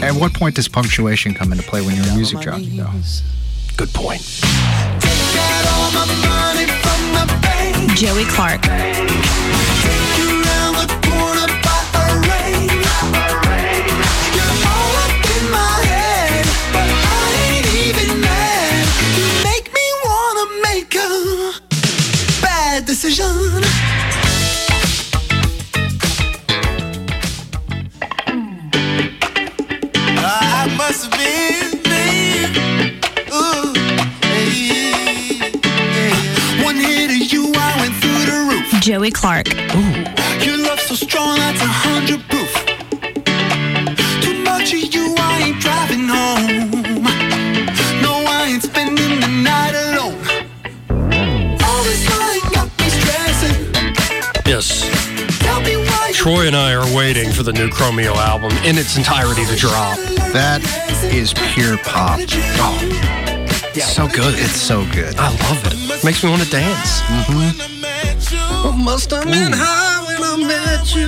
At 0.01 0.13
what 0.13 0.33
point 0.33 0.55
does 0.55 0.67
punctuation 0.67 1.33
come 1.33 1.51
into 1.51 1.63
play 1.63 1.81
when 1.81 1.95
you're 1.95 2.05
a 2.05 2.15
music 2.15 2.39
jock, 2.39 2.61
though? 2.61 2.89
Good 3.77 3.93
point. 3.93 4.21
Got 4.41 5.65
all 5.73 5.91
my 5.91 6.05
money 6.27 6.65
from 6.67 7.13
the 7.13 7.25
bank. 7.41 7.97
Joey 7.97 8.25
Clark. 8.25 8.67
Around 8.67 9.07
the 10.75 10.87
corner 11.09 11.47
Joey 38.81 39.11
Clark. 39.11 39.47
Ooh. 39.75 40.03
Your 40.43 40.57
love 40.57 40.79
so 40.79 40.95
strong, 40.95 41.37
that's 41.37 41.61
a 41.61 41.67
hundred 41.67 42.19
proof. 42.27 42.51
Too 44.23 44.43
much 44.43 44.73
of 44.73 44.91
you, 44.91 45.13
I 45.19 45.43
ain't 45.45 45.59
driving 45.61 46.07
home. 46.09 47.03
No, 48.01 48.25
I 48.25 48.47
ain't 48.49 48.63
spending 48.63 49.19
the 49.19 49.27
night 49.27 49.75
alone. 49.77 50.17
All 51.61 51.83
this 51.83 52.09
night 52.09 52.41
got 52.55 52.67
me 52.79 52.89
stressing. 52.89 53.71
Yes. 54.47 54.89
Tell 55.37 55.61
me 55.61 55.77
why 55.77 56.07
you 56.07 56.15
Troy 56.15 56.47
and 56.47 56.55
I 56.55 56.73
are 56.73 56.97
waiting 56.97 57.31
for 57.31 57.43
the 57.43 57.53
new 57.53 57.69
Chromeo 57.69 58.15
album 58.15 58.51
in 58.65 58.79
its 58.79 58.97
entirety 58.97 59.45
to 59.45 59.55
drop. 59.55 59.99
That 60.33 60.59
is 61.13 61.35
pure 61.53 61.77
pop. 61.77 62.19
Oh, 62.57 62.79
so 63.79 64.07
good. 64.07 64.33
It's 64.39 64.59
so 64.59 64.83
good. 64.91 65.15
I 65.19 65.29
love 65.29 65.67
it. 65.67 66.03
Makes 66.03 66.23
me 66.23 66.31
want 66.31 66.41
to 66.41 66.49
dance. 66.49 67.01
Mm-hmm. 67.01 67.70
Must 68.69 69.11
have 69.11 69.23
been 69.25 69.53
high 69.53 70.03
when 70.05 70.21
I 70.23 70.47
met 70.47 70.95
you. 70.95 71.07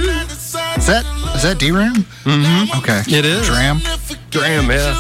Is 0.78 0.88
that 0.88 1.06
is 1.36 1.44
that 1.44 1.58
DRAM? 1.60 2.06
Mm-hmm. 2.24 2.78
Okay. 2.80 3.02
It 3.08 3.26
is. 3.26 3.48
Dram. 3.48 3.80
Dram, 4.30 4.70
yeah. 4.70 4.94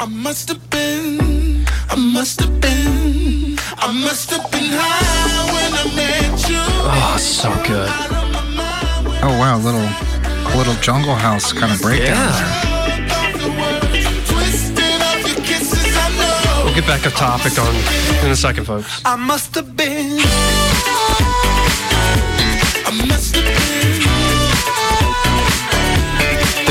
I 0.00 0.06
must 0.06 0.48
have 0.48 0.70
been, 0.70 1.66
I 1.90 1.96
must 1.96 2.40
have 2.40 2.60
been, 2.60 3.58
I 3.78 3.92
must 3.92 4.30
have 4.30 4.50
been 4.50 4.70
high 4.72 5.52
when 5.52 5.72
I 5.74 5.84
met 5.96 6.48
you. 6.48 6.56
Oh, 6.58 7.16
so 7.18 7.50
good. 7.66 7.90
Oh 9.22 9.36
wow, 9.38 9.58
little 9.58 9.80
a 9.80 10.56
little 10.56 10.74
jungle 10.82 11.14
house 11.14 11.52
kind 11.52 11.72
of 11.72 11.80
breakdown 11.80 12.16
Yeah. 12.16 12.60
Twisted 14.26 15.00
up 15.02 15.26
your 15.26 15.44
kisses, 15.44 15.96
I 15.96 16.08
know. 16.18 16.64
We'll 16.64 16.74
get 16.74 16.86
back 16.86 17.02
to 17.02 17.10
topic 17.10 17.58
on 17.58 17.74
in 18.24 18.30
a 18.30 18.36
second, 18.36 18.64
folks. 18.64 19.00
I 19.04 19.16
must 19.16 19.54
have 19.54 19.76
been. 19.76 20.18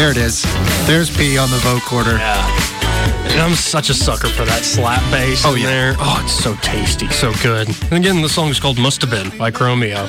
There. 0.03 0.13
There 0.13 0.21
it 0.23 0.27
is. 0.27 0.43
There's 0.85 1.09
P 1.15 1.37
on 1.37 1.49
the 1.49 1.57
vocoder. 1.57 2.17
Yeah. 2.17 3.29
And 3.31 3.39
I'm 3.41 3.55
such 3.55 3.89
a 3.89 3.93
sucker 3.93 4.27
for 4.27 4.43
that 4.45 4.63
slap 4.63 5.01
bass 5.11 5.43
Oh, 5.45 5.53
in 5.55 5.61
yeah. 5.61 5.67
there. 5.67 5.95
Oh, 5.97 6.21
it's 6.23 6.33
so 6.33 6.55
tasty, 6.55 7.07
so 7.09 7.31
good. 7.41 7.67
And 7.91 7.93
again, 7.93 8.21
the 8.21 8.29
song 8.29 8.49
is 8.49 8.59
called 8.59 8.77
Must 8.77 9.01
Have 9.01 9.09
Been 9.11 9.29
by 9.37 9.49
Chromeo. 9.51 10.05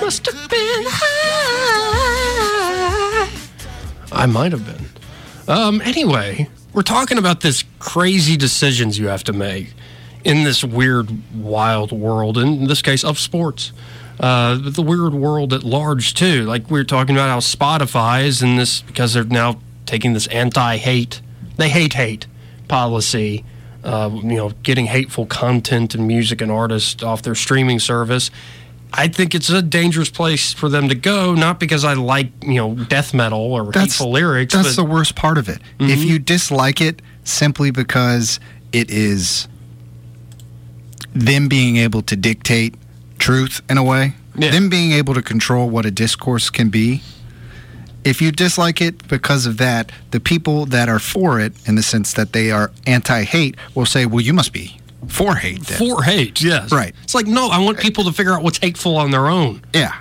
Must 0.00 0.26
have 0.26 0.50
been 0.50 0.84
high. 0.86 1.28
I 4.12 4.26
might 4.26 4.52
have 4.52 4.66
been. 4.66 4.86
Um, 5.46 5.80
anyway, 5.82 6.48
we're 6.72 6.82
talking 6.82 7.16
about 7.18 7.40
this 7.40 7.64
crazy 7.78 8.36
decisions 8.36 8.98
you 8.98 9.06
have 9.08 9.22
to 9.24 9.32
make 9.32 9.72
in 10.24 10.42
this 10.44 10.64
weird, 10.64 11.10
wild 11.34 11.92
world, 11.92 12.36
in 12.38 12.66
this 12.66 12.82
case 12.82 13.04
of 13.04 13.18
sports. 13.18 13.72
Uh, 14.20 14.58
the 14.60 14.82
weird 14.82 15.14
world 15.14 15.52
at 15.52 15.62
large, 15.62 16.14
too. 16.14 16.44
Like 16.44 16.70
we 16.70 16.78
were 16.78 16.84
talking 16.84 17.14
about 17.14 17.28
how 17.28 17.38
Spotify 17.38 18.24
is 18.24 18.42
in 18.42 18.56
this 18.56 18.82
because 18.82 19.14
they're 19.14 19.24
now 19.24 19.60
taking 19.86 20.12
this 20.12 20.26
anti 20.28 20.76
hate, 20.76 21.20
they 21.56 21.68
hate 21.68 21.94
hate 21.94 22.26
policy, 22.68 23.44
uh, 23.84 24.10
you 24.12 24.36
know, 24.36 24.50
getting 24.62 24.86
hateful 24.86 25.26
content 25.26 25.94
and 25.94 26.06
music 26.06 26.40
and 26.40 26.50
artists 26.50 27.02
off 27.02 27.22
their 27.22 27.34
streaming 27.34 27.78
service. 27.78 28.30
I 28.92 29.08
think 29.08 29.34
it's 29.34 29.50
a 29.50 29.60
dangerous 29.60 30.10
place 30.10 30.52
for 30.52 30.68
them 30.68 30.88
to 30.88 30.94
go, 30.94 31.34
not 31.34 31.60
because 31.60 31.84
I 31.84 31.92
like, 31.92 32.30
you 32.42 32.54
know, 32.54 32.74
death 32.74 33.12
metal 33.12 33.40
or 33.40 33.64
that's, 33.66 33.92
hateful 33.92 34.12
lyrics. 34.12 34.54
That's 34.54 34.76
but 34.76 34.82
the 34.82 34.88
worst 34.88 35.14
part 35.14 35.36
of 35.36 35.48
it. 35.48 35.60
If 35.78 36.02
you 36.02 36.18
dislike 36.18 36.80
it 36.80 37.02
simply 37.24 37.70
because 37.70 38.40
it 38.72 38.90
is 38.90 39.46
them 41.14 41.48
being 41.48 41.76
able 41.76 42.02
to 42.02 42.16
dictate 42.16 42.74
truth 43.18 43.60
in 43.68 43.78
a 43.78 43.82
way, 43.84 44.14
Yeah. 44.36 44.50
them 44.50 44.68
being 44.68 44.92
able 44.92 45.14
to 45.14 45.22
control 45.22 45.68
what 45.68 45.84
a 45.86 45.90
discourse 45.90 46.50
can 46.50 46.68
be. 46.70 47.02
If 48.04 48.22
you 48.22 48.30
dislike 48.32 48.80
it 48.80 49.06
because 49.08 49.44
of 49.46 49.58
that, 49.58 49.90
the 50.12 50.20
people 50.20 50.64
that 50.66 50.88
are 50.88 50.98
for 51.00 51.40
it, 51.40 51.52
in 51.66 51.74
the 51.74 51.82
sense 51.82 52.12
that 52.14 52.32
they 52.32 52.50
are 52.50 52.70
anti 52.86 53.24
hate, 53.24 53.56
will 53.74 53.86
say, 53.86 54.06
well, 54.06 54.20
you 54.20 54.32
must 54.32 54.52
be 54.52 54.80
for 55.08 55.34
hate. 55.34 55.62
Then. 55.66 55.78
for 55.78 56.02
hate, 56.02 56.40
yes. 56.40 56.72
Right. 56.72 56.94
It's 57.02 57.14
like, 57.14 57.26
no, 57.26 57.48
I 57.48 57.58
want 57.58 57.78
people 57.78 58.04
to 58.04 58.12
figure 58.12 58.32
out 58.32 58.42
what's 58.42 58.58
hateful 58.58 58.96
on 58.96 59.10
their 59.10 59.26
own 59.28 59.62
yeah. 59.74 59.92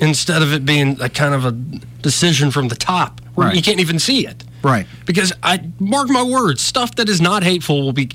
instead 0.00 0.42
of 0.42 0.52
it 0.52 0.64
being 0.66 1.00
a 1.00 1.08
kind 1.08 1.34
of 1.34 1.44
a 1.44 1.52
decision 2.02 2.50
from 2.50 2.68
the 2.68 2.76
top 2.76 3.20
where 3.34 3.48
Right. 3.48 3.56
you 3.56 3.62
can't 3.62 3.80
even 3.80 3.98
see 3.98 4.26
it. 4.26 4.44
Right. 4.62 4.86
Because 5.06 5.32
I 5.42 5.60
mark 5.78 6.08
my 6.10 6.22
words, 6.22 6.62
stuff 6.62 6.94
that 6.96 7.08
is 7.08 7.20
not 7.20 7.42
hateful 7.42 7.82
will 7.82 7.92
be 7.92 8.10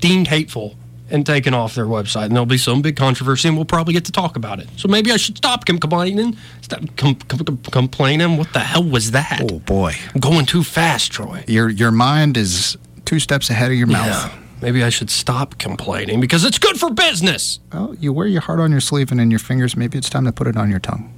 deemed 0.00 0.28
hateful 0.28 0.76
and 1.10 1.26
taken 1.26 1.54
off 1.54 1.74
their 1.74 1.86
website, 1.86 2.24
and 2.26 2.32
there'll 2.32 2.46
be 2.46 2.58
some 2.58 2.82
big 2.82 2.96
controversy, 2.96 3.48
and 3.48 3.56
we'll 3.56 3.64
probably 3.66 3.92
get 3.94 4.04
to 4.06 4.12
talk 4.12 4.36
about 4.36 4.60
it. 4.60 4.68
So 4.76 4.88
maybe 4.88 5.10
I 5.12 5.16
should 5.16 5.36
stop 5.36 5.64
complaining. 5.64 6.36
Stop 6.62 6.80
com- 6.96 7.16
com- 7.16 7.44
com- 7.44 7.58
complaining. 7.70 8.36
What 8.36 8.52
the 8.52 8.60
hell 8.60 8.84
was 8.84 9.10
that? 9.10 9.40
Oh, 9.50 9.58
boy. 9.58 9.94
I'm 10.14 10.20
going 10.20 10.46
too 10.46 10.62
fast, 10.62 11.12
Troy. 11.12 11.44
Your, 11.46 11.68
your 11.68 11.90
mind 11.90 12.36
is 12.36 12.76
two 13.04 13.18
steps 13.18 13.50
ahead 13.50 13.70
of 13.70 13.76
your 13.76 13.86
mouth. 13.86 14.06
Yeah. 14.06 14.36
Maybe 14.62 14.84
I 14.84 14.90
should 14.90 15.10
stop 15.10 15.58
complaining 15.58 16.20
because 16.20 16.44
it's 16.44 16.58
good 16.58 16.78
for 16.78 16.90
business. 16.90 17.60
Well, 17.72 17.94
you 17.98 18.12
wear 18.12 18.26
your 18.26 18.42
heart 18.42 18.60
on 18.60 18.70
your 18.70 18.80
sleeve 18.80 19.10
and 19.10 19.20
in 19.20 19.30
your 19.30 19.38
fingers. 19.40 19.74
Maybe 19.76 19.96
it's 19.96 20.10
time 20.10 20.26
to 20.26 20.32
put 20.32 20.46
it 20.46 20.56
on 20.56 20.70
your 20.70 20.80
tongue. 20.80 21.12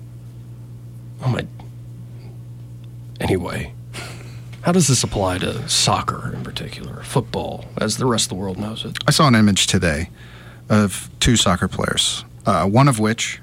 Oh 1.24 1.28
my. 1.28 1.44
Anyway, 3.20 3.72
how 4.62 4.72
does 4.72 4.88
this 4.88 5.02
apply 5.02 5.38
to 5.38 5.68
soccer 5.68 6.32
in 6.32 6.42
particular, 6.42 7.02
football, 7.02 7.66
as 7.78 7.96
the 7.96 8.06
rest 8.06 8.26
of 8.26 8.28
the 8.30 8.34
world 8.36 8.58
knows 8.58 8.84
it? 8.84 8.96
I 9.06 9.10
saw 9.10 9.28
an 9.28 9.34
image 9.34 9.66
today 9.66 10.08
of 10.68 11.10
two 11.20 11.36
soccer 11.36 11.68
players, 11.68 12.24
uh, 12.46 12.66
one 12.66 12.88
of 12.88 12.98
which 12.98 13.40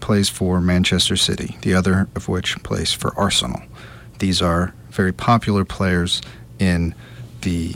plays 0.00 0.28
for 0.28 0.60
Manchester 0.60 1.16
City, 1.16 1.58
the 1.62 1.74
other 1.74 2.08
of 2.14 2.28
which 2.28 2.62
plays 2.62 2.92
for 2.92 3.12
Arsenal. 3.18 3.60
These 4.20 4.40
are 4.40 4.72
very 4.90 5.12
popular 5.12 5.64
players 5.64 6.22
in 6.58 6.94
the 7.42 7.74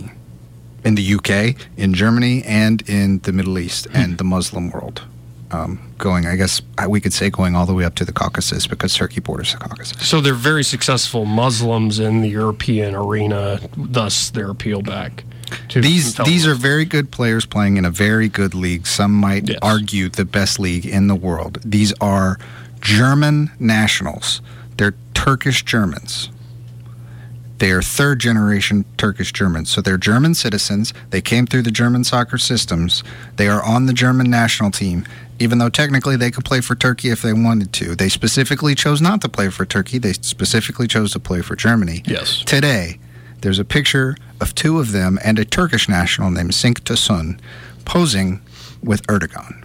in 0.85 0.97
the 0.97 1.15
UK, 1.15 1.57
in 1.79 1.95
Germany, 1.95 2.43
and 2.45 2.87
in 2.89 3.19
the 3.21 3.33
Middle 3.33 3.59
East 3.59 3.87
and 3.95 4.19
the 4.19 4.25
Muslim 4.25 4.71
world. 4.71 5.03
Um, 5.51 5.93
going, 5.99 6.27
I 6.27 6.35
guess 6.37 6.63
we 6.89 7.01
could 7.01 7.13
say, 7.13 7.31
going 7.31 7.55
all 7.55 7.65
the 7.67 7.75
way 7.75 7.85
up 7.85 7.95
to 7.97 8.05
the 8.05 8.13
Caucasus 8.13 8.67
because 8.67 8.95
Turkey 8.95 9.21
borders 9.21 9.53
the 9.53 9.59
Caucasus. 9.59 10.07
So 10.07 10.21
they're 10.21 10.35
very 10.35 10.65
successful 10.65 11.27
Muslims 11.27 12.01
in 12.01 12.23
the 12.23 12.29
European 12.29 12.95
arena, 12.97 13.61
thus 13.77 14.31
their 14.31 14.51
appeal 14.51 14.83
back 14.83 15.23
to 15.69 15.81
These 15.81 16.15
these 16.25 16.47
are 16.47 16.55
very 16.55 16.85
good 16.85 17.11
players 17.13 17.47
playing 17.47 17.77
in 17.77 17.85
a 17.85 17.91
very 17.91 18.29
good 18.29 18.55
league. 18.55 18.87
Some 18.87 19.13
might 19.13 19.49
Yes. 19.49 19.59
argue 19.63 20.09
the 20.09 20.25
best 20.25 20.59
league 20.59 20.87
in 20.87 21.07
the 21.07 21.15
world. 21.15 21.59
These 21.65 21.93
are 22.01 22.39
German 22.81 23.51
nationals. 23.61 24.41
They're 24.77 24.95
Turkish 25.13 25.63
Germans. 25.65 26.31
They 27.59 27.71
are 27.71 27.81
third 27.83 28.19
generation 28.19 28.85
Turkish 28.99 29.33
Germans. 29.33 29.71
So 29.71 29.81
they're 29.81 29.97
German 29.97 30.35
citizens. 30.35 30.93
They 31.11 31.21
came 31.21 31.47
through 31.47 31.63
the 31.63 31.71
German 31.71 32.03
soccer 32.05 32.37
systems. 32.37 33.05
They 33.37 33.49
are 33.49 33.63
on 33.63 33.87
the 33.87 33.93
German 33.93 34.29
national 34.29 34.71
team, 34.73 35.05
even 35.39 35.59
though 35.59 35.69
technically 35.69 36.17
they 36.17 36.31
could 36.31 36.45
play 36.45 36.61
for 36.61 36.75
Turkey 36.75 37.11
if 37.11 37.23
they 37.23 37.33
wanted 37.33 37.73
to. 37.75 37.95
They 37.95 38.09
specifically 38.09 38.75
chose 38.75 39.01
not 39.01 39.21
to 39.23 39.29
play 39.29 39.49
for 39.51 39.65
Turkey. 39.65 39.99
They 39.99 40.13
specifically 40.13 40.87
chose 40.87 41.13
to 41.13 41.21
play 41.21 41.43
for 41.43 41.57
Germany. 41.57 42.03
Yes. 42.07 42.43
Today, 42.45 42.99
there's 43.41 43.59
a 43.59 43.65
picture 43.65 44.17
of 44.41 44.55
two 44.55 44.79
of 44.79 44.93
them 44.93 45.19
and 45.25 45.39
a 45.39 45.45
Turkish 45.45 45.89
national 45.89 46.31
named 46.31 46.53
Cenk 46.53 46.81
Tosun 46.81 47.39
posing 47.85 48.41
with 48.83 49.07
Erdogan, 49.07 49.65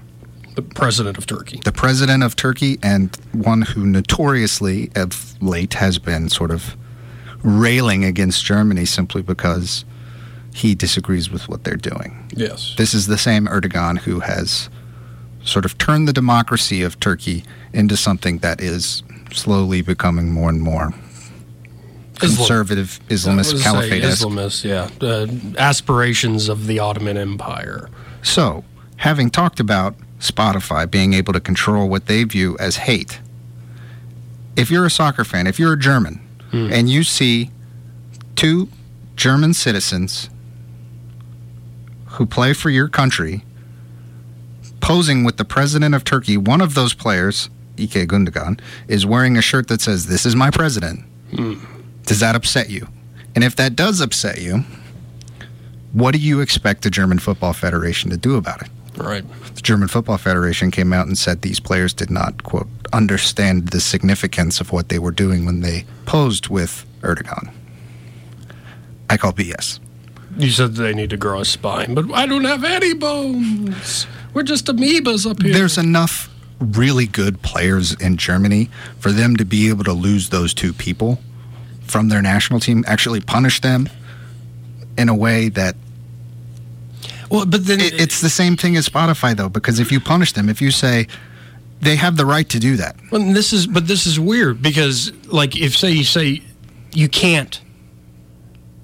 the 0.56 0.62
president 0.62 1.18
of 1.18 1.26
Turkey. 1.26 1.62
the 1.64 1.72
president 1.72 2.24
of 2.24 2.36
Turkey, 2.36 2.78
and 2.82 3.16
one 3.34 3.62
who 3.62 3.86
notoriously 3.86 4.92
of 4.96 5.42
late 5.42 5.76
has 5.76 6.00
been 6.00 6.30
sort 6.30 6.52
of 6.52 6.76
railing 7.44 8.04
against 8.04 8.44
Germany 8.44 8.86
simply 8.86 9.22
because 9.22 9.86
he 10.54 10.76
disagrees 10.76 11.30
with 11.30 11.48
what 11.48 11.64
they're 11.64 11.76
doing. 11.76 12.28
Yes. 12.36 12.76
This 12.78 12.94
is 12.94 13.08
the 13.08 13.18
same 13.18 13.48
Erdogan 13.48 14.00
who 14.00 14.20
has 14.22 14.70
sort 15.50 15.66
of 15.66 15.78
turn 15.78 16.06
the 16.06 16.14
democracy 16.14 16.84
of 16.84 17.00
Turkey 17.00 17.44
into 17.74 17.98
something 17.98 18.40
that 18.40 18.62
is 18.62 19.04
slowly 19.34 19.82
becoming 19.82 20.32
more 20.32 20.50
and 20.50 20.62
more 20.62 20.94
conservative 22.20 23.00
Islamist 23.08 23.64
caliphate. 23.64 24.04
Islamist, 24.04 24.64
yeah. 24.64 24.90
Uh, 25.06 25.28
aspirations 25.58 26.50
of 26.50 26.68
the 26.68 26.80
Ottoman 26.80 27.18
Empire. 27.18 27.90
So, 28.22 28.64
having 28.98 29.30
talked 29.30 29.60
about 29.60 29.96
Spotify 30.20 30.90
being 30.90 31.14
able 31.14 31.34
to 31.34 31.40
control 31.40 31.88
what 31.88 32.08
they 32.08 32.24
view 32.26 32.58
as 32.60 32.76
hate, 32.78 33.22
if 34.58 34.70
you're 34.70 34.86
a 34.86 34.92
soccer 34.92 35.24
fan, 35.24 35.48
if 35.48 35.58
you're 35.58 35.74
a 35.74 35.80
German, 35.80 36.20
and 36.52 36.90
you 36.90 37.04
see 37.04 37.52
two 38.36 38.68
German 39.16 39.54
citizens 39.54 40.30
who 42.08 42.26
play 42.26 42.54
for 42.54 42.70
your 42.72 42.90
country 42.90 43.44
posing 44.90 45.24
with 45.24 45.38
the 45.38 45.46
president 45.46 45.94
of 45.94 46.04
Turkey, 46.04 46.36
one 46.36 46.62
of 46.62 46.74
those 46.74 46.96
players, 46.96 47.48
Ilkay 47.76 48.08
Gundogan, 48.08 48.60
is 48.88 49.06
wearing 49.06 49.38
a 49.38 49.42
shirt 49.42 49.68
that 49.68 49.82
says, 49.82 50.08
This 50.08 50.26
is 50.26 50.36
my 50.36 50.50
president. 50.50 51.02
Hmm. 51.32 51.64
Does 52.08 52.22
that 52.22 52.36
upset 52.36 52.72
you? 52.72 52.88
And 53.36 53.44
if 53.44 53.56
that 53.58 53.76
does 53.76 54.02
upset 54.02 54.42
you, 54.42 54.64
what 55.94 56.16
do 56.16 56.18
you 56.18 56.42
expect 56.42 56.82
the 56.82 56.90
German 56.90 57.20
Football 57.20 57.54
Federation 57.54 58.10
to 58.10 58.18
do 58.18 58.36
about 58.36 58.64
it? 58.64 58.70
Right. 58.98 59.24
The 59.54 59.62
German 59.62 59.90
Football 59.90 60.18
Federation 60.18 60.72
came 60.72 60.92
out 60.92 61.06
and 61.06 61.16
said 61.16 61.44
these 61.44 61.60
players 61.60 61.94
did 61.94 62.10
not, 62.10 62.42
quote, 62.42 62.68
understand 62.92 63.68
the 63.68 63.80
significance 63.80 64.60
of 64.60 64.72
what 64.72 64.90
they 64.90 64.98
were 64.98 65.12
doing 65.12 65.46
when 65.46 65.60
they 65.60 65.86
posed 66.08 66.48
with 66.48 66.84
Erdogan. 67.02 67.54
I 69.08 69.18
call 69.18 69.34
BS. 69.34 69.80
You 70.36 70.50
said 70.50 70.74
they 70.74 70.96
need 70.96 71.12
to 71.12 71.18
grow 71.18 71.42
a 71.42 71.46
spine, 71.46 71.94
but 71.94 72.12
I 72.12 72.26
don't 72.26 72.46
have 72.46 72.64
any 72.64 72.96
bones. 72.96 74.08
We're 74.34 74.44
just 74.44 74.66
amoebas 74.66 75.30
up 75.30 75.42
here. 75.42 75.54
There's 75.54 75.78
enough 75.78 76.30
really 76.60 77.08
good 77.08 77.42
players 77.42 77.94
in 77.94 78.18
Germany 78.18 78.70
for 79.00 79.12
them 79.12 79.38
to 79.38 79.46
be 79.46 79.70
able 79.70 79.84
to 79.86 79.94
lose 79.94 80.30
those 80.30 80.54
two 80.54 80.74
people 80.74 81.20
from 81.82 82.10
their 82.10 82.22
national 82.22 82.60
team, 82.60 82.84
actually 82.88 83.22
punish 83.22 83.62
them 83.62 83.90
in 84.98 85.10
a 85.10 85.16
way 85.16 85.50
that 85.50 85.76
well, 87.30 87.46
but 87.46 87.66
then 87.66 87.80
it, 87.80 88.00
it's 88.00 88.22
the 88.22 88.30
same 88.30 88.58
thing 88.58 88.76
as 88.76 88.90
Spotify 88.90 89.36
though, 89.36 89.50
because 89.50 89.80
if 89.80 89.92
you 89.92 90.00
punish 90.00 90.34
them, 90.34 90.50
if 90.50 90.62
you 90.62 90.72
say 90.72 91.08
they 91.80 91.96
have 91.96 92.18
the 92.18 92.26
right 92.26 92.48
to 92.50 92.60
do 92.60 92.76
that, 92.78 92.96
Well, 93.12 93.22
this 93.34 93.54
is, 93.54 93.68
but 93.68 93.88
this 93.88 94.06
is 94.06 94.20
weird 94.20 94.62
because, 94.62 95.12
like, 95.28 95.56
if 95.56 95.78
say 95.78 95.92
you 95.92 96.04
say 96.04 96.42
you 96.92 97.08
can't 97.08 97.62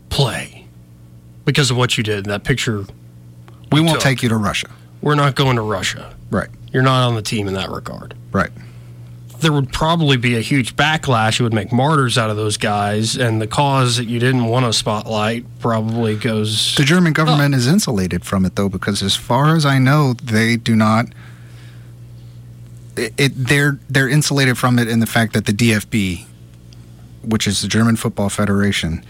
play 0.10 0.68
because 1.44 1.72
of 1.72 1.78
what 1.78 1.98
you 1.98 2.04
did, 2.04 2.20
in 2.20 2.30
that 2.30 2.44
picture, 2.44 2.86
we 3.72 3.82
won't 3.82 3.94
took. 3.94 4.02
take 4.02 4.24
you 4.24 4.30
to 4.30 4.38
Russia. 4.38 4.70
We're 5.02 5.16
not 5.16 5.36
going 5.36 5.56
to 5.56 5.62
Russia. 5.62 6.16
Right. 6.30 6.50
You're 6.72 6.84
not 6.84 7.08
on 7.08 7.16
the 7.16 7.22
team 7.22 7.48
in 7.48 7.54
that 7.54 7.70
regard. 7.70 8.16
Right. 8.32 8.52
There 9.40 9.52
would 9.52 9.72
probably 9.72 10.18
be 10.18 10.36
a 10.36 10.42
huge 10.42 10.76
backlash. 10.76 11.40
It 11.40 11.44
would 11.44 11.54
make 11.54 11.72
martyrs 11.72 12.18
out 12.18 12.30
of 12.30 12.38
those 12.38 12.58
guys, 12.58 13.16
and 13.16 13.42
the 13.42 13.48
cause 13.48 13.98
that 13.98 14.06
you 14.06 14.20
didn't 14.20 14.46
want 14.46 14.66
to 14.66 14.74
spotlight 14.74 15.46
probably 15.60 16.16
goes. 16.16 16.76
The 16.76 16.84
German 16.84 17.14
government 17.14 17.54
is 17.54 17.68
insulated 17.68 18.26
from 18.26 18.46
it 18.46 18.56
though, 18.56 18.70
because 18.70 19.04
as 19.04 19.16
far 19.16 19.56
as 19.56 19.66
I 19.66 19.78
know, 19.78 20.14
they 20.14 20.56
do 20.58 20.76
not. 20.76 21.08
It, 22.96 23.14
it 23.18 23.32
they're 23.36 23.78
they're 23.90 24.10
insulated 24.10 24.58
from 24.58 24.80
it 24.80 24.88
in 24.88 25.00
the 25.02 25.06
fact 25.06 25.34
that 25.34 25.46
the 25.46 25.52
DFB, 25.54 26.26
which 27.24 27.46
is 27.46 27.62
the 27.62 27.68
German 27.68 27.98
Football 27.98 28.30
Federation, 28.30 29.04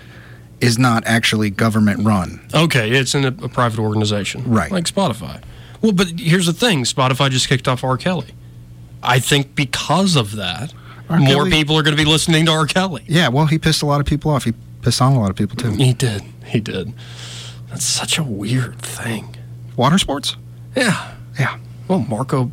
is 0.59 0.77
not 0.79 1.05
actually 1.05 1.51
government 1.51 2.05
run. 2.05 2.41
Okay, 2.53 2.91
it's 2.91 3.13
in 3.13 3.25
a, 3.25 3.27
a 3.27 3.49
private 3.49 3.79
organization, 3.79 4.43
Right. 4.51 4.71
Like 4.71 4.86
Spotify. 4.86 5.41
Well, 5.86 5.93
but 5.93 6.19
here's 6.19 6.47
the 6.47 6.53
thing: 6.53 6.83
Spotify 6.83 7.29
just 7.29 7.47
kicked 7.47 7.67
off 7.67 7.83
R. 7.83 7.95
Kelly. 7.95 8.29
I 9.03 9.19
think 9.19 9.53
because 9.53 10.15
of 10.15 10.36
that, 10.36 10.73
R. 11.09 11.19
more 11.19 11.27
Kelly- 11.43 11.51
people 11.51 11.77
are 11.77 11.83
going 11.83 11.95
to 11.95 12.03
be 12.03 12.09
listening 12.09 12.47
to 12.47 12.51
R. 12.51 12.65
Kelly. 12.65 13.03
Yeah, 13.07 13.27
well, 13.27 13.45
he 13.45 13.59
pissed 13.59 13.83
a 13.83 13.86
lot 13.86 13.99
of 13.99 14.07
people 14.07 14.31
off. 14.31 14.45
He 14.45 14.53
pissed 14.81 14.99
on 14.99 15.13
a 15.13 15.19
lot 15.19 15.29
of 15.29 15.36
people 15.36 15.55
too. 15.57 15.69
He 15.71 15.93
did. 15.93 16.23
He 16.43 16.59
did. 16.59 16.91
That's 17.69 17.86
such 17.86 18.17
a 18.17 18.23
weird 18.23 18.79
thing. 18.81 19.36
Water 19.75 19.99
sports? 19.99 20.36
Yeah. 20.75 21.13
Yeah. 21.38 21.57
Well, 21.88 21.99
Marco 21.99 22.49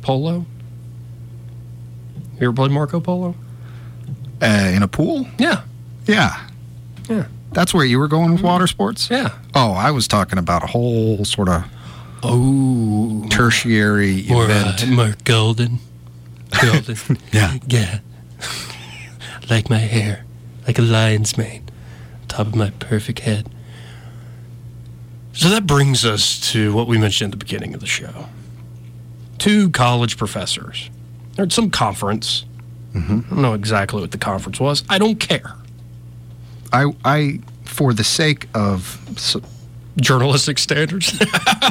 Polo. 0.00 0.46
You 2.40 2.48
ever 2.48 2.52
played 2.54 2.70
Marco 2.70 2.98
Polo? 2.98 3.34
Uh, 4.40 4.70
in 4.74 4.82
a 4.82 4.88
pool? 4.88 5.26
Yeah. 5.38 5.62
Yeah. 6.06 6.46
Yeah. 7.10 7.26
That's 7.52 7.74
where 7.74 7.84
you 7.84 7.98
were 7.98 8.08
going 8.08 8.32
with 8.32 8.42
water 8.42 8.66
sports? 8.66 9.08
Yeah. 9.10 9.36
Oh, 9.54 9.72
I 9.72 9.90
was 9.90 10.08
talking 10.08 10.38
about 10.38 10.62
a 10.64 10.66
whole 10.66 11.24
sort 11.24 11.48
of 11.48 11.64
Oh. 12.24 13.26
tertiary 13.30 14.24
More, 14.28 14.44
uh, 14.44 14.72
event. 14.74 14.88
more 14.90 15.14
golden. 15.24 15.78
Golden. 16.62 16.96
Yeah. 17.32 17.58
Yeah. 17.66 17.98
like 19.50 19.68
my 19.68 19.78
hair. 19.78 20.24
Like 20.66 20.78
a 20.78 20.82
lion's 20.82 21.36
mane. 21.36 21.68
Top 22.28 22.46
of 22.46 22.54
my 22.54 22.70
perfect 22.70 23.20
head. 23.20 23.48
So 25.32 25.48
that 25.48 25.66
brings 25.66 26.04
us 26.04 26.38
to 26.52 26.72
what 26.72 26.86
we 26.86 26.96
mentioned 26.96 27.34
at 27.34 27.38
the 27.38 27.44
beginning 27.44 27.74
of 27.74 27.80
the 27.80 27.86
show. 27.86 28.26
Two 29.38 29.68
college 29.70 30.16
professors. 30.16 30.90
They're 31.34 31.44
at 31.46 31.52
some 31.52 31.70
conference. 31.70 32.44
Mm-hmm. 32.94 33.20
I 33.26 33.30
don't 33.30 33.42
know 33.42 33.54
exactly 33.54 34.00
what 34.00 34.12
the 34.12 34.18
conference 34.18 34.60
was. 34.60 34.84
I 34.88 34.98
don't 34.98 35.16
care. 35.18 35.54
I, 36.72 36.92
I, 37.04 37.40
for 37.64 37.92
the 37.92 38.04
sake 38.04 38.46
of, 38.54 39.00
Journalistic 39.96 40.58
standards. 40.58 41.12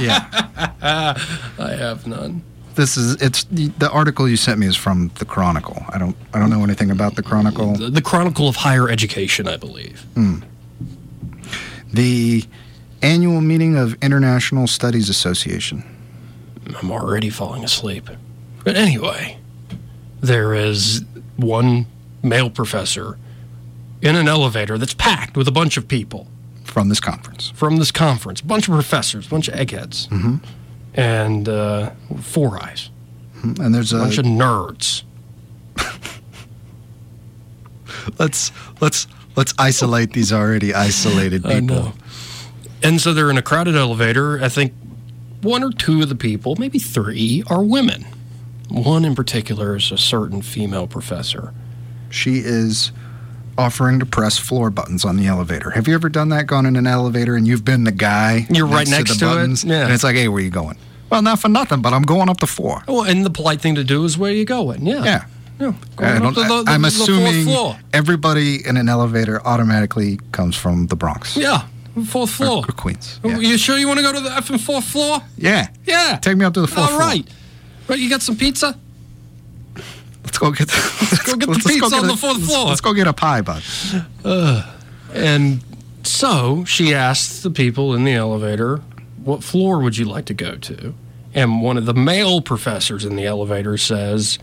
yeah, 0.01 0.47
I 0.81 1.75
have 1.77 2.07
none. 2.07 2.41
this 2.75 2.97
is 2.97 3.21
it's 3.21 3.43
the, 3.45 3.89
article 3.91 4.27
you 4.27 4.37
sent 4.37 4.59
me 4.59 4.67
is 4.67 4.75
from 4.75 5.11
the 5.19 5.25
Chronicle. 5.25 5.83
I 5.89 5.97
don't, 5.97 6.15
I 6.33 6.39
don't 6.39 6.49
know 6.49 6.63
anything 6.63 6.89
about 6.89 7.15
the 7.15 7.23
Chronicle. 7.23 7.73
The, 7.73 7.89
the 7.89 8.01
Chronicle 8.01 8.47
of 8.47 8.55
Higher 8.55 8.89
Education, 8.89 9.47
I 9.47 9.57
believe. 9.57 10.01
Hmm. 10.13 10.39
The 11.91 12.45
annual 13.01 13.41
meeting 13.41 13.75
of 13.75 13.95
International 14.01 14.65
Studies 14.65 15.09
Association. 15.09 15.83
I'm 16.81 16.91
already 16.91 17.29
falling 17.29 17.63
asleep. 17.63 18.09
But 18.63 18.77
anyway, 18.77 19.37
there 20.21 20.53
is 20.53 21.03
one 21.35 21.85
male 22.23 22.49
professor 22.49 23.17
in 24.01 24.15
an 24.15 24.27
elevator 24.27 24.77
that's 24.77 24.93
packed 24.93 25.35
with 25.35 25.47
a 25.47 25.51
bunch 25.51 25.77
of 25.77 25.87
people 25.87 26.27
from 26.73 26.89
this 26.89 26.99
conference. 26.99 27.51
from 27.55 27.77
this 27.77 27.91
conference. 27.91 28.41
A 28.41 28.45
bunch 28.45 28.67
of 28.67 28.73
professors, 28.73 29.27
a 29.27 29.29
bunch 29.29 29.47
of 29.47 29.53
eggheads, 29.53 30.07
and 30.95 31.47
uh, 31.47 31.91
four 32.19 32.61
eyes, 32.61 32.89
And 33.43 33.75
there's 33.75 33.93
a 33.93 33.99
bunch 33.99 34.17
of 34.17 34.25
nerds. 34.25 35.03
let's 38.19 38.51
let's 38.81 39.05
let's 39.35 39.53
isolate 39.59 40.13
these 40.13 40.33
already 40.33 40.73
isolated 40.73 41.43
people. 41.47 41.93
And 42.81 42.99
so 42.99 43.13
they're 43.13 43.29
in 43.29 43.37
a 43.37 43.41
crowded 43.43 43.75
elevator. 43.75 44.41
I 44.43 44.49
think 44.49 44.73
one 45.41 45.63
or 45.63 45.71
two 45.71 46.01
of 46.01 46.09
the 46.09 46.15
people, 46.15 46.55
maybe 46.57 46.79
three, 46.79 47.43
are 47.47 47.63
women. 47.63 48.05
One 48.69 49.05
in 49.05 49.13
particular 49.13 49.75
is 49.75 49.91
a 49.91 49.97
certain 49.97 50.41
female 50.41 50.87
professor. 50.87 51.53
She 52.09 52.37
is 52.39 52.91
offering 53.57 53.99
to 53.99 54.05
press 54.05 54.37
floor 54.37 54.69
buttons 54.69 55.05
on 55.05 55.17
the 55.17 55.27
elevator. 55.27 55.69
Have 55.71 55.87
you 55.87 55.93
ever 55.95 56.09
done 56.09 56.29
that? 56.29 56.47
Gone 56.47 56.65
in 56.65 56.75
an 56.75 56.87
elevator 56.87 57.35
and 57.35 57.47
you've 57.47 57.63
been 57.65 57.83
the 57.83 57.91
guy 57.91 58.45
You're 58.49 58.65
right 58.67 58.87
next 58.87 59.13
the 59.13 59.17
to 59.19 59.25
it? 59.25 59.29
buttons, 59.29 59.63
Yeah. 59.63 59.83
and 59.85 59.93
it's 59.93 60.03
like, 60.03 60.15
hey, 60.15 60.27
where 60.27 60.41
you 60.41 60.49
going? 60.49 60.77
Well, 61.09 61.21
not 61.21 61.39
for 61.39 61.49
nothing, 61.49 61.81
but 61.81 61.93
I'm 61.93 62.01
going 62.01 62.29
up 62.29 62.39
the 62.39 62.47
floor. 62.47 62.83
Well, 62.87 63.03
and 63.03 63.23
the 63.25 63.29
polite 63.29 63.61
thing 63.61 63.75
to 63.75 63.83
do 63.83 64.03
is 64.05 64.17
where 64.17 64.31
you 64.31 64.45
going? 64.45 64.85
Yeah. 64.85 65.03
Yeah. 65.03 65.23
Yeah. 65.59 65.73
I 65.99 66.17
don't, 66.19 66.33
the, 66.33 66.41
the, 66.43 66.63
I'm 66.67 66.81
the 66.81 66.87
assuming 66.87 67.75
everybody 67.93 68.65
in 68.65 68.75
an 68.77 68.89
elevator 68.89 69.39
automatically 69.45 70.19
comes 70.31 70.55
from 70.55 70.87
the 70.87 70.95
Bronx. 70.95 71.37
Yeah. 71.37 71.67
Fourth 72.07 72.31
floor. 72.31 72.63
Or 72.67 72.71
Queens. 72.73 73.19
Oh, 73.23 73.29
Yeah. 73.29 73.37
You 73.37 73.57
sure 73.59 73.77
you 73.77 73.87
want 73.87 73.99
to 73.99 74.03
go 74.03 74.11
to 74.11 74.19
the 74.19 74.29
effing 74.31 74.59
fourth 74.59 74.85
floor? 74.85 75.19
yeah. 75.37 75.67
Yeah. 75.85 76.17
Take 76.21 76.37
me 76.37 76.45
up 76.45 76.55
to 76.55 76.61
the 76.61 76.67
fourth 76.67 76.79
All 76.79 76.87
floor. 76.97 76.99
right. 77.01 77.27
Right, 77.87 77.99
you 77.99 78.09
got 78.09 78.21
some 78.23 78.35
pizza? 78.35 78.79
Let's 80.43 80.59
go 80.59 80.65
get. 80.65 80.67
Let's 81.01 81.23
go 81.25 81.35
get 81.35 81.49
the 81.49 81.69
pizza 81.69 81.95
on 81.95 82.07
the 82.07 82.17
fourth 82.17 82.37
let's- 82.37 82.47
floor. 82.51 82.67
Let's 82.67 82.81
go 82.81 82.93
get 82.93 83.07
a 83.07 83.13
pie, 83.13 83.41
bud. 83.41 83.63
Uh, 84.23 84.73
and 85.13 85.63
so 86.03 86.63
she 86.65 86.93
asked 86.93 87.43
the 87.43 87.51
people 87.51 87.93
in 87.93 88.03
the 88.03 88.13
elevator, 88.13 88.77
what 89.23 89.43
floor 89.43 89.79
would 89.79 89.97
you 89.97 90.05
like 90.05 90.25
to 90.25 90.33
go 90.33 90.55
to? 90.55 90.93
And 91.33 91.61
one 91.61 91.77
of 91.77 91.85
the 91.85 91.93
male 91.93 92.41
professors 92.41 93.05
in 93.05 93.15
the 93.15 93.25
elevator 93.25 93.77
says, 93.77 94.37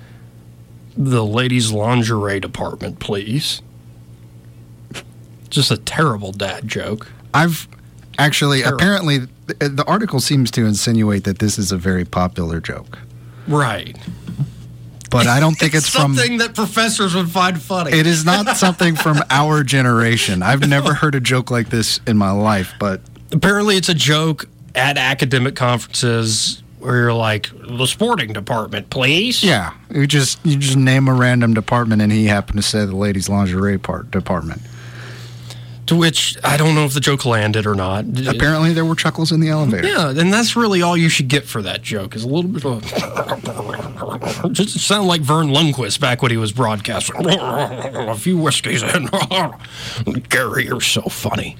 the 0.96 1.24
ladies' 1.24 1.70
lingerie 1.70 2.40
department, 2.40 2.98
please. 2.98 3.62
Just 5.48 5.70
a 5.70 5.76
terrible 5.76 6.32
dad 6.32 6.66
joke. 6.68 7.08
I've 7.34 7.68
actually 8.18 8.60
Terrible. 8.62 8.76
apparently 8.78 9.18
the, 9.46 9.68
the 9.68 9.84
article 9.86 10.20
seems 10.20 10.50
to 10.52 10.64
insinuate 10.66 11.24
that 11.24 11.38
this 11.38 11.58
is 11.58 11.72
a 11.72 11.76
very 11.76 12.04
popular 12.04 12.60
joke, 12.60 12.98
Right. 13.48 13.96
But 15.10 15.26
I 15.26 15.40
don't 15.40 15.56
think 15.58 15.74
it's, 15.74 15.88
from. 15.88 16.14
something 16.14 16.38
that 16.38 16.54
professors 16.54 17.14
would 17.14 17.30
find 17.30 17.60
funny. 17.60 17.92
It 17.92 18.06
is 18.06 18.24
not 18.24 18.56
something 18.56 18.94
from 18.96 19.18
our 19.30 19.62
generation. 19.64 20.42
I've 20.42 20.66
never 20.68 20.94
heard 20.94 21.14
a 21.14 21.20
joke 21.20 21.50
like 21.50 21.68
this 21.68 22.00
in 22.06 22.16
my 22.16 22.30
life, 22.30 22.72
but 22.78 23.00
Apparently, 23.32 23.76
it's 23.76 23.88
a 23.88 23.94
joke 23.94 24.48
at 24.74 24.98
academic 24.98 25.54
conferences 25.56 26.62
where 26.80 26.96
you're 26.96 27.12
like, 27.12 27.50
the 27.52 27.86
sporting 27.86 28.32
department, 28.32 28.90
please. 28.90 29.44
yeah, 29.44 29.74
you 29.90 30.06
just 30.06 30.38
you 30.44 30.56
just 30.56 30.76
name 30.76 31.06
a 31.08 31.12
random 31.14 31.52
department, 31.54 32.00
and 32.02 32.10
he 32.10 32.26
happened 32.26 32.56
to 32.56 32.62
say 32.62 32.84
the 32.86 32.96
ladies' 32.96 33.28
lingerie 33.28 33.78
part 33.78 34.10
department. 34.10 34.62
To 35.90 35.96
which 35.96 36.38
I 36.44 36.56
don't 36.56 36.76
know 36.76 36.84
if 36.84 36.94
the 36.94 37.00
joke 37.00 37.24
landed 37.26 37.66
or 37.66 37.74
not. 37.74 38.04
Apparently, 38.28 38.72
there 38.72 38.84
were 38.84 38.94
chuckles 38.94 39.32
in 39.32 39.40
the 39.40 39.48
elevator. 39.48 39.88
Yeah, 39.88 40.10
and 40.10 40.32
that's 40.32 40.54
really 40.54 40.82
all 40.82 40.96
you 40.96 41.08
should 41.08 41.26
get 41.26 41.46
for 41.46 41.62
that 41.62 41.82
joke 41.82 42.14
is 42.14 42.22
a 42.22 42.28
little 42.28 42.48
bit 42.48 42.64
of 42.64 44.52
just 44.52 44.78
sound 44.78 45.08
like 45.08 45.20
Verne 45.20 45.48
Lundquist 45.48 45.98
back 45.98 46.22
when 46.22 46.30
he 46.30 46.36
was 46.36 46.52
broadcasting. 46.52 47.26
a 47.28 48.14
few 48.14 48.38
whiskeys 48.38 48.84
in. 48.84 49.08
Gary, 50.28 50.66
you're 50.66 50.80
so 50.80 51.02
funny. 51.02 51.56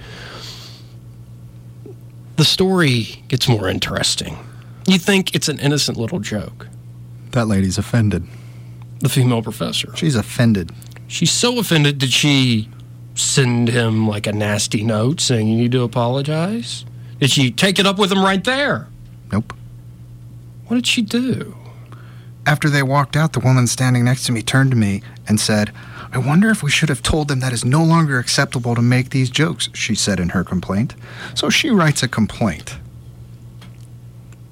The 2.37 2.45
story 2.45 3.25
gets 3.27 3.49
more 3.49 3.69
interesting. 3.69 4.39
You 4.87 4.99
think 4.99 5.35
it's 5.35 5.49
an 5.49 5.59
innocent 5.59 5.99
little 5.99 6.21
joke. 6.21 6.69
That 7.33 7.49
lady's 7.49 7.79
offended. 7.79 8.29
The 9.01 9.09
female 9.09 9.43
professor. 9.43 9.93
She's 9.97 10.15
offended. 10.15 10.71
She's 11.09 11.33
so 11.33 11.59
offended. 11.59 11.99
that 11.99 12.11
she 12.11 12.69
send 13.21 13.69
him 13.69 14.09
like 14.09 14.27
a 14.27 14.33
nasty 14.33 14.83
note 14.83 15.21
saying 15.21 15.49
you 15.49 15.57
need 15.57 15.73
to 15.73 15.83
apologize? 15.83 16.85
Did 17.19 17.31
she 17.31 17.51
take 17.51 17.79
it 17.79 17.87
up 17.87 17.99
with 17.99 18.11
him 18.11 18.23
right 18.23 18.43
there? 18.43 18.89
Nope. 19.31 19.53
What 20.67 20.77
did 20.77 20.87
she 20.87 21.03
do? 21.03 21.57
After 22.47 22.71
they 22.71 22.83
walked 22.83 23.17
out, 23.17 23.33
the 23.33 23.41
woman 23.41 23.67
standing 23.67 24.05
next 24.05 24.25
to 24.27 24.33
me 24.33 24.43
turned 24.43 24.71
to 24.71 24.77
me 24.77 25.03
and 25.29 25.39
said, 25.39 25.73
I 26.13 26.19
wonder 26.19 26.51
if 26.51 26.63
we 26.63 26.71
should 26.71 26.89
have 26.89 27.03
told 27.03 27.29
them 27.29 27.41
that 27.41 27.53
it's 27.53 27.65
no 27.65 27.85
longer 27.85 28.19
acceptable 28.19 28.75
to 28.75 28.83
make 28.83 29.11
these 29.11 29.31
jokes, 29.31 29.69
she 29.75 29.95
said 29.95 30.19
in 30.19 30.31
her 30.31 30.43
complaint. 30.43 30.95
So 31.35 31.51
she 31.51 31.71
writes 31.71 32.03
a 32.03 32.09
complaint 32.09 32.77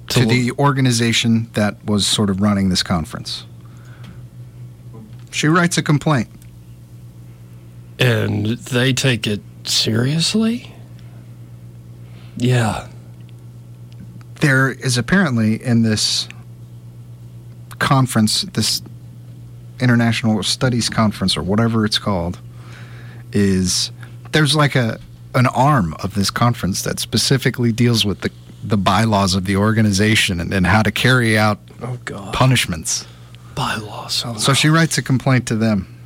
to, 0.07 0.21
to 0.21 0.25
the 0.25 0.51
organization 0.53 1.49
that 1.53 1.83
was 1.85 2.07
sort 2.07 2.29
of 2.29 2.41
running 2.41 2.69
this 2.69 2.83
conference. 2.83 3.45
She 5.31 5.47
writes 5.47 5.77
a 5.77 5.83
complaint. 5.83 6.29
And 7.99 8.45
they 8.45 8.93
take 8.93 9.27
it 9.27 9.41
seriously? 9.65 10.73
Yeah. 12.37 12.87
There 14.39 14.71
is 14.71 14.97
apparently 14.97 15.61
in 15.61 15.81
this 15.81 16.29
conference, 17.79 18.43
this 18.53 18.81
international 19.81 20.41
studies 20.43 20.89
conference 20.89 21.35
or 21.35 21.43
whatever 21.43 21.85
it's 21.85 21.99
called, 21.99 22.39
is 23.33 23.91
there's 24.31 24.55
like 24.55 24.75
a 24.75 24.99
an 25.35 25.45
arm 25.47 25.93
of 25.99 26.15
this 26.15 26.31
conference 26.31 26.81
that 26.83 26.99
specifically 26.99 27.71
deals 27.71 28.05
with 28.05 28.21
the 28.21 28.31
the 28.63 28.77
bylaws 28.77 29.35
of 29.35 29.45
the 29.45 29.55
organization 29.55 30.39
and, 30.39 30.53
and 30.53 30.67
how 30.67 30.81
to 30.81 30.91
carry 30.91 31.37
out 31.37 31.59
oh, 31.81 31.97
God. 32.05 32.33
punishments. 32.33 33.05
Bylaws. 33.55 34.23
Oh, 34.25 34.37
so 34.37 34.53
she 34.53 34.67
writes 34.67 34.97
a 34.97 35.01
complaint 35.01 35.47
to 35.47 35.55
them. 35.55 35.98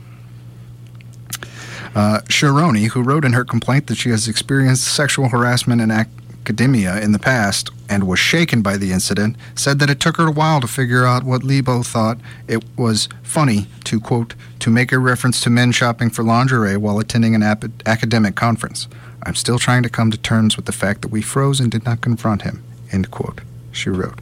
Uh, 1.95 2.21
Sharoni, 2.27 2.89
who 2.89 3.03
wrote 3.03 3.25
in 3.25 3.33
her 3.33 3.45
complaint 3.45 3.87
that 3.87 3.97
she 3.97 4.09
has 4.09 4.27
experienced 4.27 4.83
sexual 4.83 5.29
harassment 5.29 5.81
in 5.81 5.91
academia 5.91 6.99
in 6.99 7.11
the 7.11 7.19
past 7.19 7.69
and 7.87 8.07
was 8.07 8.19
shaken 8.19 8.61
by 8.61 8.77
the 8.77 8.91
incident, 8.91 9.35
said 9.55 9.79
that 9.79 9.89
it 9.89 9.99
took 9.99 10.17
her 10.17 10.27
a 10.27 10.31
while 10.31 10.59
to 10.59 10.67
figure 10.67 11.05
out 11.05 11.23
what 11.23 11.43
Lebow 11.43 11.85
thought 11.85 12.17
it 12.47 12.63
was 12.75 13.07
funny 13.21 13.67
to, 13.83 13.99
quote, 13.99 14.33
to 14.59 14.71
make 14.71 14.91
a 14.91 14.97
reference 14.97 15.39
to 15.41 15.49
men 15.49 15.71
shopping 15.71 16.09
for 16.09 16.23
lingerie 16.23 16.77
while 16.77 16.99
attending 16.99 17.35
an 17.35 17.43
ap- 17.43 17.65
academic 17.85 18.35
conference. 18.35 18.87
I'm 19.25 19.35
still 19.35 19.59
trying 19.59 19.83
to 19.83 19.89
come 19.89 20.09
to 20.11 20.17
terms 20.17 20.55
with 20.55 20.65
the 20.65 20.71
fact 20.71 21.01
that 21.03 21.11
we 21.11 21.21
froze 21.21 21.59
and 21.59 21.71
did 21.71 21.85
not 21.85 22.01
confront 22.01 22.41
him, 22.41 22.63
end 22.91 23.11
quote, 23.11 23.41
she 23.71 23.89
wrote. 23.89 24.19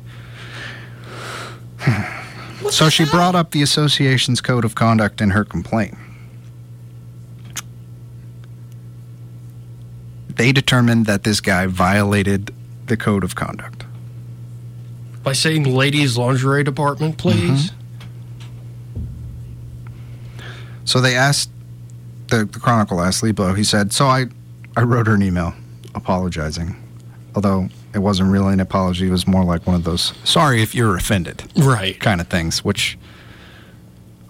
so 2.69 2.89
she 2.89 3.05
brought 3.05 3.35
up 3.35 3.51
the 3.51 3.61
association's 3.61 4.41
code 4.41 4.65
of 4.65 4.75
conduct 4.75 5.21
in 5.21 5.31
her 5.31 5.43
complaint. 5.45 5.97
They 10.35 10.51
determined 10.51 11.05
that 11.05 11.23
this 11.23 11.41
guy 11.41 11.67
violated 11.67 12.53
the 12.87 12.97
code 12.97 13.23
of 13.23 13.35
conduct. 13.35 13.85
By 15.23 15.33
saying 15.33 15.63
ladies' 15.63 16.17
lingerie 16.17 16.63
department, 16.63 17.17
please? 17.17 17.71
Mm-hmm. 17.71 17.77
So 20.85 20.99
they 20.99 21.15
asked, 21.15 21.51
the, 22.27 22.45
the 22.45 22.59
Chronicle 22.59 23.01
asked 23.01 23.23
Lebow, 23.23 23.55
he 23.55 23.63
said, 23.63 23.93
So 23.93 24.07
I, 24.07 24.25
I 24.75 24.81
wrote 24.81 25.07
her 25.07 25.13
an 25.13 25.23
email 25.23 25.53
apologizing. 25.93 26.75
Although 27.35 27.69
it 27.93 27.99
wasn't 27.99 28.31
really 28.31 28.53
an 28.53 28.59
apology, 28.59 29.07
it 29.07 29.11
was 29.11 29.27
more 29.27 29.43
like 29.43 29.65
one 29.67 29.75
of 29.75 29.83
those, 29.83 30.13
sorry 30.23 30.61
if 30.61 30.73
you're 30.73 30.95
offended. 30.95 31.43
Right. 31.55 31.99
Kind 31.99 32.19
of 32.19 32.27
things, 32.27 32.63
which 32.63 32.97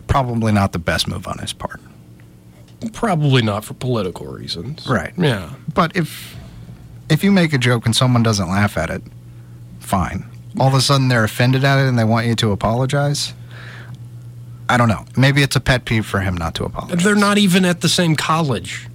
probably 0.07 0.51
not 0.51 0.71
the 0.71 0.79
best 0.79 1.07
move 1.07 1.27
on 1.27 1.37
his 1.39 1.53
part. 1.53 1.79
Probably 2.93 3.41
not 3.41 3.63
for 3.63 3.73
political 3.73 4.27
reasons. 4.27 4.87
Right. 4.87 5.13
Yeah. 5.17 5.53
But 5.73 5.95
if 5.95 6.35
if 7.09 7.23
you 7.23 7.31
make 7.31 7.53
a 7.53 7.57
joke 7.57 7.85
and 7.85 7.95
someone 7.95 8.23
doesn't 8.23 8.49
laugh 8.49 8.77
at 8.77 8.89
it, 8.89 9.03
fine. 9.79 10.25
All 10.59 10.67
of 10.67 10.73
a 10.73 10.81
sudden 10.81 11.07
they're 11.07 11.23
offended 11.23 11.63
at 11.63 11.77
it 11.79 11.87
and 11.87 11.99
they 11.99 12.03
want 12.03 12.27
you 12.27 12.35
to 12.35 12.51
apologize. 12.51 13.33
I 14.69 14.77
don't 14.77 14.87
know. 14.87 15.05
Maybe 15.17 15.41
it's 15.43 15.55
a 15.55 15.59
pet 15.59 15.85
peeve 15.85 16.05
for 16.05 16.21
him 16.21 16.35
not 16.35 16.55
to 16.55 16.63
apologize. 16.63 17.03
They're 17.03 17.15
not 17.15 17.37
even 17.37 17.65
at 17.65 17.81
the 17.81 17.89
same 17.89 18.15
college. 18.15 18.87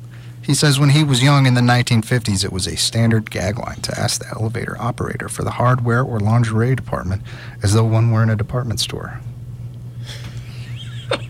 He 0.42 0.54
says 0.54 0.78
when 0.78 0.90
he 0.90 1.02
was 1.02 1.22
young 1.22 1.44
in 1.44 1.54
the 1.54 1.60
1950s, 1.60 2.44
it 2.44 2.52
was 2.52 2.66
a 2.66 2.76
standard 2.76 3.30
gag 3.30 3.58
line 3.58 3.80
to 3.80 3.98
ask 3.98 4.20
the 4.20 4.28
elevator 4.38 4.80
operator 4.80 5.28
for 5.28 5.42
the 5.42 5.50
hardware 5.50 6.02
or 6.02 6.20
lingerie 6.20 6.74
department 6.76 7.22
as 7.62 7.74
though 7.74 7.84
one 7.84 8.12
were 8.12 8.22
in 8.22 8.30
a 8.30 8.36
department 8.36 8.78
store. 8.80 9.20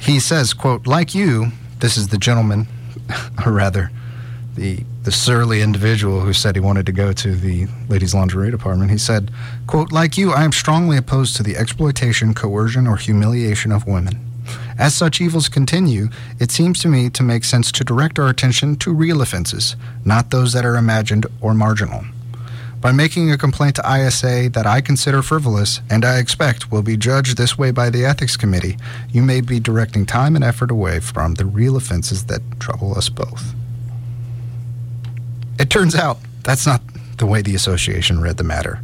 he 0.00 0.18
says, 0.18 0.52
quote, 0.52 0.86
like 0.86 1.14
you, 1.14 1.52
this 1.84 1.98
is 1.98 2.08
the 2.08 2.16
gentleman, 2.16 2.66
or 3.44 3.52
rather, 3.52 3.90
the 4.54 4.82
the 5.02 5.12
surly 5.12 5.60
individual 5.60 6.20
who 6.20 6.32
said 6.32 6.56
he 6.56 6.60
wanted 6.60 6.86
to 6.86 6.92
go 6.92 7.12
to 7.12 7.36
the 7.36 7.66
ladies' 7.90 8.14
lingerie 8.14 8.50
department. 8.50 8.90
He 8.90 8.96
said, 8.96 9.30
"quote 9.66 9.92
Like 9.92 10.16
you, 10.16 10.32
I 10.32 10.44
am 10.44 10.52
strongly 10.52 10.96
opposed 10.96 11.36
to 11.36 11.42
the 11.42 11.58
exploitation, 11.58 12.32
coercion, 12.32 12.86
or 12.86 12.96
humiliation 12.96 13.70
of 13.70 13.86
women. 13.86 14.18
As 14.78 14.94
such 14.94 15.20
evils 15.20 15.50
continue, 15.50 16.08
it 16.40 16.50
seems 16.50 16.80
to 16.80 16.88
me 16.88 17.10
to 17.10 17.22
make 17.22 17.44
sense 17.44 17.70
to 17.72 17.84
direct 17.84 18.18
our 18.18 18.30
attention 18.30 18.76
to 18.76 18.90
real 18.90 19.20
offenses, 19.20 19.76
not 20.06 20.30
those 20.30 20.54
that 20.54 20.64
are 20.64 20.78
imagined 20.78 21.26
or 21.42 21.52
marginal." 21.52 22.06
By 22.84 22.92
making 22.92 23.30
a 23.30 23.38
complaint 23.38 23.76
to 23.76 23.82
ISA 23.82 24.50
that 24.50 24.66
I 24.66 24.82
consider 24.82 25.22
frivolous 25.22 25.80
and 25.88 26.04
I 26.04 26.18
expect 26.18 26.70
will 26.70 26.82
be 26.82 26.98
judged 26.98 27.38
this 27.38 27.56
way 27.56 27.70
by 27.70 27.88
the 27.88 28.04
Ethics 28.04 28.36
Committee, 28.36 28.76
you 29.08 29.22
may 29.22 29.40
be 29.40 29.58
directing 29.58 30.04
time 30.04 30.36
and 30.36 30.44
effort 30.44 30.70
away 30.70 31.00
from 31.00 31.32
the 31.32 31.46
real 31.46 31.78
offenses 31.78 32.26
that 32.26 32.42
trouble 32.60 32.94
us 32.94 33.08
both. 33.08 33.54
It 35.58 35.70
turns 35.70 35.94
out 35.94 36.18
that's 36.42 36.66
not 36.66 36.82
the 37.16 37.24
way 37.24 37.40
the 37.40 37.54
association 37.54 38.20
read 38.20 38.36
the 38.36 38.44
matter. 38.44 38.82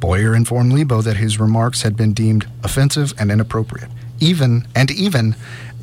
Boyer 0.00 0.34
informed 0.34 0.72
Lebow 0.72 1.04
that 1.04 1.18
his 1.18 1.38
remarks 1.38 1.82
had 1.82 1.96
been 1.96 2.14
deemed 2.14 2.48
offensive 2.64 3.14
and 3.16 3.30
inappropriate. 3.30 3.90
Even 4.18 4.66
and 4.74 4.90
even 4.90 5.36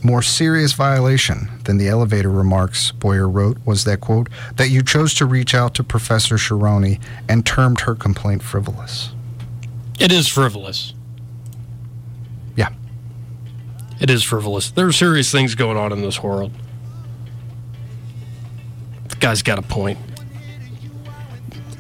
more 0.04 0.22
serious 0.22 0.74
violation 0.74 1.50
than 1.64 1.78
the 1.78 1.88
elevator 1.88 2.30
remarks 2.30 2.92
Boyer 2.92 3.28
wrote 3.28 3.58
was 3.66 3.86
that, 3.86 4.02
quote, 4.02 4.30
that 4.58 4.70
you 4.70 4.84
chose 4.84 5.14
to 5.16 5.26
reach 5.26 5.56
out 5.56 5.74
to 5.76 5.84
Professor 5.84 6.36
Sharoni 6.36 7.02
and 7.30 7.46
termed 7.46 7.82
her 7.82 7.96
complaint 7.96 8.44
frivolous. 8.44 9.12
It 10.00 10.12
is 10.12 10.28
frivolous. 10.28 10.94
Yeah. 12.56 12.70
It 14.00 14.10
is 14.10 14.24
frivolous. 14.24 14.72
There 14.72 14.88
are 14.88 14.92
serious 14.92 15.32
things 15.32 15.56
going 15.56 15.78
on 15.78 15.92
in 15.92 16.02
this 16.02 16.22
world. 16.22 16.52
The 19.10 19.16
guy's 19.16 19.42
got 19.42 19.60
a 19.60 19.64
point. 19.64 20.00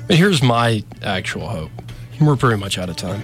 But 0.07 0.17
here's 0.17 0.41
my 0.43 0.83
actual 1.01 1.47
hope. 1.47 1.71
We're 2.21 2.35
pretty 2.35 2.59
much 2.59 2.77
out 2.77 2.89
of 2.89 2.95
time. 2.95 3.23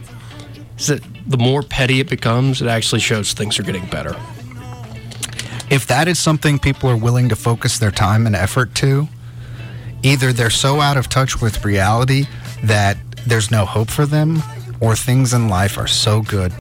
Is 0.77 0.87
that 0.87 1.01
the 1.27 1.37
more 1.37 1.61
petty 1.61 1.99
it 1.99 2.09
becomes, 2.09 2.61
it 2.61 2.67
actually 2.67 3.01
shows 3.01 3.33
things 3.33 3.59
are 3.59 3.63
getting 3.63 3.85
better 3.87 4.15
if 5.69 5.85
that 5.87 6.07
is 6.07 6.19
something 6.19 6.59
people 6.59 6.89
are 6.89 6.97
willing 6.97 7.29
to 7.29 7.35
focus 7.35 7.79
their 7.79 7.91
time 7.91 8.25
and 8.25 8.35
effort 8.35 8.73
to, 8.75 9.07
either 10.03 10.33
they're 10.33 10.49
so 10.49 10.81
out 10.81 10.97
of 10.97 11.09
touch 11.09 11.41
with 11.41 11.63
reality 11.63 12.25
that 12.63 12.97
there's 13.27 13.51
no 13.51 13.65
hope 13.65 13.89
for 13.89 14.05
them, 14.05 14.41
or 14.81 14.95
things 14.95 15.33
in 15.33 15.49
life 15.49 15.77
are 15.77 15.87
so 15.87 16.21
good 16.21 16.51